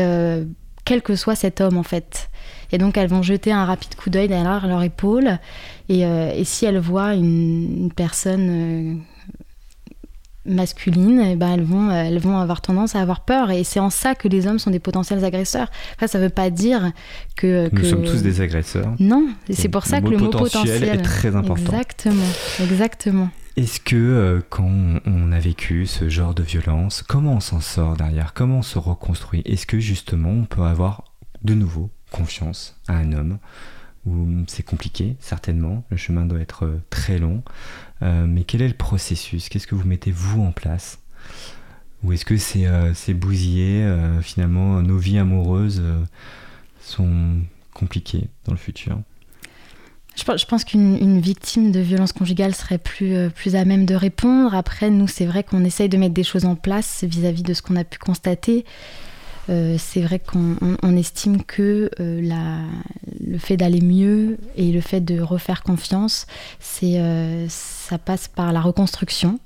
quel 0.89 1.03
que 1.03 1.17
soit 1.17 1.35
cet 1.35 1.61
homme 1.61 1.77
en 1.77 1.83
fait. 1.83 2.31
Et 2.73 2.79
donc 2.79 2.97
elles 2.97 3.09
vont 3.09 3.23
jeter 3.23 3.53
un 3.53 3.67
rapide 3.67 3.95
coup 3.95 4.09
d'œil 4.09 4.29
derrière 4.29 4.67
leur 4.67 4.83
épaule. 4.83 5.39
Et, 5.91 6.07
euh, 6.07 6.43
si 6.45 6.65
elles 6.65 6.79
voient 6.79 7.15
une, 7.15 7.91
personne 7.95 8.49
euh, 8.51 8.95
masculine, 10.47 11.21
et 11.21 11.33
eh 11.33 11.37
ben 11.37 11.53
elles, 11.53 11.63
vont, 11.63 11.91
elles 11.91 12.19
vont 12.19 12.39
avoir 12.39 12.63
tendance 12.63 12.95
à 12.95 13.03
avoir 13.03 13.21
peur. 13.21 13.51
Et 13.51 13.65
c'est 13.65 13.81
en 13.81 13.91
ça 13.91 14.15
que 14.15 14.29
les 14.29 14.47
hommes 14.47 14.59
sont 14.59 14.71
des 14.71 14.79
potentiels 14.79 15.23
agresseurs. 15.25 15.71
Enfin, 15.97 16.07
ça 16.07 16.19
ne 16.19 16.25
veut 16.25 16.31
pas 16.31 16.49
dire 16.49 16.93
que, 17.37 17.69
Nous 17.71 17.85
sommes 17.85 18.05
tous 18.05 18.23
des 18.23 18.41
agresseurs. 18.41 18.95
Non, 18.99 19.29
c'est 19.51 19.69
pour 19.69 19.85
ça 19.85 20.01
que 20.01 20.09
le 20.09 20.17
mot 20.17 20.31
potentiel 20.31 20.85
est 20.85 21.03
très 21.03 21.37
important. 21.37 21.65
Exactement, 21.65 22.31
exactement. 22.61 23.29
Est-ce 23.59 23.81
que 23.81 23.97
euh, 23.97 24.41
quand 24.51 24.71
on 25.05 25.33
a 25.33 25.41
vécu 25.41 25.85
ce 25.87 26.09
genre 26.09 26.33
de 26.33 26.45
violence, 26.45 27.03
comment 27.03 27.33
on 27.33 27.41
s'en 27.41 27.59
sort 27.59 27.97
derrière? 27.97 28.33
Comment 28.33 28.59
on 28.59 28.63
se 28.63 28.79
reconstruit? 28.79 29.43
Est-ce 29.47 29.67
que 29.67 29.81
justement 29.81 30.31
on 30.31 30.45
peut 30.45 30.63
avoir 30.63 31.03
de 31.43 31.55
nouveau 31.55 31.91
confiance 32.13 32.81
à 32.87 32.95
un 32.95 33.13
homme? 33.13 33.39
Où 34.07 34.29
c'est 34.47 34.63
compliqué, 34.63 35.17
certainement, 35.19 35.85
le 35.91 35.97
chemin 35.97 36.25
doit 36.25 36.39
être 36.39 36.67
euh, 36.67 36.81
très 36.89 37.19
long, 37.19 37.43
euh, 38.03 38.27
mais 38.29 38.45
quel 38.45 38.63
est 38.63 38.69
le 38.69 38.75
processus? 38.75 39.49
Qu'est-ce 39.49 39.67
que 39.67 39.75
vous 39.75 39.89
mettez 39.89 40.13
vous 40.13 40.41
en 40.41 40.53
place? 40.53 41.01
Ou 42.05 42.13
est-ce 42.13 42.25
que 42.25 42.37
c'est 42.37 43.13
bousillé 43.13 43.93
Finalement, 44.23 44.81
nos 44.83 44.99
vies 44.99 45.19
amoureuses 45.19 45.83
sont 46.81 47.41
compliquées 47.75 48.29
dans 48.45 48.53
le 48.53 48.59
futur? 48.59 49.01
Je 50.19 50.45
pense 50.47 50.65
qu'une 50.65 51.21
victime 51.21 51.73
de 51.73 51.81
violence 51.81 52.13
conjugale 52.13 52.55
serait 52.55 52.79
plus, 52.79 53.15
euh, 53.15 53.31
plus 53.31 53.57
à 53.57 53.65
même 53.65 53.87
de 53.87 53.95
répondre. 53.95 54.55
Après, 54.55 54.91
nous, 54.91 55.07
c'est 55.07 55.27
vrai 55.27 55.45
qu'on 55.45 55.65
essaye 55.65 55.89
de 55.89 55.97
mettre 55.97 56.15
des 56.15 56.25
choses 56.25 56.45
en 56.45 56.55
place 56.55 57.05
vis-à-vis 57.05 57.43
de 57.43 57.55
ce 57.55 57.63
qu'on 57.63 57.77
a 57.77 57.85
pu 57.85 57.99
constater. 57.99 58.65
Euh, 59.49 59.77
c'est 59.79 60.03
vrai 60.03 60.19
qu'on 60.19 60.97
estime 60.97 61.43
que 61.43 61.91
euh, 62.01 62.21
la, 62.21 62.59
le 63.27 63.39
fait 63.39 63.57
d'aller 63.57 63.81
mieux 63.81 64.39
et 64.57 64.73
le 64.73 64.81
fait 64.81 65.01
de 65.01 65.21
refaire 65.21 65.63
confiance, 65.63 66.27
c'est 66.61 67.01
ça 67.49 67.97
passe 67.97 68.29
par 68.29 68.53
la 68.53 68.61
reconstruction. 68.61 69.39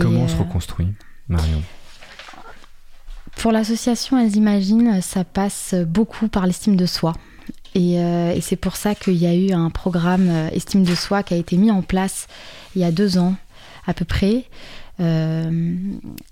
Comment 0.00 0.22
on 0.22 0.28
se 0.28 0.36
reconstruit, 0.36 0.88
Marion? 1.28 1.62
Pour 3.36 3.52
l'association 3.52 4.18
Elles 4.18 4.36
Imaginent, 4.36 5.00
ça 5.00 5.24
passe 5.24 5.74
beaucoup 5.74 6.28
par 6.28 6.46
l'estime 6.46 6.76
de 6.76 6.86
soi. 6.86 7.14
Et, 7.78 7.96
et 7.96 8.40
c'est 8.40 8.56
pour 8.56 8.76
ça 8.76 8.94
qu'il 8.94 9.16
y 9.16 9.26
a 9.26 9.34
eu 9.34 9.52
un 9.52 9.68
programme 9.68 10.30
Estime 10.52 10.82
de 10.82 10.94
soi 10.94 11.22
qui 11.22 11.34
a 11.34 11.36
été 11.36 11.58
mis 11.58 11.70
en 11.70 11.82
place 11.82 12.26
il 12.74 12.80
y 12.80 12.84
a 12.84 12.90
deux 12.90 13.18
ans 13.18 13.36
à 13.86 13.94
peu 13.94 14.04
près, 14.04 14.44
euh, 15.00 15.74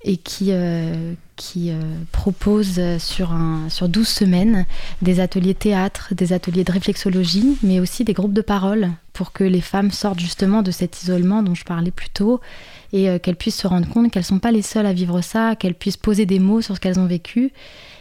et 0.03 0.17
qui, 0.17 0.49
euh, 0.51 1.15
qui 1.37 1.71
euh, 1.71 1.81
propose 2.13 2.81
sur, 2.99 3.33
un, 3.33 3.69
sur 3.69 3.89
12 3.89 4.07
semaines 4.07 4.67
des 5.03 5.21
ateliers 5.21 5.55
théâtre, 5.55 6.15
des 6.15 6.33
ateliers 6.33 6.65
de 6.65 6.73
réflexologie, 6.73 7.59
mais 7.63 7.81
aussi 7.81 8.05
des 8.05 8.13
groupes 8.13 8.33
de 8.33 8.41
parole 8.41 8.91
pour 9.13 9.33
que 9.33 9.45
les 9.45 9.61
femmes 9.61 9.91
sortent 9.91 10.21
justement 10.21 10.63
de 10.63 10.71
cet 10.71 11.03
isolement 11.03 11.43
dont 11.43 11.55
je 11.55 11.65
parlais 11.65 11.91
plus 11.91 12.11
tôt 12.11 12.41
et 12.93 13.19
qu'elles 13.21 13.37
puissent 13.37 13.61
se 13.61 13.67
rendre 13.67 13.89
compte 13.89 14.11
qu'elles 14.11 14.23
ne 14.23 14.27
sont 14.27 14.39
pas 14.41 14.51
les 14.51 14.63
seules 14.63 14.87
à 14.87 14.93
vivre 14.93 15.21
ça, 15.21 15.55
qu'elles 15.55 15.75
puissent 15.75 15.97
poser 15.97 16.27
des 16.27 16.41
mots 16.41 16.61
sur 16.61 16.75
ce 16.75 16.81
qu'elles 16.81 16.99
ont 16.99 17.07
vécu 17.07 17.53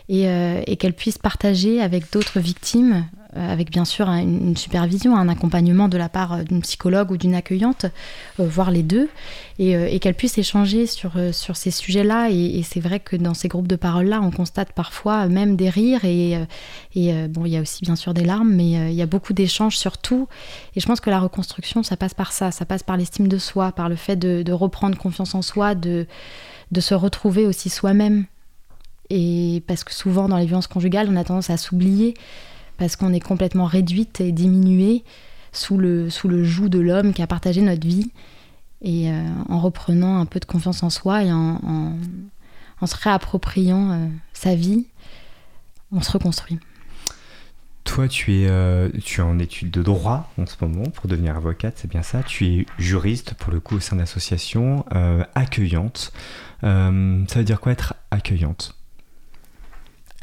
et, 0.09 0.23
et 0.65 0.75
qu'elles 0.77 0.93
puissent 0.93 1.19
partager 1.19 1.81
avec 1.81 2.11
d'autres 2.11 2.39
victimes 2.39 3.05
euh, 3.35 3.51
avec 3.51 3.71
bien 3.71 3.85
sûr 3.85 4.07
une 4.09 4.55
supervision, 4.55 5.15
un 5.15 5.27
accompagnement 5.27 5.87
de 5.87 5.97
la 5.97 6.07
part 6.07 6.33
euh, 6.33 6.43
d'une 6.43 6.61
psychologue 6.61 7.09
ou 7.09 7.17
d'une 7.17 7.33
accueillante, 7.33 7.85
euh, 8.39 8.47
voire 8.47 8.69
les 8.69 8.83
deux, 8.83 9.09
et, 9.57 9.99
qu'elle 9.99 10.13
puisse 10.13 10.37
échanger 10.37 10.85
sur, 10.85 11.13
sur 11.31 11.55
ces 11.55 11.71
sujets-là. 11.71 12.29
Et, 12.29 12.61
c'est 12.63 12.79
vrai 12.79 12.99
que 12.99 13.15
dans 13.23 13.33
ces 13.33 13.47
groupes 13.47 13.67
de 13.67 13.75
parole-là, 13.75 14.21
on 14.21 14.31
constate 14.31 14.73
parfois 14.73 15.27
même 15.27 15.55
des 15.55 15.69
rires, 15.69 16.05
et, 16.05 16.37
et 16.95 17.27
bon, 17.27 17.45
il 17.45 17.51
y 17.51 17.57
a 17.57 17.61
aussi 17.61 17.83
bien 17.83 17.95
sûr 17.95 18.13
des 18.13 18.23
larmes, 18.23 18.53
mais 18.53 18.91
il 18.91 18.95
y 18.95 19.01
a 19.01 19.05
beaucoup 19.05 19.33
d'échanges 19.33 19.77
sur 19.77 19.97
tout. 19.97 20.27
Et 20.75 20.79
je 20.79 20.85
pense 20.85 20.99
que 20.99 21.09
la 21.09 21.19
reconstruction, 21.19 21.83
ça 21.83 21.97
passe 21.97 22.13
par 22.13 22.31
ça, 22.31 22.51
ça 22.51 22.65
passe 22.65 22.83
par 22.83 22.97
l'estime 22.97 23.27
de 23.27 23.37
soi, 23.37 23.71
par 23.71 23.89
le 23.89 23.95
fait 23.95 24.15
de, 24.15 24.51
reprendre 24.51 24.97
confiance 24.97 25.33
en 25.33 25.41
soi, 25.41 25.73
de, 25.73 26.05
de 26.71 26.81
se 26.81 26.93
retrouver 26.93 27.45
aussi 27.45 27.69
soi-même. 27.69 28.25
Et 29.09 29.63
parce 29.67 29.83
que 29.83 29.93
souvent 29.93 30.27
dans 30.27 30.37
les 30.37 30.45
violences 30.45 30.67
conjugales, 30.67 31.07
on 31.09 31.15
a 31.15 31.23
tendance 31.23 31.49
à 31.49 31.57
s'oublier 31.57 32.13
parce 32.77 32.95
qu'on 32.95 33.13
est 33.13 33.19
complètement 33.19 33.65
réduite 33.65 34.21
et 34.21 34.31
diminuée 34.31 35.03
sous 35.51 35.77
le, 35.77 36.09
sous 36.09 36.27
le 36.27 36.43
joug 36.43 36.69
de 36.69 36.79
l'homme 36.79 37.13
qui 37.13 37.21
a 37.21 37.27
partagé 37.27 37.61
notre 37.61 37.85
vie. 37.85 38.11
Et 38.81 39.09
euh, 39.09 39.23
en 39.47 39.59
reprenant 39.59 40.19
un 40.19 40.25
peu 40.25 40.39
de 40.39 40.45
confiance 40.45 40.83
en 40.83 40.89
soi 40.89 41.23
et 41.23 41.31
en, 41.31 41.93
se 42.85 42.95
réappropriant 42.95 43.91
euh, 43.91 44.07
sa 44.33 44.55
vie, 44.55 44.85
on 45.91 46.01
se 46.01 46.11
reconstruit. 46.11 46.59
Toi, 47.83 48.07
tu 48.07 48.33
es, 48.33 48.47
euh, 48.47 48.89
tu 49.03 49.19
es 49.19 49.23
en 49.23 49.39
études 49.39 49.69
de 49.69 49.83
droit 49.83 50.31
en 50.37 50.45
ce 50.45 50.55
moment 50.61 50.89
pour 50.89 51.07
devenir 51.07 51.35
avocate, 51.35 51.73
c'est 51.77 51.89
bien 51.89 52.01
ça. 52.01 52.23
Tu 52.23 52.45
es 52.45 52.65
juriste 52.77 53.33
pour 53.33 53.51
le 53.51 53.59
coup 53.59 53.75
au 53.75 53.79
sein 53.79 53.97
d'associations 53.97 54.85
accueillantes. 55.35 56.13
ça 56.61 56.89
veut 57.35 57.43
dire 57.43 57.59
quoi 57.59 57.73
être 57.73 57.93
accueillante? 58.09 58.75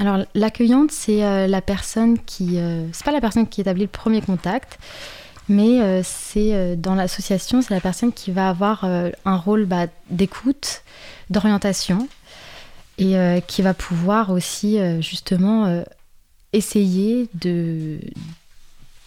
Alors 0.00 0.24
l'accueillante, 0.34 0.90
c'est 0.92 1.22
euh, 1.22 1.46
la 1.46 1.60
personne 1.60 2.18
qui, 2.18 2.58
euh, 2.58 2.86
c'est 2.90 3.04
pas 3.04 3.12
la 3.12 3.20
personne 3.20 3.46
qui 3.46 3.60
établit 3.60 3.82
le 3.82 3.88
premier 3.88 4.22
contact, 4.22 4.78
mais 5.50 5.82
euh, 5.82 6.00
c'est 6.02 6.74
dans 6.76 6.94
l'association, 6.94 7.60
c'est 7.60 7.74
la 7.74 7.82
personne 7.82 8.10
qui 8.10 8.30
va 8.30 8.48
avoir 8.48 8.84
un 8.84 9.36
rôle 9.36 9.66
bah, 9.66 9.88
d'écoute, 10.08 10.82
d'orientation, 11.28 12.08
et 13.00 13.42
qui 13.46 13.62
va 13.62 13.74
pouvoir 13.74 14.30
aussi 14.30 14.78
justement 15.00 15.82
essayer 16.52 17.28
de 17.34 17.98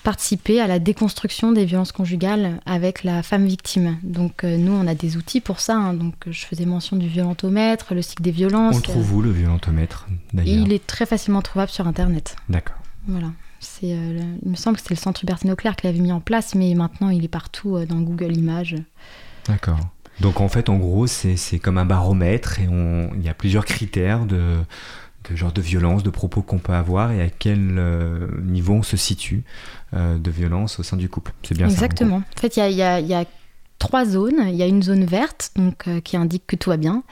participer 0.04 0.60
à 0.60 0.68
la 0.68 0.80
déconstruction 0.80 1.54
des 1.54 1.66
violences 1.66 1.92
conjugales 1.92 2.60
avec 2.66 3.04
la 3.04 3.24
femme 3.24 3.46
victime. 3.46 3.98
Donc 4.04 4.44
euh, 4.44 4.58
nous, 4.58 4.74
on 4.74 4.86
a 4.86 4.96
des 4.96 5.18
outils 5.18 5.40
pour 5.40 5.60
ça. 5.60 5.76
Hein. 5.76 5.94
Donc 5.94 6.16
je 6.30 6.46
faisais 6.46 6.66
mention 6.66 6.98
du 6.98 7.08
violentomètre, 7.08 7.94
le 7.94 8.02
cycle 8.02 8.22
des 8.22 8.32
violences. 8.32 8.76
On 8.76 8.78
le 8.78 8.84
trouve 8.84 9.14
où 9.14 9.22
le 9.22 9.32
violentomètre 9.32 10.08
d'ailleurs? 10.34 10.68
Il 10.68 10.74
est 10.74 10.86
très 10.86 11.06
facilement 11.06 11.42
trouvable 11.42 11.72
sur 11.72 11.88
Internet. 11.88 12.36
D'accord. 12.50 12.78
Voilà. 13.08 13.32
C'est, 13.62 13.94
euh, 13.94 14.20
il 14.44 14.52
me 14.52 14.56
semble 14.56 14.76
que 14.76 14.82
c'était 14.82 14.96
le 14.96 15.00
centre 15.00 15.24
Hubert 15.24 15.40
Auclair 15.50 15.78
qui 15.78 15.88
l'avait 15.88 16.00
mis 16.00 16.12
en 16.12 16.20
place, 16.20 16.54
mais 16.54 16.74
maintenant 16.76 17.10
il 17.10 17.24
est 17.24 17.30
partout 17.30 17.78
euh, 17.78 17.86
dans 17.86 18.02
Google 18.02 18.36
Images. 18.36 18.76
D'accord. 19.48 19.80
Donc 20.24 20.40
en 20.40 20.48
fait, 20.48 20.70
en 20.70 20.78
gros, 20.78 21.06
c'est, 21.06 21.60
comme 21.60 21.78
un 21.78 21.86
baromètre 21.86 22.62
et 22.62 22.68
on, 22.70 23.12
il 23.16 23.24
y 23.24 23.30
a 23.30 23.34
plusieurs 23.34 23.66
critères 23.66 24.26
de 24.26 24.64
genre 25.36 25.52
de 25.52 25.62
violence, 25.62 26.04
de 26.04 26.10
propos 26.10 26.42
qu'on 26.42 26.60
peut 26.60 26.74
avoir 26.74 27.12
et 27.12 27.22
à 27.22 27.30
quel 27.30 27.76
euh, 27.78 28.28
niveau 28.42 28.74
on 28.74 28.84
se 28.84 28.98
situe 28.98 29.44
euh, 29.94 30.18
de 30.18 30.32
violence 30.32 30.80
au 30.80 30.84
sein 30.84 30.98
du 30.98 31.10
couple. 31.10 31.34
C'est 31.44 31.58
bien 31.58 31.68
ça. 31.68 31.74
Exactement. 31.74 32.18
En, 32.18 32.40
fait, 32.40 32.58
il 32.58 32.74
y 32.74 32.82
a, 32.82 33.26
trois 33.84 34.06
zones. 34.06 34.48
Il 34.48 34.56
y 34.56 34.64
a 34.64 34.66
une 34.66 34.82
zone 34.82 35.04
verte 35.06 35.52
donc, 35.56 35.88
euh, 35.88 36.00
qui 36.00 36.18
indique 36.18 36.48
que 36.48 36.56
tout 36.56 36.70
va 36.70 36.78
bien. 36.78 37.04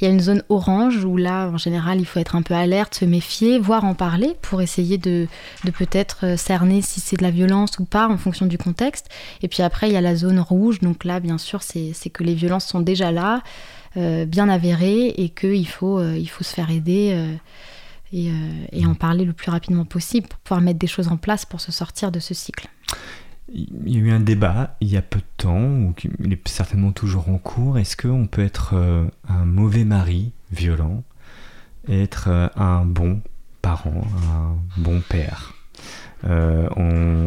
Il 0.00 0.04
y 0.04 0.08
a 0.08 0.10
une 0.10 0.20
zone 0.20 0.42
orange 0.48 1.04
où 1.04 1.16
là, 1.16 1.48
en 1.48 1.58
général, 1.58 2.00
il 2.00 2.06
faut 2.06 2.20
être 2.20 2.36
un 2.36 2.42
peu 2.42 2.54
alerte, 2.54 2.94
se 2.94 3.04
méfier, 3.04 3.58
voire 3.58 3.84
en 3.84 3.94
parler 3.94 4.36
pour 4.40 4.62
essayer 4.62 4.96
de, 4.96 5.26
peut-être 5.76 6.38
cerner 6.38 6.82
si 6.82 7.00
c'est 7.00 7.16
de 7.16 7.22
la 7.22 7.30
violence 7.30 7.78
ou 7.78 7.84
pas 7.84 8.08
en 8.08 8.16
fonction 8.16 8.46
du 8.46 8.58
contexte. 8.58 9.08
Et 9.42 9.48
puis 9.48 9.62
après, 9.62 9.88
il 9.88 9.92
y 9.92 9.96
a 9.96 10.00
la 10.00 10.16
zone 10.16 10.40
rouge. 10.40 10.80
Donc 10.80 11.04
là, 11.04 11.20
bien 11.20 11.36
sûr, 11.36 11.62
c'est 11.62 12.10
que 12.10 12.22
les 12.22 12.34
violences 12.34 12.66
sont 12.66 12.80
déjà 12.80 13.12
là. 13.12 13.42
Euh, 13.96 14.24
bien 14.24 14.48
avéré 14.48 15.08
et 15.08 15.30
qu'il 15.30 15.66
faut, 15.66 15.98
euh, 15.98 16.24
faut 16.26 16.44
se 16.44 16.54
faire 16.54 16.70
aider 16.70 17.10
euh, 18.14 18.68
et, 18.72 18.86
en 18.86 18.94
parler 18.94 19.24
le 19.24 19.32
plus 19.32 19.50
rapidement 19.50 19.84
possible 19.84 20.28
pour 20.28 20.38
pouvoir 20.38 20.60
mettre 20.60 20.78
des 20.78 20.86
choses 20.86 21.08
en 21.08 21.16
place 21.16 21.44
pour 21.44 21.60
se 21.60 21.72
sortir 21.72 22.12
de 22.12 22.20
ce 22.20 22.32
cycle. 22.32 22.68
Il 23.52 23.92
y 23.92 23.96
a 23.96 24.00
eu 24.00 24.10
un 24.10 24.20
débat 24.20 24.76
il 24.80 24.88
y 24.88 24.96
a 24.96 25.02
peu 25.02 25.18
de 25.18 25.24
temps, 25.36 25.60
ou 25.60 25.94
il 26.20 26.32
est 26.32 26.48
certainement 26.48 26.92
toujours 26.92 27.28
en 27.28 27.38
cours. 27.38 27.78
Est-ce 27.78 27.96
qu'on 27.96 28.26
peut 28.26 28.44
être 28.44 28.74
un 29.28 29.44
mauvais 29.44 29.84
mari 29.84 30.32
violent 30.52 31.02
être 31.88 32.28
un 32.56 32.84
bon 32.84 33.20
parent, 33.62 34.06
un 34.32 34.80
bon 34.80 35.00
père? 35.00 35.54
Euh, 36.28 36.68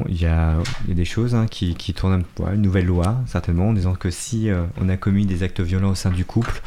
il 0.07 0.21
y, 0.21 0.26
a 0.26 0.57
des 0.88 1.05
choses 1.05 1.34
hein, 1.34 1.47
qui, 1.49 1.76
tournent, 1.93 2.24
une 2.53 2.61
nouvelle 2.61 2.86
loi 2.86 3.17
certainement, 3.26 3.69
en 3.69 3.74
disant 3.74 3.95
que 3.95 4.09
si 4.09 4.49
euh, 4.49 4.65
on 4.80 4.89
a 4.89 4.97
commis 4.97 5.26
des 5.26 5.43
actes 5.43 5.61
violents 5.61 5.91
au 5.91 5.95
sein 5.95 6.11
du 6.11 6.26
couple, 6.26 6.61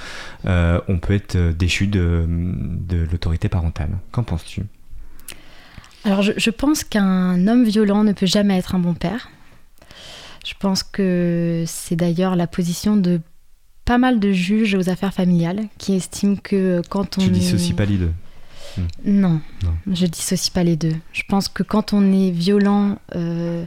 euh, 0.47 0.81
on 0.89 0.99
peut 0.99 1.15
être 1.15 1.37
déchu 1.37 1.87
de, 1.87 2.27
l'autorité 3.11 3.49
parentale. 3.49 3.91
Qu'en 4.11 4.25
penses-tu? 4.25 4.65
Alors 6.05 6.23
je, 6.23 6.51
pense 6.51 6.85
qu'un 6.85 7.47
homme 7.49 7.65
violent 7.65 8.05
ne 8.05 8.13
peut 8.13 8.27
jamais 8.27 8.57
être 8.57 8.75
un 8.75 8.79
bon 8.79 8.95
père. 8.95 9.29
Je 10.47 10.55
pense 10.59 10.85
que 10.85 11.65
c'est 11.67 11.97
d'ailleurs 11.97 12.37
la 12.37 12.47
position 12.47 12.97
de 12.97 13.21
pas 13.85 13.99
mal 13.99 14.21
de 14.21 14.31
juges 14.31 14.77
aux 14.77 14.89
affaires 14.89 15.13
familiales 15.13 15.65
qui 15.77 15.95
estiment 15.95 16.37
que 16.37 16.83
quand 16.89 17.19
on... 17.19 17.23
Tu 17.23 17.31
dissocies 17.31 17.75
pas 17.75 17.85
les 17.85 17.99
deux 17.99 18.13
non, 19.07 19.41
je 19.91 20.05
dissocie 20.05 20.51
pas 20.51 20.63
les 20.63 20.77
deux. 20.77 20.95
Je 21.13 21.23
pense 21.27 21.49
que 21.49 21.63
quand 21.63 21.95
on 21.95 22.13
est 22.13 22.31
violent 22.31 22.99
euh, 23.15 23.65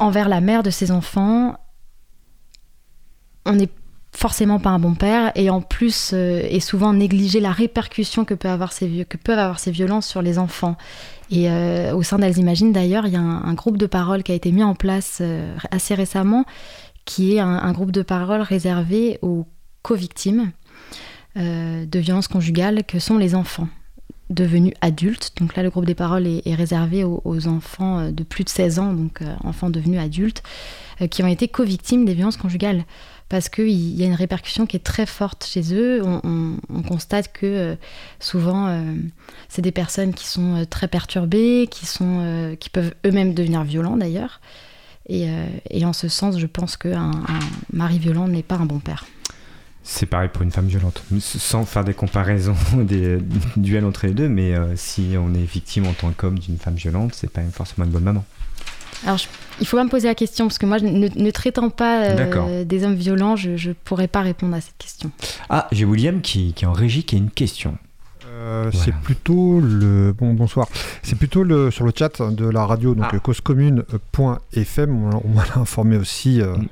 envers 0.00 0.28
la 0.28 0.40
mère 0.40 0.64
de 0.64 0.70
ses 0.70 0.90
enfants, 0.90 1.56
on 3.44 3.52
n'est 3.52 3.68
forcément 4.12 4.58
pas 4.58 4.70
un 4.70 4.78
bon 4.78 4.94
père 4.94 5.30
et 5.34 5.50
en 5.50 5.60
plus 5.60 6.12
euh, 6.12 6.42
et 6.48 6.58
souvent 6.58 6.92
négliger 6.92 7.38
la 7.38 7.52
répercussion 7.52 8.24
que, 8.24 8.34
peut 8.34 8.48
avoir 8.48 8.72
ces, 8.72 9.04
que 9.08 9.16
peuvent 9.16 9.38
avoir 9.38 9.60
ces 9.60 9.70
violences 9.70 10.06
sur 10.08 10.22
les 10.22 10.38
enfants. 10.38 10.76
Et 11.30 11.50
euh, 11.50 11.94
au 11.94 12.02
sein 12.02 12.18
d'Elles 12.18 12.38
Imaginent 12.38 12.72
d'ailleurs, 12.72 13.06
il 13.06 13.12
y 13.12 13.16
a 13.16 13.20
un, 13.20 13.54
groupe 13.54 13.78
de 13.78 13.86
parole 13.86 14.22
qui 14.22 14.32
a 14.32 14.34
été 14.34 14.52
mis 14.52 14.62
en 14.62 14.74
place 14.74 15.22
assez 15.70 15.94
récemment, 15.94 16.44
qui 17.04 17.36
est 17.36 17.40
un, 17.40 17.72
groupe 17.72 17.90
de 17.90 18.02
parole 18.02 18.40
réservé 18.40 19.18
aux 19.22 19.46
co-victimes. 19.82 20.52
Euh, 21.38 21.84
de 21.84 21.98
violences 21.98 22.28
conjugales 22.28 22.82
que 22.84 22.98
sont 22.98 23.18
les 23.18 23.34
enfants 23.34 23.68
devenus 24.30 24.72
adultes. 24.80 25.32
Donc 25.38 25.54
là, 25.54 25.62
le 25.62 25.68
groupe 25.68 25.84
des 25.84 25.94
paroles 25.94 26.26
est, 26.26 26.54
réservé 26.54 27.04
aux, 27.04 27.46
enfants 27.46 27.98
euh, 27.98 28.10
de 28.10 28.24
plus 28.24 28.42
de 28.42 28.48
16 28.48 28.78
ans, 28.78 28.94
donc 28.94 29.20
euh, 29.20 29.34
enfants 29.44 29.68
devenus 29.68 30.00
adultes, 30.00 30.42
qui 31.10 31.22
ont 31.22 31.26
été 31.26 31.46
co-victimes 31.46 32.06
des 32.06 32.14
violences 32.14 32.38
conjugales. 32.38 32.84
Parce 33.28 33.48
qu'il 33.48 33.96
y 33.96 34.02
a 34.04 34.06
une 34.06 34.14
répercussion 34.14 34.66
qui 34.66 34.76
est 34.76 34.84
très 34.84 35.06
forte 35.06 35.44
chez 35.44 35.74
eux. 35.74 36.00
On, 36.04 36.82
constate 36.86 37.32
que 37.32 37.76
souvent, 38.20 38.80
c'est 39.48 39.62
des 39.62 39.72
personnes 39.72 40.14
qui 40.14 40.26
sont 40.28 40.64
très 40.70 40.86
perturbées, 40.86 41.66
qui, 41.68 41.86
sont, 41.86 42.56
qui 42.60 42.70
peuvent 42.70 42.94
eux-mêmes 43.04 43.34
devenir 43.34 43.64
violents 43.64 43.96
d'ailleurs. 43.96 44.40
Et, 45.08 45.84
en 45.84 45.92
ce 45.92 46.06
sens, 46.08 46.38
je 46.38 46.46
pense 46.46 46.76
qu'un 46.76 47.10
un 47.10 47.40
mari 47.72 47.98
violent 47.98 48.28
n'est 48.28 48.44
pas 48.44 48.56
un 48.56 48.66
bon 48.66 48.78
père. 48.78 49.04
C'est 49.88 50.06
pareil 50.06 50.28
pour 50.32 50.42
une 50.42 50.50
femme 50.50 50.66
violente, 50.66 51.00
sans 51.20 51.64
faire 51.64 51.84
des 51.84 51.94
comparaisons, 51.94 52.56
des 52.76 53.18
duels 53.56 53.84
entre 53.84 54.06
les 54.06 54.14
deux, 54.14 54.28
mais 54.28 54.52
euh, 54.52 54.74
si 54.74 55.14
on 55.16 55.32
est 55.32 55.44
victime 55.44 55.86
en 55.86 55.92
tant 55.92 56.10
qu'homme 56.10 56.40
d'une 56.40 56.58
femme 56.58 56.74
violente, 56.74 57.14
c'est 57.14 57.30
pas 57.30 57.42
forcément 57.52 57.84
une 57.84 57.92
bonne 57.92 58.02
maman. 58.02 58.24
Alors, 59.04 59.20
il 59.60 59.66
faut 59.66 59.76
pas 59.76 59.84
me 59.84 59.90
poser 59.90 60.08
la 60.08 60.14
question, 60.14 60.46
parce 60.46 60.58
que 60.58 60.66
moi, 60.66 60.78
ne, 60.80 61.30
traitant 61.30 61.70
pas 61.70 62.04
euh, 62.04 62.64
des 62.64 62.84
hommes 62.84 62.94
violents, 62.94 63.36
je 63.36 63.68
ne 63.68 63.72
pourrais 63.72 64.08
pas 64.08 64.22
répondre 64.22 64.54
à 64.54 64.60
cette 64.60 64.76
question. 64.78 65.10
Ah, 65.48 65.68
j'ai 65.72 65.84
William 65.84 66.20
qui, 66.20 66.52
qui, 66.54 66.64
est 66.64 66.68
en 66.68 66.72
régie, 66.72 67.04
qui 67.04 67.16
a 67.16 67.18
une 67.18 67.30
question. 67.30 67.78
Euh, 68.28 68.70
c'est 68.72 68.94
plutôt 68.94 69.60
le 69.60 70.12
bon 70.12 70.34
bonsoir. 70.34 70.68
C'est 71.02 71.16
plutôt 71.16 71.42
le 71.42 71.70
sur 71.70 71.86
le 71.86 71.92
chat 71.96 72.20
de 72.20 72.46
la 72.46 72.66
radio 72.66 72.94
donc 72.94 73.06
ah. 73.10 73.18
causecommune.fm. 73.18 75.10
On, 75.24 75.28
m'a 75.28 75.44
informé 75.56 75.96
aussi. 75.96 76.40
Mm 76.40 76.66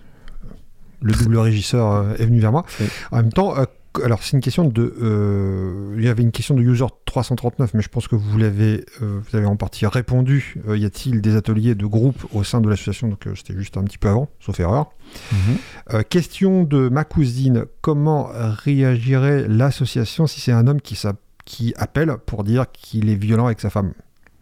le 1.04 1.12
double 1.12 1.38
régisseur 1.38 1.92
euh, 1.92 2.14
est 2.18 2.24
venu 2.24 2.40
vers 2.40 2.50
moi. 2.50 2.64
En 3.12 3.18
même 3.18 3.32
temps, 3.32 3.56
euh, 3.56 3.64
alors 4.02 4.22
c'est 4.22 4.32
une 4.32 4.40
question 4.40 4.64
de, 4.64 4.94
euh, 5.00 5.94
il 5.96 6.04
y 6.04 6.08
avait 6.08 6.22
une 6.22 6.32
question 6.32 6.54
de 6.54 6.62
user 6.62 6.86
339, 7.04 7.74
mais 7.74 7.82
je 7.82 7.88
pense 7.88 8.08
que 8.08 8.16
vous 8.16 8.38
l'avez, 8.38 8.84
euh, 9.02 9.20
vous 9.20 9.36
avez 9.36 9.46
en 9.46 9.56
partie 9.56 9.86
répondu. 9.86 10.56
Euh, 10.68 10.76
y 10.76 10.84
a-t-il 10.84 11.20
des 11.20 11.36
ateliers 11.36 11.74
de 11.74 11.86
groupe 11.86 12.26
au 12.32 12.44
sein 12.44 12.60
de 12.60 12.68
l'association? 12.68 13.08
Donc 13.08 13.26
c'était 13.36 13.54
juste 13.54 13.76
un 13.76 13.84
petit 13.84 13.98
peu 13.98 14.08
avant, 14.08 14.28
sauf 14.40 14.58
erreur. 14.60 14.90
Mhm. 15.32 16.04
question 16.04 16.64
de 16.64 16.88
ma 16.88 17.04
cousine 17.04 17.66
comment 17.82 18.30
réagirait 18.32 19.46
l'association 19.46 20.26
si 20.26 20.40
c'est 20.40 20.52
un 20.52 20.66
homme 20.66 20.80
qui, 20.80 21.00
qui 21.44 21.74
appelle 21.76 22.16
pour 22.26 22.42
dire 22.42 22.66
qu'il 22.72 23.08
est 23.10 23.16
violent 23.16 23.46
avec 23.46 23.60
sa 23.60 23.70
femme? 23.70 23.92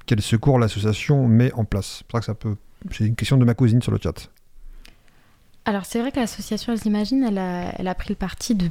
Quel 0.07 0.21
secours 0.23 0.59
l'association 0.59 1.27
met 1.29 1.53
en 1.53 1.65
place? 1.65 1.97
C'est 1.99 2.07
pour 2.07 2.17
ça 2.17 2.21
que 2.21 2.27
ça 2.27 2.35
peut. 2.35 2.57
C'est 2.91 3.07
une 3.07 3.17
question 3.17 3.37
de 3.37 3.45
ma 3.45 3.55
cousine 3.55 3.83
sur 3.83 3.93
le 3.93 3.99
chat. 4.03 4.31
Alors 5.65 5.85
c'est 5.85 6.01
vrai 6.01 6.11
que 6.11 6.19
l'association, 6.19 6.73
elle 6.73 6.81
s'imagine, 6.81 7.23
elle 7.23 7.39
a, 7.39 7.73
elle 7.79 7.87
a 7.87 7.95
pris 7.95 8.09
le 8.09 8.17
parti 8.17 8.55
de 8.55 8.69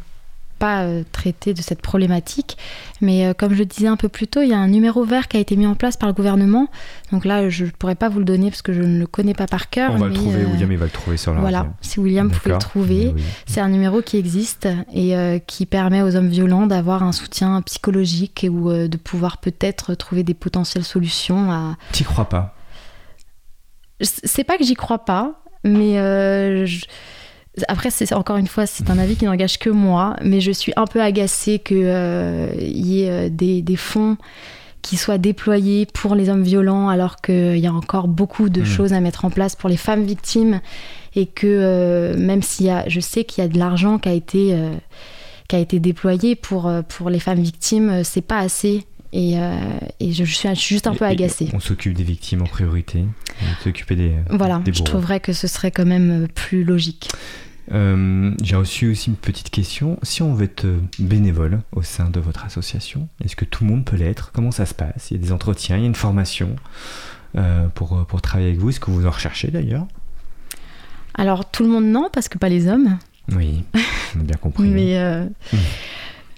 pas 0.61 0.83
euh, 0.83 1.03
traiter 1.11 1.55
de 1.55 1.61
cette 1.61 1.81
problématique. 1.81 2.55
Mais 3.01 3.25
euh, 3.25 3.33
comme 3.33 3.53
je 3.53 3.59
le 3.59 3.65
disais 3.65 3.87
un 3.87 3.97
peu 3.97 4.09
plus 4.09 4.27
tôt, 4.27 4.43
il 4.43 4.49
y 4.49 4.53
a 4.53 4.59
un 4.59 4.67
numéro 4.67 5.03
vert 5.03 5.27
qui 5.27 5.37
a 5.37 5.39
été 5.39 5.55
mis 5.55 5.65
en 5.65 5.73
place 5.73 5.97
par 5.97 6.07
le 6.07 6.13
gouvernement. 6.13 6.67
Donc 7.11 7.25
là, 7.25 7.49
je 7.49 7.65
ne 7.65 7.71
pourrais 7.71 7.95
pas 7.95 8.09
vous 8.09 8.19
le 8.19 8.25
donner 8.25 8.51
parce 8.51 8.61
que 8.61 8.71
je 8.71 8.83
ne 8.83 8.99
le 8.99 9.07
connais 9.07 9.33
pas 9.33 9.47
par 9.47 9.71
cœur. 9.71 9.89
On 9.91 9.97
va 9.97 10.07
le 10.07 10.13
trouver, 10.13 10.43
euh, 10.43 10.51
William 10.51 10.71
il 10.71 10.77
va 10.77 10.85
le 10.85 10.91
trouver 10.91 11.17
sur 11.17 11.33
la 11.33 11.41
Voilà, 11.41 11.73
si 11.81 11.99
William 11.99 12.29
pouvait 12.29 12.53
le 12.53 12.59
trouver. 12.59 13.15
C'est 13.47 13.59
un 13.59 13.69
numéro 13.69 14.03
qui 14.03 14.17
existe 14.17 14.69
et 14.93 15.15
qui 15.47 15.65
permet 15.65 16.03
aux 16.03 16.15
hommes 16.15 16.29
violents 16.29 16.67
d'avoir 16.67 17.01
un 17.01 17.11
soutien 17.11 17.59
psychologique 17.63 18.45
ou 18.47 18.71
de 18.71 18.97
pouvoir 18.97 19.39
peut-être 19.39 19.95
trouver 19.95 20.23
des 20.23 20.35
potentielles 20.35 20.83
solutions 20.83 21.51
à... 21.51 21.75
T'y 21.91 22.03
crois 22.03 22.29
pas? 22.29 22.55
C'est 23.99 24.43
pas 24.43 24.57
que 24.57 24.63
j'y 24.63 24.75
crois 24.75 25.05
pas, 25.05 25.41
mais... 25.63 25.95
Je 26.67 26.85
après, 27.67 27.89
c'est 27.89 28.13
encore 28.13 28.37
une 28.37 28.47
fois, 28.47 28.65
c'est 28.65 28.89
un 28.89 28.97
avis 28.97 29.15
qui 29.15 29.25
n'engage 29.25 29.59
que 29.59 29.69
moi, 29.69 30.15
mais 30.23 30.39
je 30.39 30.51
suis 30.51 30.71
un 30.77 30.85
peu 30.85 31.01
agacée 31.01 31.59
qu'il 31.59 31.83
euh, 31.83 32.53
y 32.57 33.03
ait 33.03 33.09
euh, 33.09 33.29
des, 33.29 33.61
des, 33.61 33.75
fonds 33.75 34.15
qui 34.81 34.95
soient 34.95 35.17
déployés 35.17 35.85
pour 35.85 36.15
les 36.15 36.29
hommes 36.29 36.43
violents, 36.43 36.87
alors 36.87 37.17
qu'il 37.17 37.57
y 37.57 37.67
a 37.67 37.73
encore 37.73 38.07
beaucoup 38.07 38.47
de 38.47 38.61
mmh. 38.61 38.65
choses 38.65 38.93
à 38.93 39.01
mettre 39.01 39.25
en 39.25 39.29
place 39.29 39.57
pour 39.57 39.69
les 39.69 39.77
femmes 39.77 40.03
victimes, 40.03 40.61
et 41.13 41.25
que 41.25 41.45
euh, 41.45 42.17
même 42.17 42.41
s'il 42.41 42.67
y 42.67 42.69
a, 42.69 42.87
je 42.87 43.01
sais 43.01 43.25
qu'il 43.25 43.43
y 43.43 43.45
a 43.45 43.49
de 43.49 43.59
l'argent 43.59 43.99
qui 43.99 44.09
a 44.09 44.13
été 44.13 44.57
qui 45.49 45.57
a 45.57 45.59
été 45.59 45.81
déployé 45.81 46.35
pour 46.35 46.71
pour 46.87 47.09
les 47.09 47.19
femmes 47.19 47.41
victimes, 47.41 48.05
c'est 48.05 48.21
pas 48.21 48.39
assez. 48.39 48.85
Et, 49.13 49.35
et 49.99 50.13
je, 50.13 50.23
suis 50.23 50.55
juste 50.55 50.87
un 50.87 50.95
peu 50.95 51.05
agacée. 51.05 51.49
on 51.53 51.59
s'occupe 51.59 51.93
des 51.93 52.03
victimes 52.03 52.41
en 52.43 52.45
priorité, 52.45 53.03
s'occuper 53.61 53.95
des. 53.95 54.13
Voilà, 54.29 54.61
je 54.65 54.83
trouverais 54.83 55.19
que 55.19 55.33
ce 55.33 55.47
serait 55.47 55.71
quand 55.71 55.85
même 55.85 56.27
plus 56.33 56.63
logique. 56.63 57.09
Euh, 57.73 58.33
j'ai 58.43 58.55
reçu 58.55 58.91
aussi 58.91 59.09
une 59.09 59.15
petite 59.15 59.49
question. 59.49 59.97
Si 60.03 60.21
on 60.21 60.33
veut 60.33 60.45
être 60.45 60.65
bénévole 60.99 61.61
au 61.71 61.81
sein 61.81 62.09
de 62.09 62.19
votre 62.19 62.45
association, 62.45 63.07
est-ce 63.23 63.35
que 63.35 63.45
tout 63.45 63.63
le 63.63 63.69
monde 63.69 63.85
peut 63.85 63.95
l'être? 63.95 64.31
Comment 64.33 64.51
ça 64.51 64.65
se 64.65 64.73
passe? 64.73 65.11
Il 65.11 65.17
y 65.17 65.19
a 65.19 65.23
des 65.23 65.31
entretiens, 65.31 65.77
il 65.77 65.81
y 65.81 65.83
a 65.83 65.87
une 65.87 65.95
formation 65.95 66.55
euh, 67.37 67.67
pour, 67.69 68.05
pour 68.07 68.21
travailler 68.21 68.49
avec 68.49 68.59
vous. 68.59 68.69
Est-ce 68.69 68.79
que 68.79 68.91
vous 68.91 69.05
en 69.05 69.11
recherchez 69.11 69.49
d'ailleurs? 69.49 69.85
Alors 71.13 71.49
tout 71.49 71.63
le 71.63 71.69
monde 71.69 71.85
non, 71.85 72.09
parce 72.11 72.29
que 72.29 72.37
pas 72.37 72.49
les 72.49 72.67
hommes. 72.67 72.97
Oui, 73.31 73.63
on 74.15 74.21
a 74.21 74.23
bien 74.23 74.37
compris. 74.37 74.63
Mais 74.67 74.97
euh, 74.97 75.25
mmh. 75.25 75.57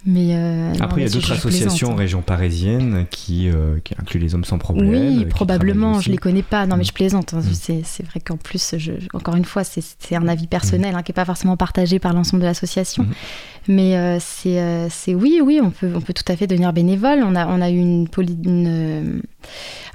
Mais 0.06 0.36
euh, 0.36 0.74
Après, 0.82 1.01
il 1.01 1.04
y 1.06 1.08
a 1.08 1.14
d'autres 1.14 1.32
associations 1.32 1.91
en 1.91 1.95
région 1.95 2.22
parisienne 2.22 3.06
qui, 3.10 3.49
euh, 3.49 3.80
qui, 3.86 3.93
incluent 3.97 4.20
les 4.20 4.36
hommes 4.36 4.43
sans 4.43 4.58
problème. 4.58 4.89
Oui, 4.89 5.26
probablement, 5.26 6.01
je 6.01 6.12
les 6.12 6.18
connais 6.18 6.43
pas. 6.43 6.66
Non, 6.66 6.76
mais 6.76 6.84
mm. 6.84 6.88
je 6.88 6.91
plaisante. 6.91 7.34
Hein. 7.34 7.39
Mm. 7.39 7.82
C'est 7.84 8.06
vrai 8.06 8.20
qu'en 8.20 8.36
plus, 8.36 8.76
je, 8.78 8.91
encore 9.14 9.36
une 9.36 9.45
fois, 9.45 9.64
c'est 9.64 10.16
un 10.16 10.28
avis 10.28 10.47
personnel 10.47 10.93
mm. 10.93 10.97
hein, 10.97 11.04
qui 11.04 11.12
n'est 11.12 11.16
pas 11.16 11.26
forcément 11.26 11.56
partagé 11.56 11.99
par 11.99 12.14
l'ensemble 12.14 12.41
de 12.41 12.47
l'association. 12.47 13.06
Mais 13.70 13.95
euh, 13.95 14.18
c'est 14.20 15.16
oui, 15.16 15.39
oui, 15.41 15.62
on 15.64 15.70
peut, 15.70 15.93
on 15.95 16.01
peut 16.01 16.14
tout 16.14 16.30
à 16.30 16.36
fait 16.36 16.47
devenir 16.47 16.74
bénévole. 16.74 17.24
On 17.24 17.34
a, 17.36 17.47
on 17.47 17.62
a 17.62 17.70
eu 17.70 17.78
une, 17.78 18.08
une 18.43 19.22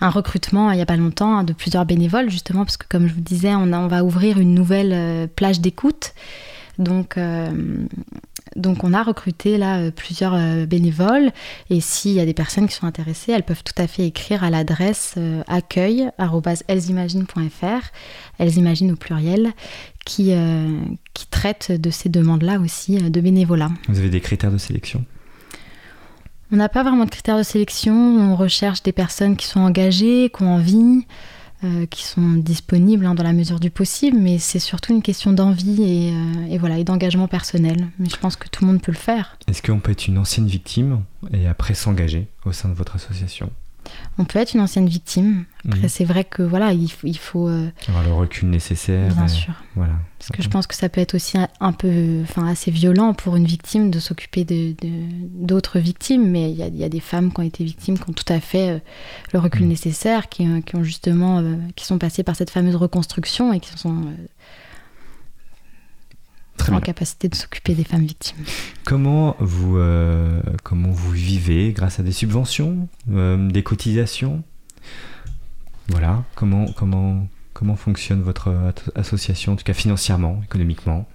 un 0.00 0.10
recrutement 0.10 0.70
il 0.70 0.76
n'y 0.76 0.82
a 0.82 0.86
pas 0.86 0.96
longtemps 0.96 1.38
hein, 1.38 1.44
de 1.44 1.52
plusieurs 1.52 1.84
bénévoles, 1.84 2.30
justement, 2.30 2.64
parce 2.64 2.78
que 2.78 2.86
comme 2.88 3.08
je 3.08 3.12
vous 3.12 3.20
disais, 3.20 3.54
on, 3.54 3.70
on 3.74 3.88
va 3.88 4.04
ouvrir 4.04 4.38
une 4.38 4.54
nouvelle 4.54 5.28
plage 5.36 5.60
d'écoute. 5.60 6.14
Donc, 6.78 7.18
donc 8.56 8.84
on 8.84 8.94
a 8.94 9.02
recruté 9.02 9.58
là 9.58 9.78
euh, 9.78 9.90
plusieurs 9.90 10.34
euh, 10.34 10.66
bénévoles 10.66 11.32
et 11.70 11.80
s'il 11.80 12.12
y 12.12 12.20
a 12.20 12.26
des 12.26 12.34
personnes 12.34 12.68
qui 12.68 12.74
sont 12.74 12.86
intéressées, 12.86 13.32
elles 13.32 13.42
peuvent 13.42 13.64
tout 13.64 13.80
à 13.80 13.86
fait 13.86 14.06
écrire 14.06 14.44
à 14.44 14.50
l'adresse 14.50 15.14
euh, 15.16 15.42
accueil@elsimagine.fr, 15.46 17.92
elles 18.38 18.56
imaginent 18.56 18.92
au 18.92 18.96
pluriel, 18.96 19.52
qui, 20.04 20.32
qui 21.12 21.26
traite 21.26 21.70
de 21.70 21.90
ces 21.90 22.08
demandes-là 22.08 22.58
aussi 22.60 22.96
de 22.96 23.20
bénévolat. 23.20 23.70
Vous 23.88 23.98
avez 23.98 24.08
des 24.08 24.22
critères 24.22 24.50
de 24.50 24.56
sélection? 24.56 25.04
On 26.50 26.56
n'a 26.56 26.70
pas 26.70 26.82
vraiment 26.82 27.04
de 27.04 27.10
critères 27.10 27.36
de 27.36 27.42
sélection, 27.42 27.94
on 27.94 28.34
recherche 28.34 28.82
des 28.82 28.92
personnes 28.92 29.36
qui 29.36 29.44
sont 29.44 29.60
engagées, 29.60 30.30
qui 30.34 30.42
ont 30.42 30.54
envie. 30.54 31.04
Euh, 31.64 31.86
qui 31.86 32.04
sont 32.04 32.34
disponibles 32.34 33.04
hein, 33.04 33.16
dans 33.16 33.24
la 33.24 33.32
mesure 33.32 33.58
du 33.58 33.68
possible, 33.68 34.16
mais 34.16 34.38
c'est 34.38 34.60
surtout 34.60 34.92
une 34.92 35.02
question 35.02 35.32
d'envie 35.32 35.82
et, 35.82 36.12
euh, 36.12 36.46
et, 36.52 36.56
voilà, 36.56 36.78
et 36.78 36.84
d'engagement 36.84 37.26
personnel. 37.26 37.88
Mais 37.98 38.08
je 38.08 38.16
pense 38.16 38.36
que 38.36 38.48
tout 38.48 38.64
le 38.64 38.70
monde 38.70 38.80
peut 38.80 38.92
le 38.92 38.96
faire. 38.96 39.36
Est-ce 39.48 39.60
qu'on 39.60 39.80
peut 39.80 39.90
être 39.90 40.06
une 40.06 40.18
ancienne 40.18 40.46
victime 40.46 41.02
et 41.32 41.48
après 41.48 41.74
s'engager 41.74 42.28
au 42.44 42.52
sein 42.52 42.68
de 42.68 42.74
votre 42.74 42.94
association? 42.94 43.50
On 44.18 44.24
peut 44.24 44.38
être 44.38 44.54
une 44.54 44.60
ancienne 44.60 44.88
victime. 44.88 45.44
Après, 45.66 45.82
mhm. 45.82 45.88
c'est 45.88 46.04
vrai 46.04 46.24
que 46.24 46.42
voilà, 46.42 46.72
il 46.72 46.90
faut, 46.90 47.06
il 47.06 47.18
faut 47.18 47.48
euh, 47.48 47.70
avoir 47.88 48.04
le 48.04 48.12
recul 48.12 48.48
nécessaire. 48.48 49.12
Bien 49.14 49.28
sûr. 49.28 49.52
Voilà. 49.74 49.94
Parce 50.18 50.30
que 50.30 50.42
je 50.42 50.48
pense 50.48 50.66
que 50.66 50.74
ça 50.74 50.88
peut 50.88 51.00
être 51.00 51.14
aussi 51.14 51.36
un, 51.60 51.72
peu, 51.72 52.20
enfin, 52.22 52.46
assez 52.46 52.70
violent 52.70 53.14
pour 53.14 53.36
une 53.36 53.44
victime 53.44 53.90
de 53.90 54.00
s'occuper 54.00 54.44
de, 54.44 54.74
d'autres 55.34 55.78
victimes. 55.78 56.28
Mais 56.30 56.50
il 56.50 56.56
y 56.56 56.62
a, 56.62 56.68
y 56.68 56.84
a, 56.84 56.88
des 56.88 57.00
femmes 57.00 57.32
qui 57.32 57.40
ont 57.40 57.44
été 57.44 57.64
victimes, 57.64 57.98
qui 57.98 58.08
ont 58.08 58.12
tout 58.12 58.32
à 58.32 58.40
fait 58.40 58.70
euh, 58.70 58.78
le 59.32 59.38
recul 59.38 59.62
mhm. 59.62 59.68
nécessaire, 59.68 60.28
qui, 60.28 60.46
qui, 60.62 60.76
ont 60.76 60.82
justement, 60.82 61.38
euh, 61.38 61.56
qui 61.76 61.84
sont 61.84 61.98
passées 61.98 62.22
par 62.22 62.36
cette 62.36 62.50
fameuse 62.50 62.76
reconstruction 62.76 63.52
et 63.52 63.60
qui 63.60 63.76
sont 63.76 64.06
en 66.70 66.80
capacité 66.80 67.28
de 67.28 67.34
s'occuper 67.34 67.74
des 67.74 67.84
femmes 67.84 68.04
victimes. 68.04 68.44
Comment 68.84 69.36
vous, 69.40 69.78
euh, 69.78 70.40
comment 70.62 70.90
vous 70.90 71.10
vivez 71.10 71.72
grâce 71.72 72.00
à 72.00 72.02
des 72.02 72.12
subventions, 72.12 72.88
euh, 73.12 73.48
des 73.50 73.62
cotisations? 73.62 74.42
Voilà, 75.88 76.24
comment, 76.34 76.66
comment, 76.72 77.26
comment 77.54 77.76
fonctionne 77.76 78.22
votre 78.22 78.54
association, 78.94 79.52
en 79.52 79.56
tout 79.56 79.64
cas 79.64 79.74
financièrement, 79.74 80.40
économiquement? 80.44 81.08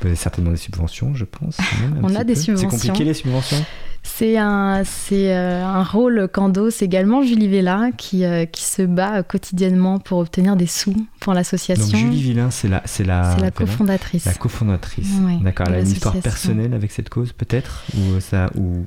Vous 0.00 0.08
avez 0.08 0.16
certainement 0.16 0.50
des 0.50 0.56
subventions, 0.56 1.14
je 1.14 1.24
pense. 1.24 1.58
On 2.02 2.14
a 2.14 2.24
des 2.24 2.34
subventions. 2.34 2.70
C'est 2.70 2.88
compliqué 2.88 3.04
les 3.04 3.14
subventions? 3.14 3.64
C'est 4.06 4.36
un, 4.36 4.84
c'est 4.84 5.34
euh, 5.34 5.64
un 5.64 5.82
rôle 5.82 6.28
qu'endosse 6.30 6.82
également 6.82 7.22
Julie 7.22 7.48
Vella 7.48 7.88
qui, 7.96 8.24
euh, 8.24 8.44
qui 8.44 8.62
se 8.62 8.82
bat 8.82 9.22
quotidiennement 9.22 9.98
pour 9.98 10.18
obtenir 10.18 10.56
des 10.56 10.66
sous 10.66 10.94
pour 11.20 11.32
l'association. 11.32 11.84
Donc 11.84 11.96
Julie 11.96 12.22
Villain, 12.22 12.50
c'est 12.50 12.68
la, 12.68 12.82
c'est 12.84 13.02
la, 13.02 13.36
la 13.40 13.50
cofondatrice. 13.50 14.26
La 14.26 14.34
cofondatrice. 14.34 15.08
D'accord. 15.42 15.66
Elle 15.68 15.74
a 15.74 15.80
une 15.80 15.88
histoire 15.88 16.14
personnelle 16.16 16.74
avec 16.74 16.92
cette 16.92 17.08
cause, 17.08 17.32
peut-être 17.32 17.84
ou 17.96 18.20
ça, 18.20 18.50
ou... 18.54 18.86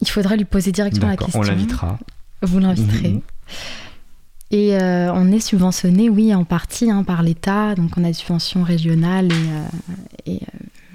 Il 0.00 0.08
faudrait 0.08 0.36
lui 0.36 0.44
poser 0.44 0.72
directement 0.72 1.08
la 1.08 1.16
question. 1.16 1.38
On 1.40 1.42
l'invitera. 1.42 1.98
Vous 2.42 2.58
l'inviterez. 2.58 3.10
Mhm. 3.10 3.20
Et 4.50 4.76
euh, 4.76 5.12
on 5.12 5.30
est 5.30 5.40
subventionné, 5.40 6.08
oui, 6.08 6.34
en 6.34 6.44
partie 6.44 6.90
hein, 6.90 7.04
par 7.04 7.22
l'État. 7.22 7.74
Donc 7.74 7.92
on 7.96 8.04
a 8.04 8.08
des 8.08 8.12
subventions 8.12 8.64
régionales 8.64 9.28
et, 10.26 10.32
et 10.32 10.40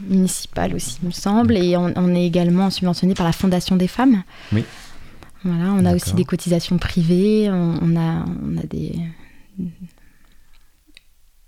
municipale 0.02 0.76
aussi, 0.76 0.98
il 1.02 1.08
me 1.08 1.12
semble. 1.12 1.58
Et 1.58 1.78
on, 1.78 2.16
est 2.16 2.26
également 2.26 2.70
subventionné 2.70 3.14
par 3.14 3.26
la 3.26 3.32
Fondation 3.34 3.76
des 3.76 3.88
femmes. 3.88 4.24
Oui. 4.52 4.64
Voilà, 5.44 5.74
on 5.74 5.86
a 5.86 5.94
aussi 5.94 6.14
des 6.14 6.24
cotisations 6.24 6.78
privées, 6.78 7.50
on, 7.52 7.98
a, 7.98 8.26
on 8.44 8.58
a 8.58 8.64
des, 8.64 8.96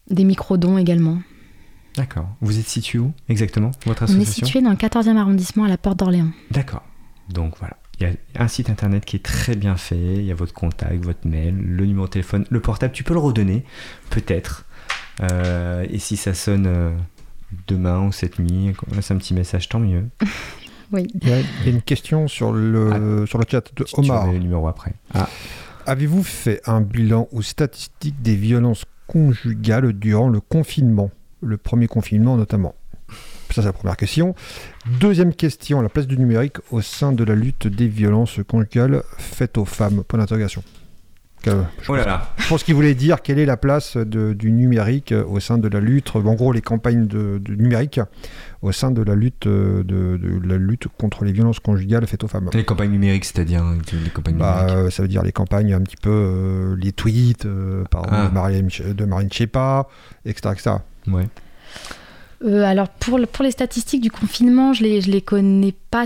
des 0.09 0.23
micro-dons 0.25 0.77
également. 0.77 1.19
D'accord. 1.95 2.27
Vous 2.41 2.59
êtes 2.59 2.67
situé 2.67 2.99
où 2.99 3.13
exactement, 3.29 3.71
votre 3.85 4.03
association 4.03 4.19
On 4.19 4.21
est 4.21 4.45
situé 4.45 4.61
dans 4.61 4.71
le 4.71 4.75
14e 4.75 5.15
arrondissement 5.15 5.63
à 5.63 5.69
la 5.69 5.77
Porte 5.77 5.97
d'Orléans. 5.97 6.31
D'accord. 6.51 6.83
Donc 7.29 7.57
voilà. 7.59 7.77
Il 7.99 8.07
y 8.07 8.09
a 8.09 8.43
un 8.43 8.49
site 8.49 8.69
internet 8.69 9.05
qui 9.05 9.15
est 9.15 9.23
très 9.23 9.55
bien 9.55 9.77
fait, 9.77 10.15
il 10.15 10.25
y 10.25 10.31
a 10.31 10.35
votre 10.35 10.53
contact, 10.53 11.03
votre 11.05 11.25
mail, 11.25 11.55
le 11.55 11.85
numéro 11.85 12.07
de 12.07 12.11
téléphone, 12.11 12.45
le 12.49 12.59
portable, 12.59 12.91
tu 12.91 13.05
peux 13.05 13.13
le 13.13 13.21
redonner, 13.21 13.63
peut-être. 14.09 14.65
Euh, 15.21 15.85
et 15.89 15.99
si 15.99 16.17
ça 16.17 16.33
sonne 16.33 16.67
euh, 16.67 16.91
demain 17.67 18.07
ou 18.07 18.11
cette 18.11 18.39
nuit, 18.39 18.73
laisse 18.93 19.11
un 19.11 19.17
petit 19.17 19.33
message, 19.33 19.69
tant 19.69 19.79
mieux. 19.79 20.05
oui. 20.91 21.07
Il 21.21 21.29
y, 21.29 21.33
a, 21.33 21.39
une 21.65 21.81
question 21.81 22.27
sur 22.27 22.51
le, 22.51 23.23
ah. 23.23 23.27
sur 23.27 23.39
le 23.39 23.45
chat 23.47 23.71
de 23.75 23.85
Omar. 23.93 24.31
le 24.31 24.39
numéro 24.39 24.67
après. 24.67 24.93
Ah. 25.13 25.29
Avez-vous 25.85 26.23
fait 26.23 26.61
un 26.65 26.81
bilan 26.81 27.27
ou 27.31 27.41
statistique 27.41 28.21
des 28.21 28.35
violences 28.35 28.85
conjugales 29.07 29.93
durant 29.93 30.29
le 30.29 30.41
confinement? 30.41 31.11
Le 31.41 31.57
premier 31.57 31.87
confinement 31.87 32.37
notamment 32.37 32.73
ça, 33.55 33.61
c'est 33.61 33.67
la 33.67 33.73
première 33.73 33.95
question. 33.95 34.35
Deuxième 34.99 35.33
question, 35.33 35.81
la 35.81 35.87
place 35.87 36.07
du 36.07 36.17
numérique 36.17 36.57
au 36.71 36.81
sein 36.81 37.13
de 37.13 37.23
la 37.23 37.35
lutte 37.35 37.67
des 37.67 37.87
violences 37.87 38.39
conjugales 38.45 39.03
faites 39.17 39.57
aux 39.57 39.63
femmes? 39.63 40.03
Point 40.03 40.19
d'interrogation. 40.19 40.61
Que- 41.45 41.63
je 41.81 41.91
Oh 41.91 41.95
là 41.95 42.03
pense- 42.03 42.05
là. 42.07 42.29
Je 42.37 42.47
pense 42.49 42.63
qu'il 42.63 42.75
voulait 42.75 42.95
dire 42.95 43.21
quelle 43.21 43.39
est 43.39 43.45
la 43.45 43.57
place 43.57 43.97
de- 43.97 44.33
du 44.33 44.51
numérique 44.51 45.11
euh, 45.11 45.23
au 45.25 45.39
sein 45.39 45.57
de 45.57 45.67
la 45.67 45.79
lutte, 45.79 46.11
en 46.15 46.33
gros 46.33 46.51
les 46.51 46.61
campagnes 46.61 47.07
de, 47.07 47.39
de 47.43 47.55
numérique 47.55 47.99
au 48.61 48.71
sein 48.71 48.89
de 48.89 49.03
la 49.03 49.13
lutte 49.15 49.45
euh, 49.45 49.83
de, 49.83 50.17
de 50.17 50.47
la 50.47 50.57
lutte 50.57 50.87
contre 50.97 51.23
les 51.23 51.31
violences 51.31 51.59
conjugales 51.59 52.07
faites 52.07 52.23
aux 52.23 52.27
femmes. 52.27 52.49
Les 52.53 52.65
campagnes 52.65 52.89
numériques, 52.91 53.25
c'est-à-dire 53.25 53.63
les 53.91 54.09
campagnes 54.09 54.37
Bah, 54.37 54.61
numériques. 54.65 54.85
euh, 54.87 54.89
ça 54.89 55.01
veut 55.03 55.07
dire 55.07 55.21
les 55.23 55.31
campagnes 55.31 55.73
un 55.73 55.81
petit 55.81 55.97
peu 55.97 56.75
les 56.79 56.85
les 56.85 56.91
tweets 56.91 57.45
euh, 57.45 57.83
par 57.91 58.03
Ah. 58.11 58.27
de 58.27 58.33
Marine, 58.33 58.69
de 58.95 59.05
Marine 59.05 59.31
Chepa, 59.31 59.87
etc., 60.25 60.49
etc. 60.53 60.71
Ouais. 61.07 61.27
Euh, 62.43 62.63
alors 62.63 62.89
pour, 62.89 63.17
le- 63.17 63.25
pour 63.25 63.43
les 63.43 63.51
statistiques 63.51 64.01
du 64.01 64.11
confinement, 64.11 64.73
je 64.73 64.83
les, 64.83 65.01
je 65.01 65.09
les 65.09 65.21
connais 65.21 65.73
pas 65.91 66.05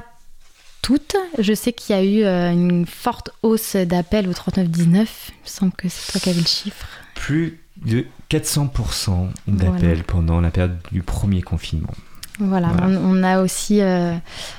toutes. 0.81 1.15
Je 1.37 1.53
sais 1.53 1.73
qu'il 1.73 1.95
y 1.95 1.99
a 1.99 2.03
eu 2.03 2.23
euh, 2.23 2.51
une 2.51 2.85
forte 2.85 3.29
hausse 3.43 3.75
d'appels 3.75 4.27
au 4.27 4.33
3919. 4.33 5.31
Il 5.31 5.33
me 5.43 5.47
semble 5.47 5.71
que 5.73 5.89
c'est 5.89 6.11
toi 6.11 6.21
qui 6.21 6.29
avais 6.29 6.39
le 6.41 6.45
chiffre. 6.47 6.87
Plus 7.15 7.59
de 7.85 8.05
400% 8.29 9.29
d'appels 9.47 9.79
Voilà. 9.79 10.03
pendant 10.03 10.41
la 10.41 10.51
période 10.51 10.77
du 10.91 11.01
premier 11.01 11.41
confinement. 11.41 11.93
Voilà, 12.39 12.69
Voilà. 12.69 12.87
On, 12.87 13.19
on 13.19 13.23
a 13.23 13.41
aussi, 13.41 13.81
euh, 13.81 14.13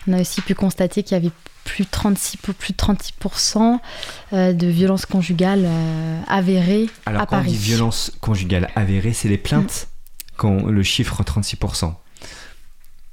on 0.06 0.12
a 0.12 0.20
aussi 0.20 0.40
pu 0.42 0.54
constater 0.54 1.02
qu'il 1.02 1.12
y 1.16 1.20
avait 1.20 1.30
plus 1.64 1.84
de 1.84 1.90
36, 1.90 2.36
pour- 2.38 2.54
plus 2.54 2.72
de 2.72 2.76
36% 2.78 3.78
euh, 4.32 4.52
de 4.52 4.66
violences 4.66 5.06
conjugales 5.06 5.68
avérées 6.28 6.88
Alors 7.06 7.22
à 7.22 7.26
quand 7.26 7.36
on 7.36 7.40
Paris. 7.40 7.52
dit 7.52 7.56
violence 7.58 8.12
conjugale 8.20 8.68
avérée, 8.74 9.12
c'est 9.12 9.28
les 9.28 9.38
plaintes 9.38 9.88
quand 10.36 10.66
le 10.66 10.82
chiffre 10.82 11.22
36%. 11.22 11.94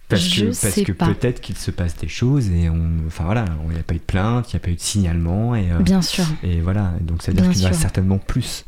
Parce 0.10 0.26
que, 0.30 0.93
parce 0.93 1.14
peut-être 1.18 1.41
qu'il 1.41 1.58
se 1.58 1.70
passe 1.70 1.97
des 1.97 2.08
choses 2.08 2.49
et 2.49 2.70
on, 2.70 2.89
enfin 3.08 3.26
voilà, 3.26 3.43
il 3.66 3.74
n'y 3.74 3.80
a 3.80 3.84
pas 3.84 3.93
eu 3.93 3.97
de 3.97 4.03
plainte, 4.03 4.51
il 4.51 4.55
n'y 4.55 4.62
a 4.62 4.64
pas 4.64 4.72
eu 4.72 4.76
de 4.76 4.80
signalement 4.80 5.53
et, 5.53 5.70
euh, 5.72 5.80
Bien 5.80 6.01
sûr. 6.01 6.24
et 6.43 6.62
voilà. 6.62 6.93
Donc 7.01 7.22
ça 7.24 7.32
veut 7.32 7.41
dire 7.41 7.51
qu'il 7.51 7.62
y 7.62 7.66
en 7.66 7.72
a 7.72 7.74
certainement 7.74 8.18
plus. 8.18 8.66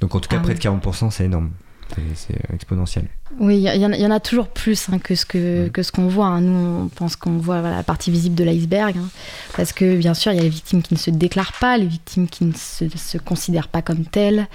Donc 0.00 0.14
en 0.14 0.20
tout 0.20 0.28
cas 0.28 0.36
Ah 0.38 0.42
près 0.42 0.52
oui. 0.52 0.58
de 0.58 0.62
40%, 0.62 1.10
c'est 1.10 1.24
énorme. 1.24 1.50
C'est- 1.94 2.02
C'est 2.14 2.54
exponentiel. 2.54 3.06
Oui, 3.40 3.56
il 3.58 3.62
y, 3.80 3.86
en 3.86 3.92
a- 3.92 3.96
il 3.96 4.02
y 4.02 4.06
en 4.06 4.10
a 4.10 4.20
toujours 4.20 4.48
plus 4.48 4.88
hein, 4.88 4.98
que 4.98 5.14
ce 5.14 5.24
Mm. 5.26 5.70
que 5.70 5.82
ce 5.82 5.92
qu'on 5.92 6.06
voit. 6.08 6.26
hein. 6.26 6.40
Nous, 6.40 6.84
on 6.84 6.88
pense 6.88 7.16
qu'on 7.16 7.38
voit 7.38 7.60
voilà, 7.60 7.76
la 7.76 7.82
partie 7.82 8.10
visible 8.10 8.34
de 8.34 8.44
l'iceberg. 8.44 8.96
hein. 8.96 9.08
Parce 9.56 9.72
que, 9.72 9.96
bien 9.96 10.14
sûr, 10.14 10.32
il 10.32 10.36
y 10.36 10.40
a 10.40 10.42
les 10.42 10.48
victimes 10.48 10.82
qui 10.82 10.94
ne 10.94 10.98
se 10.98 11.10
déclarent 11.10 11.54
pas, 11.60 11.76
les 11.78 11.86
victimes 11.86 12.28
qui 12.28 12.44
ne 12.44 12.52
se, 12.52 12.84
se 12.96 13.18
considèrent 13.18 13.68
pas 13.68 13.82
comme 13.82 14.04
telles. 14.04 14.46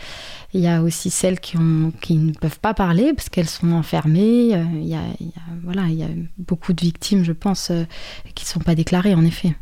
Il 0.54 0.62
y 0.62 0.68
a 0.68 0.82
aussi 0.82 1.10
celles 1.12 1.40
qui, 1.40 1.58
ont, 1.58 1.92
qui 2.02 2.16
ne 2.18 2.32
peuvent 2.34 2.60
pas 2.60 2.74
parler 2.74 3.14
parce 3.16 3.30
qu'elles 3.30 3.48
sont 3.50 3.72
enfermées. 3.72 4.56
Euh, 4.56 4.64
Il 4.74 4.88
y, 4.88 4.96
a, 4.96 5.02
il 5.20 5.28
y 5.28 5.30
a- 5.38 5.56
voilà, 5.64 5.84
il 5.88 5.96
y 5.96 6.04
a 6.04 6.08
beaucoup 6.38 6.74
de 6.74 6.82
victimes, 6.82 7.24
je 7.24 7.34
pense, 7.34 7.70
euh, 7.72 7.84
qui 8.36 8.46
ne 8.46 8.50
sont 8.50 8.60
pas 8.60 8.76
déclarées, 8.76 9.14
en 9.16 9.24
effet. 9.26 9.56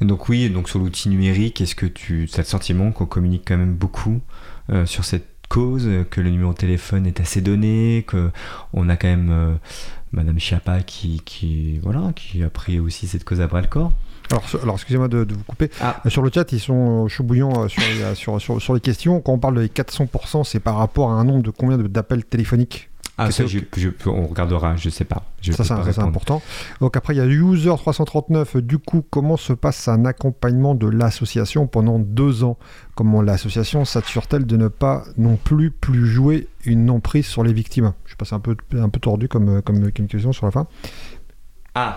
Donc 0.00 0.28
oui, 0.28 0.50
donc 0.50 0.68
sur 0.68 0.78
l'outil 0.78 1.08
numérique, 1.08 1.60
est-ce 1.62 1.74
que 1.74 1.86
tu 1.86 2.28
as 2.34 2.38
le 2.38 2.44
sentiment 2.44 2.92
qu'on 2.92 3.06
communique 3.06 3.44
quand 3.46 3.56
même 3.56 3.74
beaucoup 3.74 4.20
euh, 4.70 4.84
sur 4.84 5.04
cette 5.04 5.35
cause, 5.48 5.86
euh, 5.86 6.04
que 6.04 6.20
le 6.20 6.30
numéro 6.30 6.52
de 6.52 6.56
téléphone 6.58 7.06
est 7.06 7.20
assez 7.20 7.40
donné, 7.40 8.04
que 8.06 8.30
on 8.72 8.88
a 8.88 8.96
quand 8.96 9.08
même 9.08 9.30
euh, 9.30 9.54
Madame 10.12 10.38
Chiappa 10.38 10.80
qui, 10.80 11.20
qui 11.24 11.78
voilà, 11.82 12.12
qui 12.14 12.42
a 12.42 12.50
pris 12.50 12.78
aussi 12.80 13.06
cette 13.06 13.24
cause 13.24 13.40
à 13.40 13.46
bras 13.46 13.60
le 13.60 13.66
corps. 13.68 13.92
Alors, 14.30 14.44
alors 14.62 14.74
excusez-moi 14.74 15.06
de, 15.08 15.22
de 15.24 15.34
vous 15.34 15.44
couper. 15.44 15.70
Ah. 15.80 16.00
Euh, 16.04 16.10
Sur 16.10 16.22
le 16.22 16.30
chat, 16.34 16.50
ils 16.52 16.58
sont 16.60 17.06
chauds 17.08 17.22
bouillants 17.22 17.68
sur, 17.68 17.80
les- 17.82 18.14
sur, 18.16 18.40
sur, 18.40 18.60
sur 18.60 18.74
les 18.74 18.80
questions. 18.80 19.20
Quand 19.20 19.32
on 19.34 19.38
parle 19.38 19.60
des 19.60 19.68
400%, 19.68 20.42
c'est 20.44 20.58
par 20.58 20.76
rapport 20.78 21.10
à 21.10 21.14
un 21.14 21.24
nombre 21.24 21.42
de 21.44 21.50
combien 21.50 21.78
de- 21.78 21.86
d'appels 21.86 22.24
téléphoniques 22.24 22.90
Ah 23.18 23.30
ça, 23.30 23.44
Qu'est-ce 23.44 23.58
je, 23.76 23.88
je- 24.04 24.08
on 24.10 24.26
regardera, 24.26 24.76
je 24.76 24.90
sais 24.90 25.04
pas. 25.06 25.24
Je 25.40 25.52
Ça, 25.52 25.64
c'est 25.64 26.00
important. 26.00 26.42
Donc 26.80 26.96
après, 26.98 27.14
il 27.14 27.16
y 27.16 27.20
a 27.20 27.26
User339. 27.26 28.58
Du 28.58 28.76
coup, 28.78 29.02
comment 29.08 29.36
se 29.38 29.52
passe 29.54 29.88
un 29.88 30.04
accompagnement 30.04 30.74
de 30.74 30.86
l'association 30.86 31.66
pendant 31.66 31.98
deux 31.98 32.44
ans? 32.44 32.58
Comment 32.94 33.22
l'association 33.22 33.84
s'assure-t-elle 33.86 34.44
de 34.44 34.56
ne 34.58 34.68
pas 34.68 35.04
non 35.16 35.36
plus 35.36 35.70
plus 35.70 36.06
jouer 36.06 36.48
une 36.66 36.90
emprise 36.90 37.26
sur 37.26 37.42
les 37.42 37.54
victimes? 37.54 37.94
Je 38.04 38.10
sais 38.10 38.16
pas, 38.16 38.26
c'est 38.26 38.34
un 38.34 38.40
peu, 38.40 38.54
un 38.74 38.88
peu 38.90 39.00
tordu 39.00 39.28
comme, 39.28 39.62
comme, 39.62 39.90
comme 39.92 40.06
question 40.08 40.32
sur 40.32 40.44
la 40.44 40.52
fin. 40.52 40.66
Ah, 41.74 41.96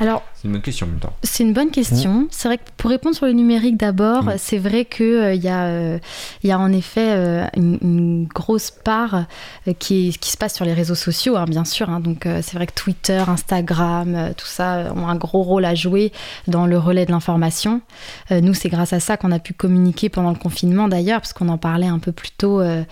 Alors, 0.00 0.22
c'est 0.40 0.46
une 0.48 0.52
bonne 0.52 0.62
question 0.62 0.86
en 0.86 0.90
même 0.90 1.00
temps. 1.00 1.12
C'est 1.22 1.42
une 1.44 1.52
bonne 1.52 1.70
question. 1.70 2.26
C'est 2.30 2.48
vrai 2.48 2.56
que 2.58 2.62
pour 2.78 2.88
répondre 2.90 3.14
sur 3.14 3.26
le 3.26 3.32
numérique 3.32 3.76
d'abord, 3.76 4.24
Mm. 4.24 4.34
c'est 4.38 4.56
vrai 4.58 4.84
qu'il 4.86 5.34
y, 5.42 5.48
a, 5.48 5.64
euh, 5.66 5.98
y 6.42 6.50
a 6.50 6.58
en 6.58 6.72
effet 6.72 7.10
euh, 7.12 7.46
une, 7.56 7.78
une 7.82 8.24
grosse 8.26 8.70
part 8.70 9.26
euh, 9.68 9.72
qui, 9.78 10.08
est- 10.08 10.18
qui 10.18 10.30
se 10.30 10.36
passe 10.38 10.54
sur 10.54 10.64
les 10.64 10.72
réseaux 10.72 10.94
sociaux, 10.94 11.36
hein, 11.36 11.44
bien 11.46 11.64
sûr. 11.66 11.90
hein. 11.90 12.00
Donc 12.00 12.24
euh, 12.24 12.40
c'est 12.42 12.56
vrai 12.56 12.66
que 12.66 12.72
Twitter, 12.74 13.22
Instagram, 13.28 14.14
euh, 14.14 14.32
tout 14.34 14.46
ça 14.46 14.76
euh, 14.76 14.90
ont 14.92 15.08
un 15.08 15.16
gros 15.16 15.42
rôle 15.42 15.64
à 15.66 15.74
jouer 15.74 16.10
dans 16.48 16.66
le 16.66 16.78
relais 16.78 17.04
de 17.04 17.10
l'information. 17.10 17.82
Euh, 18.30 18.40
nous, 18.40 18.54
c'est 18.54 18.70
grâce 18.70 18.92
à 18.94 19.00
ça 19.00 19.16
qu'on 19.18 19.32
a 19.32 19.38
pu 19.40 19.52
communiquer 19.52 20.08
pendant 20.08 20.30
le 20.30 20.38
confinement 20.38 20.88
d'ailleurs, 20.88 21.20
parce 21.20 21.34
qu'on 21.34 21.48
en 21.50 21.58
parlait 21.58 21.86
un 21.88 21.98
peu 21.98 22.12
plus 22.12 22.30
tôt 22.30 22.60
euh, 22.60 22.82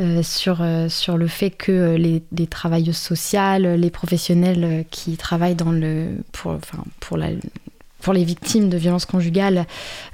euh, 0.00 0.22
sur, 0.22 0.58
euh, 0.60 0.88
sur 0.90 1.16
le 1.16 1.26
fait 1.26 1.50
que 1.50 1.72
euh, 1.72 1.96
les, 1.96 2.22
les 2.36 2.46
travailleuses 2.46 2.96
sociales, 2.98 3.76
les 3.80 3.90
professionnels 3.90 4.64
euh, 4.64 4.82
qui 4.90 5.16
travaillent 5.16 5.54
dans 5.54 5.72
le, 5.72 6.08
pour, 6.32 6.52
enfin, 6.52 6.81
pour, 7.00 7.16
la, 7.16 7.28
pour 8.00 8.12
les 8.12 8.24
victimes 8.24 8.68
de 8.68 8.76
violences 8.76 9.06
conjugales 9.06 9.66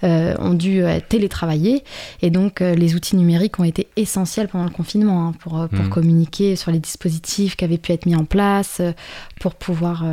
euh, 0.04 0.34
ont 0.38 0.54
dû 0.54 0.82
euh, 0.82 1.00
télétravailler. 1.08 1.82
Et 2.22 2.30
donc, 2.30 2.60
euh, 2.60 2.74
les 2.74 2.94
outils 2.94 3.16
numériques 3.16 3.58
ont 3.58 3.64
été 3.64 3.88
essentiels 3.96 4.48
pendant 4.48 4.64
le 4.64 4.70
confinement 4.70 5.28
hein, 5.28 5.32
pour, 5.40 5.66
pour 5.68 5.84
Mhm. 5.84 5.88
communiquer 5.88 6.56
sur 6.56 6.70
les 6.70 6.78
dispositifs 6.78 7.56
qui 7.56 7.64
avaient 7.64 7.78
pu 7.78 7.92
être 7.92 8.06
mis 8.06 8.14
en 8.14 8.24
place, 8.24 8.82
pour 9.40 9.54
pouvoir, 9.54 10.04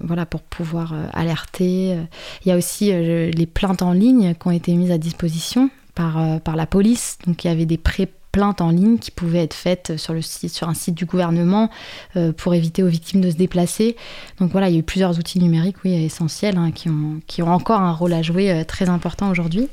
voilà, 0.00 0.26
pour 0.26 0.42
pouvoir 0.42 0.94
alerter. 1.12 1.96
Il 2.44 2.48
y 2.48 2.52
a 2.52 2.56
aussi 2.56 2.86
les 2.92 3.46
plaintes 3.46 3.82
en 3.82 3.92
ligne 3.92 4.34
qui 4.34 4.48
ont 4.48 4.50
été 4.50 4.74
mises 4.74 4.90
à 4.90 4.98
disposition 4.98 5.70
par, 5.94 6.40
par 6.40 6.56
la 6.56 6.66
police. 6.66 7.18
Donc, 7.26 7.44
il 7.44 7.48
y 7.48 7.50
avait 7.50 7.66
des 7.66 7.78
pré 7.78 8.08
en 8.42 8.70
ligne 8.70 8.98
qui 8.98 9.10
pouvaient 9.10 9.42
être 9.42 9.54
faites 9.54 9.96
sur, 9.96 10.12
le 10.12 10.22
site, 10.22 10.52
sur 10.52 10.68
un 10.68 10.74
site 10.74 10.94
du 10.94 11.04
gouvernement 11.04 11.70
euh, 12.16 12.32
pour 12.32 12.54
éviter 12.54 12.82
aux 12.82 12.88
victimes 12.88 13.20
de 13.20 13.30
se 13.30 13.36
déplacer. 13.36 13.96
Donc 14.38 14.52
voilà, 14.52 14.68
il 14.68 14.74
y 14.74 14.76
a 14.76 14.80
eu 14.80 14.84
plusieurs 14.84 15.18
outils 15.18 15.38
numériques, 15.38 15.76
oui, 15.84 15.94
essentiels, 15.94 16.56
hein, 16.56 16.70
qui, 16.72 16.88
ont, 16.88 17.20
qui 17.26 17.42
ont 17.42 17.52
encore 17.52 17.80
un 17.80 17.92
rôle 17.92 18.12
à 18.12 18.22
jouer 18.22 18.50
euh, 18.50 18.64
très 18.64 18.88
important 18.88 19.30
aujourd'hui. 19.30 19.68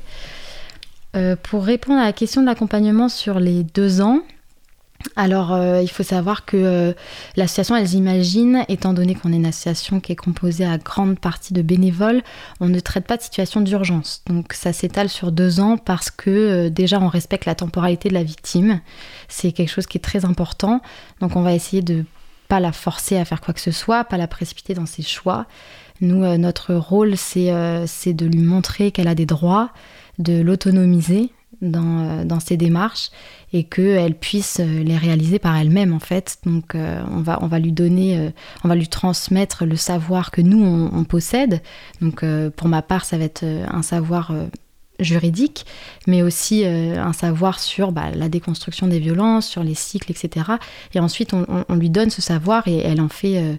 Euh, 1.16 1.36
pour 1.40 1.64
répondre 1.64 2.00
à 2.00 2.04
la 2.04 2.12
question 2.12 2.40
de 2.40 2.46
l'accompagnement 2.46 3.08
sur 3.08 3.38
les 3.38 3.62
deux 3.62 4.00
ans, 4.00 4.20
alors 5.16 5.52
euh, 5.52 5.80
il 5.82 5.88
faut 5.88 6.02
savoir 6.02 6.44
que 6.44 6.56
euh, 6.56 6.92
l'association 7.36 7.76
Elles 7.76 7.94
Imaginent, 7.94 8.64
étant 8.68 8.92
donné 8.92 9.14
qu'on 9.14 9.32
est 9.32 9.36
une 9.36 9.46
association 9.46 10.00
qui 10.00 10.12
est 10.12 10.16
composée 10.16 10.64
à 10.64 10.78
grande 10.78 11.18
partie 11.18 11.52
de 11.52 11.62
bénévoles, 11.62 12.22
on 12.60 12.68
ne 12.68 12.80
traite 12.80 13.06
pas 13.06 13.16
de 13.16 13.22
situation 13.22 13.60
d'urgence. 13.60 14.22
Donc 14.26 14.52
ça 14.52 14.72
s'étale 14.72 15.08
sur 15.08 15.32
deux 15.32 15.60
ans 15.60 15.76
parce 15.76 16.10
que 16.10 16.30
euh, 16.30 16.70
déjà 16.70 17.00
on 17.00 17.08
respecte 17.08 17.44
la 17.44 17.54
temporalité 17.54 18.08
de 18.08 18.14
la 18.14 18.24
victime. 18.24 18.80
C'est 19.28 19.52
quelque 19.52 19.70
chose 19.70 19.86
qui 19.86 19.98
est 19.98 20.02
très 20.02 20.24
important. 20.24 20.80
Donc 21.20 21.36
on 21.36 21.42
va 21.42 21.54
essayer 21.54 21.82
de 21.82 22.04
pas 22.48 22.60
la 22.60 22.72
forcer 22.72 23.16
à 23.16 23.24
faire 23.24 23.40
quoi 23.40 23.54
que 23.54 23.60
ce 23.60 23.70
soit, 23.70 24.04
pas 24.04 24.16
la 24.16 24.28
précipiter 24.28 24.74
dans 24.74 24.86
ses 24.86 25.02
choix. 25.02 25.46
Nous, 26.00 26.26
notre 26.36 26.74
rôle, 26.74 27.16
c'est 27.16 27.46
de 27.46 28.26
lui 28.26 28.42
montrer 28.42 28.90
qu'elle 28.90 29.08
a 29.08 29.14
des 29.14 29.26
droits, 29.26 29.70
de 30.18 30.42
l'autonomiser 30.42 31.30
dans, 31.70 32.00
euh, 32.00 32.24
dans 32.24 32.40
ses 32.40 32.56
démarches 32.56 33.10
et 33.52 33.64
qu'elle 33.64 34.14
puisse 34.14 34.60
euh, 34.60 34.82
les 34.82 34.96
réaliser 34.96 35.38
par 35.38 35.56
elle-même 35.56 35.92
en 35.92 35.98
fait. 36.00 36.38
Donc 36.44 36.74
euh, 36.74 37.02
on, 37.10 37.20
va, 37.20 37.38
on 37.42 37.46
va 37.46 37.58
lui 37.58 37.72
donner, 37.72 38.32
on 38.62 38.68
va 38.68 38.74
lui 38.74 38.88
transmettre 38.88 39.64
le 39.64 39.76
savoir 39.76 40.30
que 40.30 40.40
nous 40.40 40.62
on, 40.64 40.90
on 40.92 41.04
possède. 41.04 41.62
Donc 42.00 42.24
pour 42.56 42.68
ma 42.68 42.82
part, 42.82 43.04
ça 43.04 43.18
va 43.18 43.24
être 43.24 43.44
un 43.44 43.82
savoir 43.82 44.32
juridique, 45.00 45.66
mais 46.06 46.22
aussi 46.22 46.64
euh, 46.64 47.02
un 47.02 47.12
savoir 47.12 47.58
sur 47.58 47.92
bah, 47.92 48.10
la 48.14 48.28
déconstruction 48.28 48.86
des 48.86 49.00
violences, 49.00 49.46
sur 49.46 49.64
les 49.64 49.74
cycles, 49.74 50.10
etc. 50.10 50.52
Et 50.94 51.00
ensuite, 51.00 51.32
on, 51.34 51.74
lui 51.74 51.90
donne 51.90 52.10
ce 52.10 52.22
savoir 52.22 52.68
et 52.68 52.78
elle 52.78 53.00
en 53.00 53.08
fait, 53.08 53.38
euh, 53.38 53.56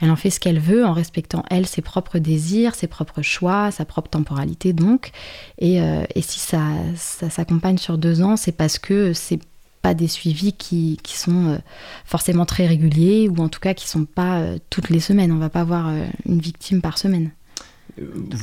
elle 0.00 0.10
en 0.10 0.16
fait 0.16 0.30
ce 0.30 0.38
qu'elle 0.38 0.60
veut 0.60 0.84
en 0.84 0.92
respectant, 0.92 1.44
elle, 1.50 1.66
ses 1.66 1.82
propres 1.82 2.18
désirs, 2.18 2.74
ses 2.74 2.86
propres 2.86 3.22
choix, 3.22 3.70
sa 3.70 3.84
propre 3.84 4.10
temporalité, 4.10 4.72
donc. 4.72 5.10
Et, 5.58 5.80
euh, 5.80 6.04
si 6.20 6.40
ça, 6.40 6.60
s'accompagne 6.96 7.78
sur 7.78 7.98
deux 7.98 8.22
ans, 8.22 8.36
c'est 8.36 8.52
parce 8.52 8.78
que 8.78 9.12
c'est 9.12 9.38
pas 9.82 9.94
des 9.94 10.08
suivis 10.08 10.52
qui, 10.52 10.98
sont 11.04 11.60
forcément 12.04 12.44
très 12.44 12.66
réguliers 12.66 13.28
ou 13.28 13.40
en 13.40 13.48
tout 13.48 13.60
cas 13.60 13.74
qui 13.74 13.88
sont 13.88 14.04
pas 14.04 14.42
toutes 14.70 14.90
les 14.90 14.98
semaines. 14.98 15.30
On 15.30 15.38
va 15.38 15.48
pas 15.48 15.60
avoir 15.60 15.92
une 16.26 16.40
victime 16.40 16.80
par 16.80 16.98
semaine. 16.98 17.30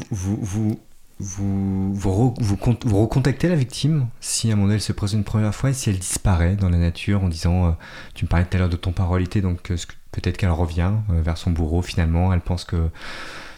Vous, 0.09 0.37
vous, 0.41 0.79
vous, 1.19 1.93
vous, 1.93 2.33
vous, 2.39 2.57
vous 2.85 3.01
recontactez 3.01 3.47
la 3.47 3.55
victime 3.55 4.07
si 4.19 4.49
à 4.49 4.53
un 4.53 4.57
moment 4.57 4.73
elle 4.73 4.81
se 4.81 4.91
présente 4.93 5.19
une 5.19 5.23
première 5.23 5.53
fois 5.53 5.69
et 5.69 5.73
si 5.73 5.89
elle 5.89 5.99
disparaît 5.99 6.55
dans 6.55 6.69
la 6.69 6.77
nature 6.77 7.23
en 7.23 7.29
disant 7.29 7.67
euh, 7.67 7.71
tu 8.13 8.25
me 8.25 8.29
parlais 8.29 8.45
tout 8.45 8.57
à 8.57 8.59
l'heure 8.59 8.69
de 8.69 8.75
ton 8.75 8.91
parolité 8.91 9.41
donc 9.41 9.71
euh, 9.71 9.77
peut-être 10.11 10.37
qu'elle 10.37 10.49
revient 10.49 10.91
euh, 11.11 11.21
vers 11.21 11.37
son 11.37 11.51
bourreau 11.51 11.81
finalement 11.81 12.33
elle 12.33 12.41
pense 12.41 12.65
que 12.65 12.89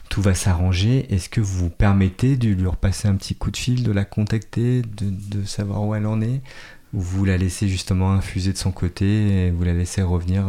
tout 0.08 0.22
va 0.22 0.36
s'arranger. 0.36 1.12
Est-ce 1.12 1.30
que 1.30 1.41
vous 1.41 1.58
vous 1.58 1.70
permettez 1.72 2.38
de 2.38 2.49
lui 2.49 2.68
repasser 2.68 3.08
un 3.08 3.16
petit 3.16 3.34
coup 3.34 3.49
de 3.49 3.58
fil 3.58 3.84
de 3.84 3.91
la 3.91 4.06
contacter 4.06 4.84
de, 4.84 5.43
savoir 5.45 5.84
où 5.84 5.95
elle 5.95 6.06
en 6.06 6.22
est? 6.22 6.41
Ou 6.93 7.01
vous 7.01 7.26
la 7.26 7.38
laissez 7.38 7.68
justement 7.68 8.14
infuser 8.14 8.53
de 8.53 8.58
son 8.58 8.72
côté 8.72 9.47
et 9.47 9.51
vous 9.51 9.64
la 9.64 9.74
laissez 9.74 10.03
revenir 10.03 10.45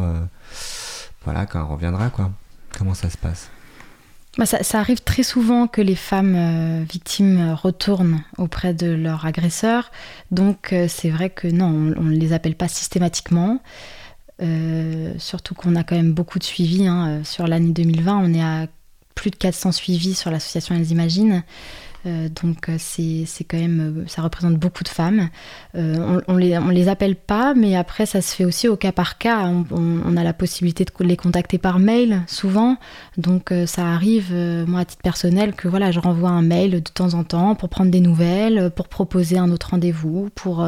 voilà 1.25 1.47
quand 1.47 1.59
elle 1.59 1.73
reviendra 1.73 2.11
quoi. 2.11 2.31
Comment 2.77 2.95
ça 2.95 3.09
se 3.09 3.17
passe? 3.17 3.51
Bah, 4.39 4.47
ça, 4.47 4.79
arrive 4.79 5.01
très 5.03 5.23
souvent 5.23 5.67
que 5.67 5.81
les 5.81 5.95
femmes 5.95 6.85
victimes 6.85 7.53
retournent 7.53 8.23
auprès 8.39 8.75
de 8.75 8.89
leur 8.89 9.25
agresseur. 9.27 9.91
Donc 10.31 10.75
c'est 10.89 11.11
vrai 11.11 11.31
que 11.31 11.49
non, 11.49 11.95
on 11.97 12.05
ne 12.05 12.17
les 12.17 12.33
appelle 12.33 12.55
pas 12.55 12.69
systématiquement. 12.69 13.61
surtout 15.19 15.55
qu'on 15.55 15.75
a 15.77 15.85
quand 15.85 15.97
même 15.97 16.13
beaucoup 16.13 16.39
de 16.39 16.45
suivi. 16.45 16.87
Hein. 16.87 17.23
Sur 17.25 17.47
l'année 17.47 17.73
2020, 17.73 18.19
on 18.19 18.35
est 18.35 18.43
à 18.43 18.67
plus 19.17 19.31
de 19.31 19.37
400 19.37 19.73
suivis 19.73 20.15
sur 20.15 20.31
l'association 20.31 20.77
Elles 20.77 20.93
Imaginent. 20.93 21.43
Euh, 22.07 22.29
donc 22.29 22.69
euh, 22.69 22.77
c'est 22.79 23.45
quand 23.45 23.59
même, 23.59 23.81
euh, 23.81 24.05
ça 24.07 24.23
représente 24.23 24.55
beaucoup 24.55 24.85
de 24.85 24.89
femmes. 24.89 25.29
on, 25.75 26.21
on, 26.29 26.37
les, 26.37 26.89
appelle 26.89 27.17
pas, 27.17 27.55
mais 27.55 27.75
après 27.77 28.07
ça 28.07 28.21
se 28.21 28.35
fait 28.35 28.45
aussi 28.45 28.69
au 28.69 28.77
cas 28.77 28.93
par 28.93 29.19
cas. 29.19 29.51
On, 29.71 30.17
a 30.17 30.25
la 30.25 30.33
possibilité 30.33 30.85
de 30.85 31.05
les 31.05 31.17
contacter 31.17 31.59
par 31.59 31.79
mail 31.79 32.23
souvent, 32.27 32.77
donc 33.19 33.53
ça 33.67 33.87
arrive, 33.87 34.33
moi 34.67 34.81
à 34.81 34.85
titre 34.85 35.03
personnel, 35.03 35.55
que 35.55 35.69
voilà, 35.69 35.91
je 35.91 36.01
renvoie 36.01 36.31
un 36.31 36.43
mail 36.43 36.71
de 36.71 36.79
temps 36.81 37.15
en 37.15 37.25
temps 37.25 37.55
pour 37.55 37.69
prendre 37.69 37.91
des 37.91 38.01
nouvelles, 38.01 38.71
pour 38.75 38.89
proposer 38.89 39.37
un 39.37 39.51
autre 39.51 39.71
rendez-vous, 39.71 40.31
pour, 40.35 40.67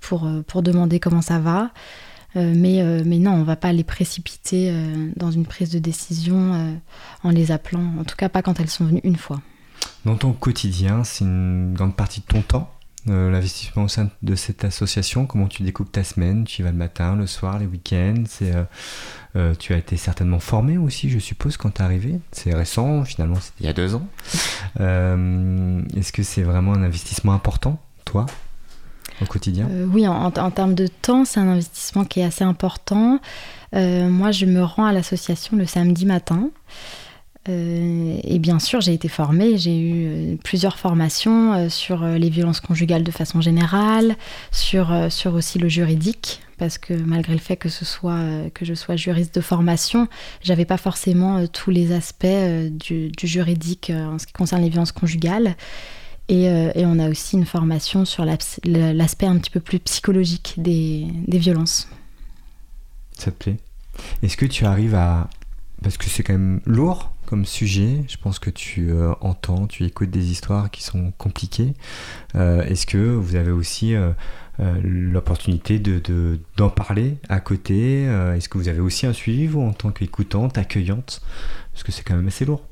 pour, 0.00 0.28
pour 0.46 0.62
demander 0.62 0.98
comment 0.98 1.22
ça 1.22 1.38
va. 1.38 1.70
mais, 2.34 2.82
mais, 3.04 3.18
non, 3.18 3.32
on 3.32 3.38
ne 3.38 3.44
va 3.44 3.56
pas 3.56 3.72
les 3.72 3.84
précipiter 3.84 4.72
dans 5.16 5.30
une 5.30 5.46
prise 5.46 5.70
de 5.70 5.78
décision 5.78 6.76
en 7.22 7.30
les 7.30 7.52
appelant, 7.52 7.92
en 8.00 8.04
tout 8.04 8.16
cas 8.16 8.28
pas 8.28 8.42
quand 8.42 8.58
elles 8.58 8.70
sont 8.70 8.86
venues 8.86 9.02
une 9.04 9.16
fois. 9.16 9.40
Dans 10.08 10.16
ton 10.16 10.32
quotidien, 10.32 11.04
c'est 11.04 11.26
une 11.26 11.74
grande 11.74 11.94
partie 11.94 12.20
de 12.20 12.24
ton 12.24 12.40
temps, 12.40 12.72
euh, 13.10 13.30
l'investissement 13.30 13.82
au 13.82 13.88
sein 13.88 14.08
de 14.22 14.34
cette 14.36 14.64
association. 14.64 15.26
Comment 15.26 15.48
tu 15.48 15.62
découpes 15.62 15.92
ta 15.92 16.02
semaine? 16.02 16.44
Tu 16.44 16.62
y 16.62 16.64
vas 16.64 16.70
le 16.70 16.78
matin, 16.78 17.14
le 17.14 17.26
soir, 17.26 17.58
les 17.58 17.66
week-ends? 17.66 18.24
Euh, 18.40 18.64
euh, 19.36 19.54
Tu 19.58 19.74
as 19.74 19.76
été 19.76 19.98
certainement 19.98 20.40
formé 20.40 20.78
aussi, 20.78 21.10
je 21.10 21.18
suppose, 21.18 21.58
quand 21.58 21.74
tu 21.74 21.82
es 21.82 21.84
arrivé. 21.84 22.20
C'est 22.32 22.54
récent, 22.54 23.04
finalement, 23.04 23.34
c'était 23.34 23.64
il 23.64 23.66
y 23.66 23.68
a 23.68 23.74
deux 23.74 23.96
ans. 23.96 24.08
Est-ce 24.78 26.10
que 26.10 26.22
c'est 26.22 26.42
vraiment 26.42 26.72
un 26.72 26.82
investissement 26.84 27.34
important, 27.34 27.78
toi 28.06 28.24
au 29.20 29.26
quotidien? 29.26 29.68
Oui, 29.92 30.08
en, 30.08 30.32
en, 30.32 30.50
termes 30.50 30.74
de 30.74 30.86
temps, 30.86 31.26
c'est 31.26 31.38
un 31.40 31.48
investissement 31.48 32.06
qui 32.06 32.20
est 32.20 32.24
assez 32.24 32.44
important. 32.44 33.20
moi, 33.74 34.30
je 34.30 34.46
me 34.46 34.64
rends 34.64 34.86
à 34.86 34.92
l'association 34.94 35.58
le 35.58 35.66
samedi 35.66 36.06
matin. 36.06 36.48
Euh, 37.48 38.18
et 38.24 38.38
bien 38.38 38.58
sûr, 38.58 38.80
j'ai 38.80 38.92
été 38.92 39.08
formée, 39.08 39.56
j'ai 39.56 39.78
eu 39.78 40.06
euh, 40.06 40.36
plusieurs 40.42 40.78
formations 40.78 41.54
euh, 41.54 41.68
sur 41.68 42.04
les 42.04 42.30
violences 42.30 42.60
conjugales 42.60 43.04
de 43.04 43.10
façon 43.10 43.40
générale, 43.40 44.16
sur, 44.50 44.92
sur 45.10 45.34
aussi 45.34 45.58
le 45.58 45.68
juridique, 45.68 46.42
parce 46.58 46.76
que 46.78 46.92
malgré 46.92 47.32
le 47.32 47.38
fait 47.38 47.56
que, 47.56 47.68
ce 47.68 47.84
soit, 47.84 48.20
que 48.52 48.64
je 48.64 48.74
sois 48.74 48.96
juriste 48.96 49.34
de 49.34 49.40
formation, 49.40 50.08
j'avais 50.42 50.64
pas 50.64 50.76
forcément 50.76 51.46
tous 51.46 51.70
les 51.70 51.92
aspects 51.92 52.26
du, 52.70 53.12
juridique 53.22 53.92
en 53.94 54.18
ce 54.18 54.26
qui 54.26 54.32
concerne 54.32 54.62
les 54.62 54.68
violences 54.68 54.92
conjugales. 54.92 55.56
Et, 56.28 56.44
et 56.44 56.84
on 56.84 56.98
a 56.98 57.08
aussi 57.08 57.36
une 57.36 57.46
formation 57.46 58.04
sur 58.04 58.26
l'aspect 58.26 59.26
un 59.26 59.38
petit 59.38 59.50
peu 59.50 59.60
plus 59.60 59.78
psychologique 59.78 60.54
des, 60.58 61.06
des 61.26 61.38
violences. 61.38 61.88
Ça 63.16 63.30
te 63.30 63.36
plaît? 63.36 63.56
Est-ce 64.22 64.36
que 64.36 64.46
tu 64.46 64.66
arrives 64.66 64.94
à... 64.94 65.30
Parce 65.82 65.96
que 65.96 66.06
c'est 66.06 66.24
quand 66.24 66.34
même 66.34 66.60
lourd 66.66 67.12
comme 67.28 67.44
sujet. 67.44 68.04
Je 68.08 68.16
pense 68.16 68.38
que 68.38 68.48
tu 68.48 68.90
euh, 68.90 69.12
entends, 69.20 69.66
tu 69.66 69.84
écoutes 69.84 70.08
des 70.10 70.30
histoires 70.30 70.70
qui 70.70 70.82
sont 70.82 71.12
compliquées. 71.18 71.74
Euh, 72.36 72.62
est-ce 72.62 72.86
que 72.86 72.96
vous 72.96 73.36
avez 73.36 73.50
aussi 73.50 73.94
euh, 73.94 74.12
l'opportunité 74.82 75.78
de, 75.78 76.40
d'en 76.56 76.70
parler 76.70 77.18
à 77.28 77.40
côté? 77.40 78.04
Est-ce 78.04 78.48
que 78.48 78.56
vous 78.56 78.68
avez 78.68 78.80
aussi 78.80 79.06
un 79.06 79.12
suivi, 79.12 79.46
vous, 79.46 79.60
en 79.60 79.74
tant 79.74 79.90
qu'écoutante, 79.90 80.56
accueillante? 80.56 81.20
Parce 81.74 81.82
que 81.82 81.92
c'est 81.92 82.02
quand 82.02 82.16
même 82.16 82.28
assez 82.28 82.46
lourd. 82.46 82.64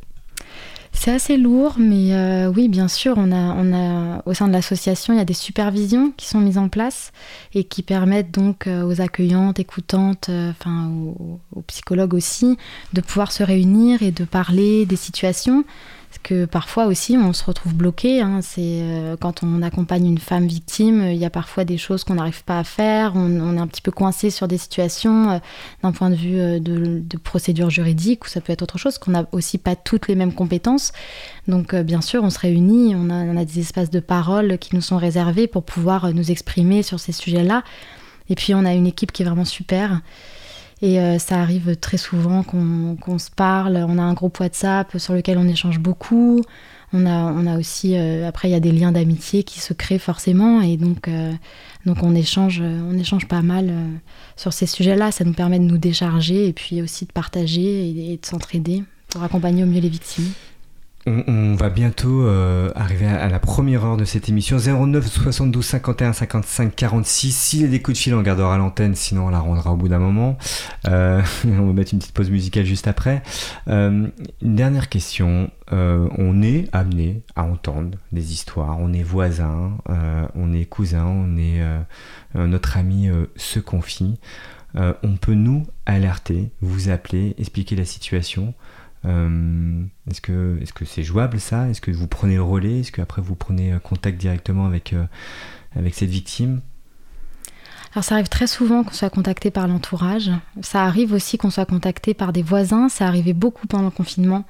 C'est 0.99 1.13
assez 1.13 1.37
lourd, 1.37 1.75
mais 1.79 2.15
euh, 2.15 2.51
oui, 2.51 2.69
bien 2.69 2.89
sûr, 2.89 3.15
on 3.17 3.31
a, 3.31 3.55
on 3.55 3.73
a, 3.73 4.23
au 4.25 4.35
sein 4.35 4.49
de 4.49 4.53
l'association, 4.53 5.13
il 5.13 5.19
y 5.19 5.21
a 5.21 5.27
des 5.27 5.35
supervisions 5.35 6.13
qui 6.17 6.27
sont 6.27 6.41
mises 6.41 6.59
en 6.59 6.69
place 6.69 7.13
et 7.55 7.65
qui 7.65 7.83
permettent 7.83 8.33
donc 8.33 8.67
euh, 8.67 8.83
aux 8.83 9.01
accueillantes, 9.01 9.61
écoutantes, 9.61 10.31
euh, 10.31 10.51
enfin 10.51 10.89
aux, 10.89 11.63
psychologues 11.69 12.15
aussi, 12.15 12.57
de 12.95 13.01
pouvoir 13.03 13.31
se 13.31 13.43
réunir 13.43 14.03
et 14.03 14.11
de 14.11 14.25
parler 14.25 14.87
des 14.87 14.97
situations 14.97 15.65
que 16.23 16.45
parfois 16.45 16.87
aussi 16.87 17.17
on 17.17 17.33
se 17.33 17.45
retrouve 17.45 17.75
bloqué. 17.75 18.21
Hein. 18.21 18.41
C'est 18.43 18.81
euh, 18.83 19.17
quand 19.19 19.43
on 19.43 19.63
accompagne 19.63 20.07
une 20.07 20.19
femme 20.19 20.47
victime, 20.47 21.03
il 21.03 21.17
y 21.17 21.25
a 21.25 21.31
parfois 21.31 21.65
des 21.65 21.79
choses 21.79 22.05
qu'on 22.05 22.15
n'arrive 22.15 22.45
pas 22.45 22.59
à 22.59 22.65
faire. 22.65 23.13
On, 23.15 23.57
est 23.57 23.61
un 23.61 23.67
petit 23.67 23.83
peu 23.83 23.93
coincé 23.93 24.31
sur 24.31 24.49
des 24.49 24.59
situations 24.59 25.31
euh, 25.31 25.39
d'un 25.83 25.93
point 25.93 26.11
de 26.11 26.17
vue 26.17 26.39
euh, 26.39 26.59
de, 26.59 27.17
procédure 27.19 27.71
juridique 27.71 28.25
ou 28.25 28.29
ça 28.29 28.41
peut 28.41 28.53
être 28.53 28.63
autre 28.63 28.79
chose. 28.79 28.99
Qu'on 28.99 29.13
n'a 29.13 29.27
aussi 29.33 29.59
pas 29.59 29.77
toutes 29.77 30.09
les 30.09 30.15
mêmes 30.15 30.33
compétences. 30.33 30.93
Donc 31.49 31.75
bien 31.75 32.01
sûr, 32.01 32.25
on 32.25 32.31
se 32.31 32.39
réunit, 32.39 32.95
on 32.95 33.07
on 33.11 33.37
a 33.37 33.45
des 33.45 33.61
espaces 33.61 33.91
de 33.91 34.01
parole 34.01 34.59
qui 34.59 34.75
nous 34.75 34.81
sont 34.81 34.97
réservés 34.97 35.47
pour 35.47 35.63
pouvoir 35.63 36.13
nous 36.13 36.31
exprimer 36.31 36.83
sur 36.83 36.99
ces 36.99 37.13
sujets-là. 37.13 37.63
Et 38.29 38.35
puis 38.35 38.55
on 38.55 38.65
a 38.65 38.75
une 38.75 38.87
équipe 38.87 39.13
qui 39.13 39.23
est 39.23 39.25
vraiment 39.25 39.45
super. 39.45 40.01
Et 40.83 41.01
euh, 41.01 41.19
ça 41.19 41.41
arrive 41.41 41.77
très 41.77 41.97
souvent 41.97 42.43
qu'on 42.43 43.19
se 43.19 43.31
parle. 43.31 43.77
On 43.89 43.99
a 43.99 44.03
un 44.03 44.13
groupe 44.13 44.39
WhatsApp 44.41 44.99
sur 44.99 45.15
lequel 45.15 45.39
on 45.39 45.49
échange 45.49 45.79
beaucoup. 45.79 46.43
On 46.93 47.07
a, 47.07 47.33
on 47.33 47.47
a 47.47 47.59
aussi, 47.59 47.97
euh, 47.97 48.29
après, 48.29 48.49
il 48.49 48.53
y 48.53 48.55
a 48.55 48.61
des 48.61 48.73
liens 48.73 48.93
d'amitié 48.93 49.43
qui 49.43 49.61
se 49.61 49.73
créent 49.73 49.99
forcément. 49.99 50.61
Et 50.61 50.77
donc, 50.77 51.09
euh, 51.09 51.33
donc 51.87 52.03
on, 52.03 52.15
échange, 52.15 52.61
on 52.61 52.97
échange 52.99 53.27
pas 53.27 53.43
mal 53.43 53.73
sur 54.37 54.53
ces 54.53 54.67
sujets-là. 54.67 55.13
Ça 55.13 55.25
nous 55.25 55.33
permet 55.33 55.59
de 55.59 55.65
nous 55.65 55.79
décharger 55.79 56.47
et 56.47 56.53
puis 56.53 56.83
aussi 56.83 57.07
de 57.07 57.13
partager 57.13 58.13
et 58.13 58.19
de 58.21 58.27
s'entraider 58.27 58.85
pour 59.09 59.23
accompagner 59.23 59.63
au 59.63 59.67
mieux 59.67 59.81
les 59.81 59.89
victimes. 59.89 60.31
On, 61.09 61.55
va 61.55 61.71
bientôt 61.71 62.23
euh, 62.23 62.73
arriver 62.75 63.07
à, 63.07 63.29
la 63.29 63.39
première 63.39 63.85
heure 63.85 63.97
de 63.97 64.05
cette 64.05 64.29
émission. 64.29 64.59
09 64.59 65.07
72 65.07 65.65
51 65.65 66.13
55 66.13 66.75
46. 66.75 67.31
S'il 67.31 67.61
y 67.61 67.65
a 67.65 67.69
des 67.69 67.81
coups 67.81 67.97
de 67.97 68.03
fil, 68.03 68.15
on 68.15 68.23
gardera 68.23 68.59
l'antenne, 68.59 68.97
sinon 68.97 69.27
on 69.27 69.31
la 69.31 69.39
rendra 69.39 69.73
au 69.73 69.77
bout 69.77 69.87
d'un 69.87 70.01
moment. 70.01 70.37
Euh, 70.89 71.23
on 71.45 71.67
va 71.67 71.73
mettre 71.73 71.93
une 71.93 72.01
petite 72.01 72.13
pause 72.13 72.29
musicale 72.29 72.65
juste 72.65 72.89
après. 72.89 73.23
Euh, 73.69 74.09
dernière 74.43 74.89
question. 74.89 75.49
on 75.71 76.43
est 76.43 76.69
amené 76.73 77.23
à 77.37 77.45
entendre 77.45 77.97
des 78.11 78.33
histoires. 78.33 78.77
On 78.81 78.93
est 78.93 79.05
voisins, 79.05 79.79
on 80.35 80.53
est 80.53 80.65
cousins, 80.65 81.07
on 81.07 81.37
est 81.37 81.63
notre 82.35 82.79
ami 82.79 83.09
se 83.37 83.61
confie. 83.61 84.19
on 84.75 85.17
peut 85.21 85.35
nous 85.35 85.67
alerter, 85.87 86.51
vous 86.61 86.89
appeler, 86.89 87.37
expliquer 87.39 87.77
la 87.77 87.85
situation. 87.85 88.55
Euh, 89.05 89.85
est-ce 90.11 90.21
que 90.21 90.59
est-ce 90.61 90.73
que 90.73 90.85
c'est 90.85 91.03
jouable 91.03 91.39
ça? 91.39 91.69
Est-ce 91.69 91.81
que 91.81 91.91
vous 91.91 92.09
prenez 92.09 92.37
le 92.37 92.43
relais? 92.43 92.81
Est-ce 92.81 92.93
qu'après 92.93 93.23
vous 93.23 93.35
prenez 93.37 93.73
euh, 93.73 93.79
contact 93.79 94.19
directement 94.19 94.67
avec, 94.67 94.93
euh, 94.93 95.05
avec 95.75 95.95
cette 95.95 96.11
victime? 96.11 96.61
Alors 97.97 98.05
ça 98.05 98.17
arrive 98.17 98.29
très 98.29 98.47
souvent 98.47 98.85
qu'on 98.85 98.93
soit 98.93 99.09
contacté 99.09 99.51
par 99.51 99.67
l'entourage. 99.67 100.31
Ça 100.61 100.85
arrive 100.85 101.15
aussi 101.15 101.39
qu'on 101.39 101.49
soit 101.49 101.65
contacté 101.65 102.13
par 102.13 102.35
des 102.35 102.43
voisins. 102.43 102.91
Ça 102.91 103.07
arrivait 103.07 103.33
beaucoup 103.33 103.67
pendant 103.67 103.85
le 103.85 103.91
confinement. 103.91 104.45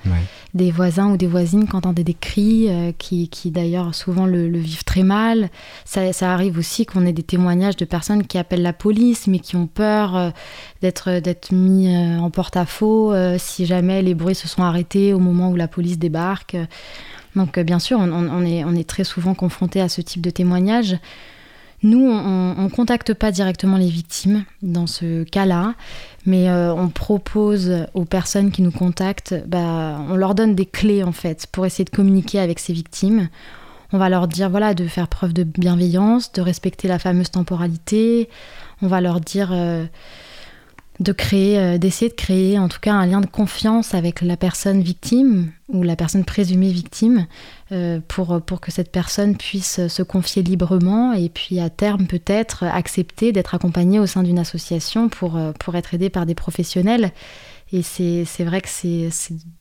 Des 0.52 0.72
voisins 0.72 1.12
ou 1.12 1.16
des 1.16 1.28
voisines 1.28 1.68
qui 1.68 1.76
entendaient 1.76 2.02
des 2.02 2.12
cris, 2.12 2.66
euh, 2.68 2.90
qui, 2.98 3.28
qui 3.28 3.52
d'ailleurs 3.52 3.94
souvent 3.94 4.26
le, 4.26 4.48
vivent 4.48 4.82
très 4.82 5.04
mal. 5.04 5.48
Ça, 5.84 6.12
ça 6.12 6.32
arrive 6.32 6.58
aussi 6.58 6.86
qu'on 6.86 7.06
ait 7.06 7.12
des 7.12 7.22
témoignages 7.22 7.76
de 7.76 7.84
personnes 7.84 8.26
qui 8.26 8.36
appellent 8.36 8.62
la 8.62 8.72
police, 8.72 9.28
mais 9.28 9.38
qui 9.38 9.54
ont 9.54 9.68
peur 9.68 10.16
euh, 10.16 10.30
d'être, 10.82 11.20
d'être 11.20 11.52
mis 11.52 11.94
euh, 11.94 12.18
en 12.18 12.30
porte-à-faux 12.30 13.14
si 13.38 13.64
jamais 13.64 14.02
les 14.02 14.14
bruits 14.14 14.34
se 14.34 14.48
sont 14.48 14.64
arrêtés 14.64 15.12
au 15.12 15.20
moment 15.20 15.50
où 15.50 15.54
la 15.54 15.68
police 15.68 16.00
débarque. 16.00 16.56
Donc 17.36 17.60
bien 17.60 17.78
sûr, 17.78 18.00
on, 18.00 18.10
on, 18.10 18.44
est, 18.44 18.64
on 18.64 18.74
est 18.74 18.88
très 18.88 19.04
souvent 19.04 19.34
confronté 19.34 19.80
à 19.80 19.88
ce 19.88 20.00
type 20.00 20.20
de 20.20 20.30
témoignages. 20.30 20.96
Nous, 21.86 22.04
on 22.04 22.64
ne 22.64 22.68
contacte 22.68 23.14
pas 23.14 23.30
directement 23.30 23.76
les 23.76 23.88
victimes 23.88 24.44
dans 24.60 24.88
ce 24.88 25.22
cas-là, 25.22 25.76
mais 26.24 26.50
euh, 26.50 26.74
on 26.74 26.88
propose 26.88 27.86
aux 27.94 28.04
personnes 28.04 28.50
qui 28.50 28.62
nous 28.62 28.72
contactent, 28.72 29.36
bah, 29.46 30.00
on 30.10 30.16
leur 30.16 30.34
donne 30.34 30.56
des 30.56 30.66
clés 30.66 31.04
en 31.04 31.12
fait 31.12 31.46
pour 31.46 31.64
essayer 31.64 31.84
de 31.84 31.90
communiquer 31.90 32.40
avec 32.40 32.58
ces 32.58 32.72
victimes. 32.72 33.28
On 33.92 33.98
va 33.98 34.08
leur 34.08 34.26
dire 34.26 34.50
voilà 34.50 34.74
de 34.74 34.88
faire 34.88 35.06
preuve 35.06 35.32
de 35.32 35.44
bienveillance, 35.44 36.32
de 36.32 36.42
respecter 36.42 36.88
la 36.88 36.98
fameuse 36.98 37.30
temporalité. 37.30 38.28
On 38.82 38.88
va 38.88 39.00
leur 39.00 39.20
dire 39.20 39.50
euh, 39.52 39.84
de 41.00 41.12
créer, 41.12 41.58
euh, 41.58 41.78
d'essayer 41.78 42.10
de 42.10 42.14
créer 42.14 42.58
en 42.58 42.68
tout 42.68 42.80
cas 42.80 42.92
un 42.92 43.06
lien 43.06 43.20
de 43.20 43.26
confiance 43.26 43.94
avec 43.94 44.22
la 44.22 44.36
personne 44.36 44.80
victime 44.80 45.52
ou 45.68 45.82
la 45.82 45.96
personne 45.96 46.24
présumée 46.24 46.70
victime 46.70 47.26
euh, 47.72 48.00
pour, 48.06 48.40
que 48.60 48.70
cette 48.70 48.92
personne 48.92 49.36
puisse 49.36 49.86
se 49.88 50.02
confier 50.02 50.42
librement 50.42 51.12
et 51.12 51.28
puis 51.28 51.60
à 51.60 51.68
terme 51.68 52.06
peut-être 52.06 52.64
accepter 52.64 53.32
d'être 53.32 53.54
accompagnée 53.54 53.98
au 53.98 54.06
sein 54.06 54.22
d'une 54.22 54.38
association 54.38 55.08
pour, 55.08 55.36
euh, 55.36 55.52
pour 55.58 55.74
être 55.74 55.92
aidée 55.92 56.10
par 56.10 56.24
des 56.24 56.34
professionnels. 56.34 57.12
Et 57.72 57.82
c'est 57.82 58.44
vrai 58.44 58.60
que 58.60 58.68
c'est 58.68 59.10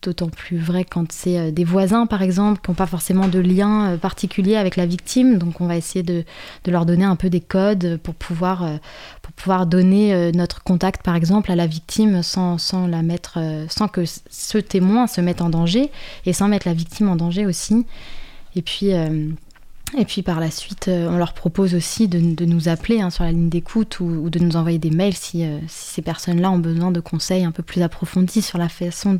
d'autant 0.04 0.30
plus 0.30 0.60
vrai 0.60 0.86
quand 0.86 1.12
c'est 1.12 1.40
euh, 1.40 1.52
des 1.52 1.64
voisins, 1.64 2.06
par 2.06 2.22
exemple, 2.22 2.62
qui 2.62 2.70
n'ont 2.70 2.76
pas 2.76 2.86
forcément 2.86 3.28
de 3.28 3.40
lien 3.40 3.94
euh, 3.94 3.98
particulier 3.98 4.56
avec 4.58 4.76
la 4.76 4.86
victime. 4.86 5.40
Donc 5.40 5.60
on 5.60 5.66
va 5.66 5.76
essayer 5.76 6.04
de, 6.04 6.24
de 6.66 6.72
leur 6.72 6.86
donner 6.86 7.04
un 7.04 7.16
peu 7.16 7.32
des 7.32 7.40
codes 7.42 7.98
pour 8.04 8.14
pouvoir, 8.14 8.64
euh, 8.64 8.78
pour 9.24 9.34
pouvoir 9.34 9.66
donner 9.66 10.32
notre 10.34 10.64
contact, 10.64 11.04
par 11.04 11.16
exemple, 11.16 11.52
à 11.52 11.56
la 11.56 11.66
victime 11.66 12.22
sans, 12.22 12.60
sans, 12.60 12.86
la 12.86 13.02
mettre, 13.02 13.40
sans 13.70 13.88
que 13.88 14.04
ce 14.06 14.58
témoin 14.60 15.08
se 15.08 15.20
mette 15.20 15.42
en 15.42 15.50
danger 15.50 15.90
et 16.28 16.34
sans 16.34 16.48
mettre 16.48 16.68
la 16.68 16.74
victime 16.74 17.10
en 17.10 17.16
danger 17.16 17.46
aussi. 17.48 17.88
Et 18.56 18.62
puis... 18.62 18.92
Et 19.98 20.06
puis 20.06 20.22
par 20.24 20.40
la 20.40 20.52
suite, 20.52 20.88
euh, 20.88 21.08
on 21.10 21.18
leur 21.18 21.34
propose 21.34 21.74
aussi 21.74 22.08
de, 22.08 22.46
nous 22.46 22.68
appeler 22.68 23.02
hein, 23.02 23.10
sur 23.10 23.24
la 23.24 23.32
ligne 23.32 23.50
d'écoute 23.50 24.00
ou, 24.00 24.30
de 24.30 24.40
nous 24.40 24.56
envoyer 24.58 24.78
des 24.78 24.90
mails 24.90 25.14
euh, 25.36 25.60
si, 25.68 25.96
ces 25.96 26.02
personnes-là 26.02 26.52
ont 26.52 26.60
besoin 26.60 26.92
de 26.92 27.00
conseils 27.00 27.44
un 27.46 27.52
peu 27.52 27.64
plus 27.64 27.82
approfondis 27.82 28.42
sur 28.42 28.58
la 28.58 28.70
façon 28.70 29.18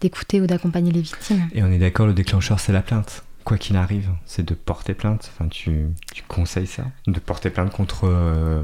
d'écouter 0.00 0.40
ou 0.40 0.46
d'accompagner 0.46 0.92
les 0.92 1.00
victimes. 1.00 1.48
Et 1.54 1.62
on 1.62 1.70
est 1.70 1.78
d'accord, 1.78 2.06
le 2.06 2.14
déclencheur, 2.14 2.60
c'est 2.60 2.72
la 2.72 2.82
plainte. 2.82 3.24
Quoi 3.44 3.58
qu'il 3.58 3.76
arrive, 3.76 4.10
c'est 4.24 4.44
de 4.44 4.54
porter 4.54 4.94
plainte. 4.94 5.30
Enfin, 5.34 5.48
tu, 5.48 5.88
conseilles 6.28 6.66
ça 6.66 6.84
De 7.06 7.18
porter 7.18 7.50
plainte 7.50 7.72
contre... 7.72 8.06
Euh, 8.06 8.62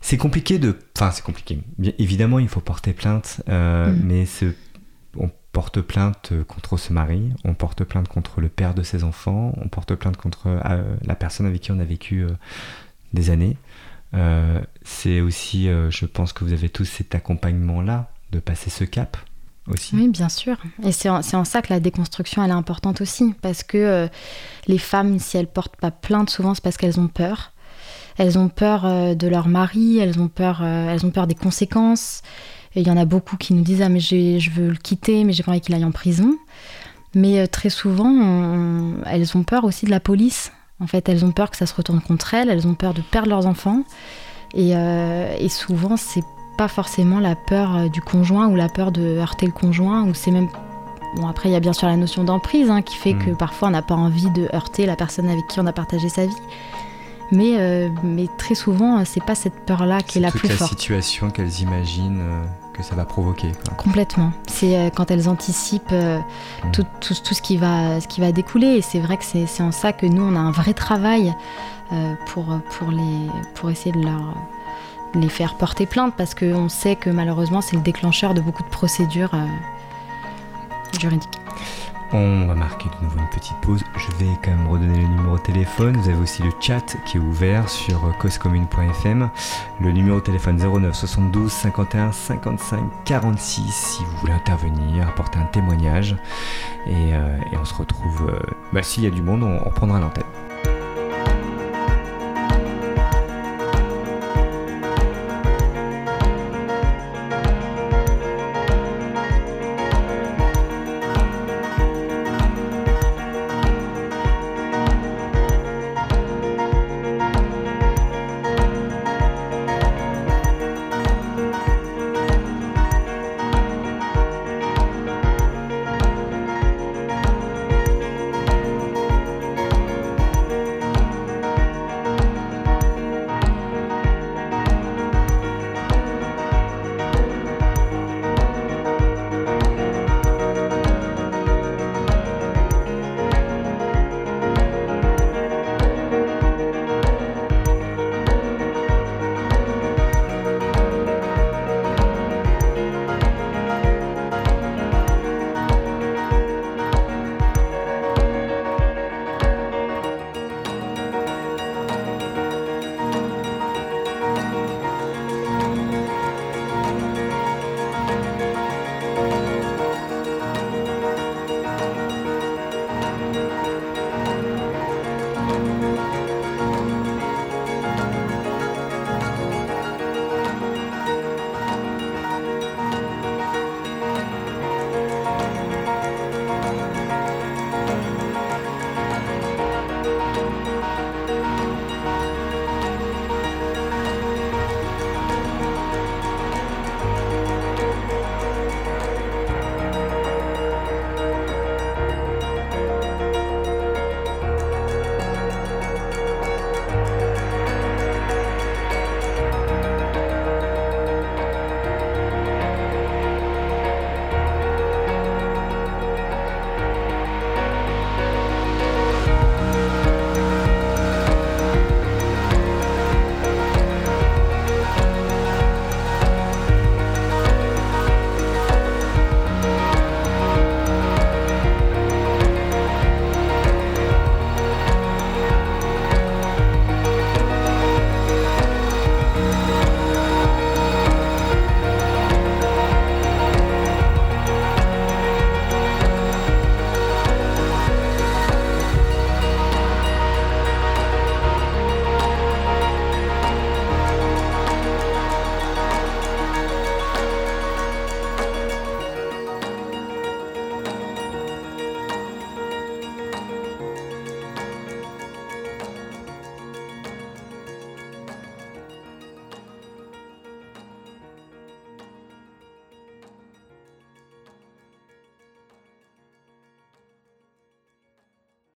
c'est 0.00 0.16
compliqué 0.16 0.58
de... 0.58 0.76
Enfin, 0.96 1.10
c'est 1.12 1.24
compliqué. 1.24 1.60
Bien, 1.78 1.92
évidemment, 1.98 2.38
il 2.38 2.48
faut 2.48 2.60
porter 2.60 2.92
plainte, 2.92 3.40
mm. 3.48 3.92
mais 4.04 4.24
on 4.24 4.52
porte 5.52 5.82
plainte 5.82 6.32
contre 6.48 6.78
ce 6.78 6.92
mari, 6.92 7.30
on 7.44 7.54
porte 7.54 7.84
plainte 7.84 8.08
contre 8.08 8.40
le 8.40 8.48
père 8.48 8.74
de 8.74 8.82
ses 8.82 9.04
enfants, 9.04 9.52
on 9.60 9.68
porte 9.68 9.94
plainte 9.94 10.16
contre 10.16 10.46
euh, 10.46 10.82
la 11.04 11.14
personne 11.14 11.46
avec 11.46 11.60
qui 11.60 11.72
on 11.72 11.78
a 11.78 11.84
vécu 11.84 12.22
euh, 12.22 12.30
des 13.12 13.30
années. 13.30 13.58
Euh, 14.14 14.60
c'est 14.82 15.20
aussi, 15.20 15.68
je 15.68 16.06
pense 16.06 16.32
que 16.32 16.44
vous 16.44 16.52
avez 16.52 16.68
tous 16.68 16.84
cet 16.84 17.14
accompagnement-là, 17.14 18.10
de 18.32 18.40
passer 18.40 18.70
ce 18.70 18.84
cap 18.84 19.18
aussi. 19.68 19.94
Oui, 19.94 20.08
bien 20.08 20.30
sûr. 20.30 20.56
Et 20.82 20.92
c'est 20.92 21.08
en, 21.08 21.22
ça 21.22 21.60
que 21.60 21.72
la 21.72 21.80
déconstruction, 21.80 22.42
elle 22.42 22.50
est 22.50 22.54
importante 22.54 23.02
aussi, 23.02 23.34
parce 23.42 23.62
que 23.62 24.08
les 24.66 24.78
femmes, 24.78 25.18
si 25.18 25.36
elles 25.36 25.46
portent 25.46 25.76
pas 25.76 25.90
plainte, 25.90 26.30
souvent 26.30 26.54
c'est 26.54 26.62
parce 26.62 26.78
qu'elles 26.78 26.98
ont 26.98 27.08
peur. 27.08 27.52
Elles 28.18 28.38
ont 28.38 28.48
peur 28.48 29.16
de 29.16 29.28
leur 29.28 29.48
mari, 29.48 29.98
elles 29.98 30.18
ont 30.18 30.28
peur, 30.28 30.62
elles 30.62 31.06
ont 31.06 31.10
peur 31.10 31.26
des 31.26 31.34
conséquences. 31.34 32.22
Et 32.74 32.80
il 32.80 32.86
y 32.86 32.90
en 32.90 32.96
a 32.96 33.04
beaucoup 33.04 33.36
qui 33.36 33.54
nous 33.54 33.62
disent 33.62 33.82
Ah, 33.82 33.88
mais 33.88 34.00
je 34.00 34.50
veux 34.50 34.68
le 34.68 34.76
quitter, 34.76 35.24
mais 35.24 35.32
j'ai 35.32 35.42
pas 35.42 35.50
envie 35.50 35.60
qu'il 35.60 35.74
aille 35.74 35.84
en 35.84 35.92
prison. 35.92 36.36
Mais 37.14 37.40
euh, 37.40 37.46
très 37.46 37.70
souvent, 37.70 38.94
elles 39.06 39.36
ont 39.36 39.42
peur 39.42 39.64
aussi 39.64 39.86
de 39.86 39.90
la 39.90 40.00
police. 40.00 40.52
En 40.80 40.86
fait, 40.86 41.08
elles 41.08 41.24
ont 41.24 41.30
peur 41.30 41.50
que 41.50 41.56
ça 41.56 41.66
se 41.66 41.74
retourne 41.74 42.00
contre 42.00 42.34
elles, 42.34 42.50
elles 42.50 42.66
ont 42.66 42.74
peur 42.74 42.94
de 42.94 43.02
perdre 43.02 43.28
leurs 43.28 43.46
enfants. 43.46 43.84
Et, 44.54 44.76
euh, 44.76 45.34
et 45.38 45.48
souvent, 45.48 45.96
c'est 45.96 46.24
pas 46.58 46.68
forcément 46.68 47.20
la 47.20 47.36
peur 47.36 47.76
euh, 47.76 47.88
du 47.88 48.00
conjoint 48.00 48.48
ou 48.48 48.56
la 48.56 48.68
peur 48.68 48.92
de 48.92 49.18
heurter 49.18 49.46
le 49.46 49.52
conjoint, 49.52 50.04
ou 50.04 50.14
c'est 50.14 50.30
même. 50.30 50.48
Bon, 51.16 51.28
après, 51.28 51.50
il 51.50 51.52
y 51.52 51.56
a 51.56 51.60
bien 51.60 51.72
sûr 51.72 51.88
la 51.88 51.96
notion 51.96 52.24
d'emprise 52.24 52.70
hein, 52.70 52.82
qui 52.82 52.96
fait 52.96 53.14
que 53.14 53.30
mm. 53.30 53.36
parfois 53.36 53.68
on 53.68 53.72
n'a 53.72 53.82
pas 53.82 53.94
envie 53.94 54.30
de 54.30 54.48
heurter 54.54 54.86
la 54.86 54.96
personne 54.96 55.28
avec 55.28 55.46
qui 55.46 55.60
on 55.60 55.66
a 55.66 55.72
partagé 55.72 56.08
sa 56.08 56.26
vie. 56.26 56.34
Mais, 57.32 57.56
euh, 57.56 57.88
mais 58.04 58.26
très 58.36 58.54
souvent, 58.54 59.02
c'est 59.06 59.24
pas 59.24 59.34
cette 59.34 59.64
peur-là 59.64 60.02
qui 60.02 60.18
est, 60.18 60.20
la 60.20 60.30
plus 60.30 60.48
forte. 60.48 60.52
C'est 60.52 60.60
la 60.60 60.68
situation 60.68 61.30
qu'elles 61.30 61.60
imaginent 61.60 62.20
euh, 62.20 62.44
que 62.74 62.82
ça 62.82 62.94
va 62.94 63.06
provoquer. 63.06 63.52
Complètement. 63.78 64.32
C'est 64.46 64.76
euh, 64.76 64.90
quand 64.94 65.10
elles 65.10 65.30
anticipent 65.30 65.92
mm. 65.92 66.70
tout, 66.72 66.84
tout, 67.00 67.14
tout, 67.14 67.34
ce, 67.34 67.40
qui 67.40 67.56
va, 67.56 68.02
ce 68.02 68.06
qui 68.06 68.20
va 68.20 68.32
découler. 68.32 68.66
Et 68.66 68.82
c'est 68.82 69.00
vrai 69.00 69.16
que 69.16 69.24
c'est 69.24 69.62
en 69.62 69.72
ça 69.72 69.94
que 69.94 70.04
nous, 70.04 70.22
on 70.22 70.36
a 70.36 70.40
un 70.40 70.52
vrai 70.52 70.74
travail 70.74 71.34
pour, 72.26 72.46
pour, 72.70 72.90
les, 72.90 73.28
pour 73.54 73.70
essayer 73.70 73.92
de 73.92 74.00
leur 74.00 74.34
les 75.14 75.28
faire 75.28 75.56
porter 75.56 75.84
plainte 75.84 76.14
parce 76.16 76.34
qu'on 76.34 76.70
sait 76.70 76.96
que 76.96 77.10
malheureusement 77.10 77.60
c'est 77.60 77.76
le 77.76 77.82
déclencheur 77.82 78.32
de 78.32 78.40
beaucoup 78.40 78.62
de 78.62 78.68
procédures 78.70 79.36
juridiques. 80.98 81.38
On 82.14 82.46
va 82.46 82.54
marquer 82.54 82.90
de 82.90 83.04
nouveau 83.04 83.18
une 83.18 83.28
petite 83.30 83.56
pause. 83.62 83.82
Je 83.96 84.10
vais 84.18 84.30
quand 84.44 84.50
même 84.50 84.68
redonner 84.68 85.00
le 85.00 85.08
numéro 85.08 85.38
de 85.38 85.42
téléphone. 85.42 85.96
Vous 85.96 86.10
avez 86.10 86.20
aussi 86.20 86.42
le 86.42 86.50
chat 86.60 86.96
qui 87.06 87.16
est 87.16 87.20
ouvert 87.20 87.70
sur 87.70 88.14
causecommune.fm. 88.18 89.30
Le 89.80 89.92
numéro 89.92 90.18
de 90.18 90.24
téléphone 90.24 90.58
09 90.58 90.94
72 90.94 91.50
51 91.50 92.12
55 92.12 92.80
46 93.06 93.72
si 93.72 94.04
vous 94.04 94.16
voulez 94.18 94.34
intervenir, 94.34 95.08
apporter 95.08 95.38
un 95.38 95.46
témoignage. 95.46 96.14
Et, 96.86 97.14
euh, 97.14 97.38
on 97.58 97.64
se 97.64 97.74
retrouve, 97.74 98.28
euh, 98.28 98.38
bah, 98.74 98.82
s'il 98.82 99.04
y 99.04 99.06
a 99.06 99.10
du 99.10 99.22
monde, 99.22 99.42
on, 99.42 99.64
reprendra 99.64 99.98
l'antenne. 99.98 100.24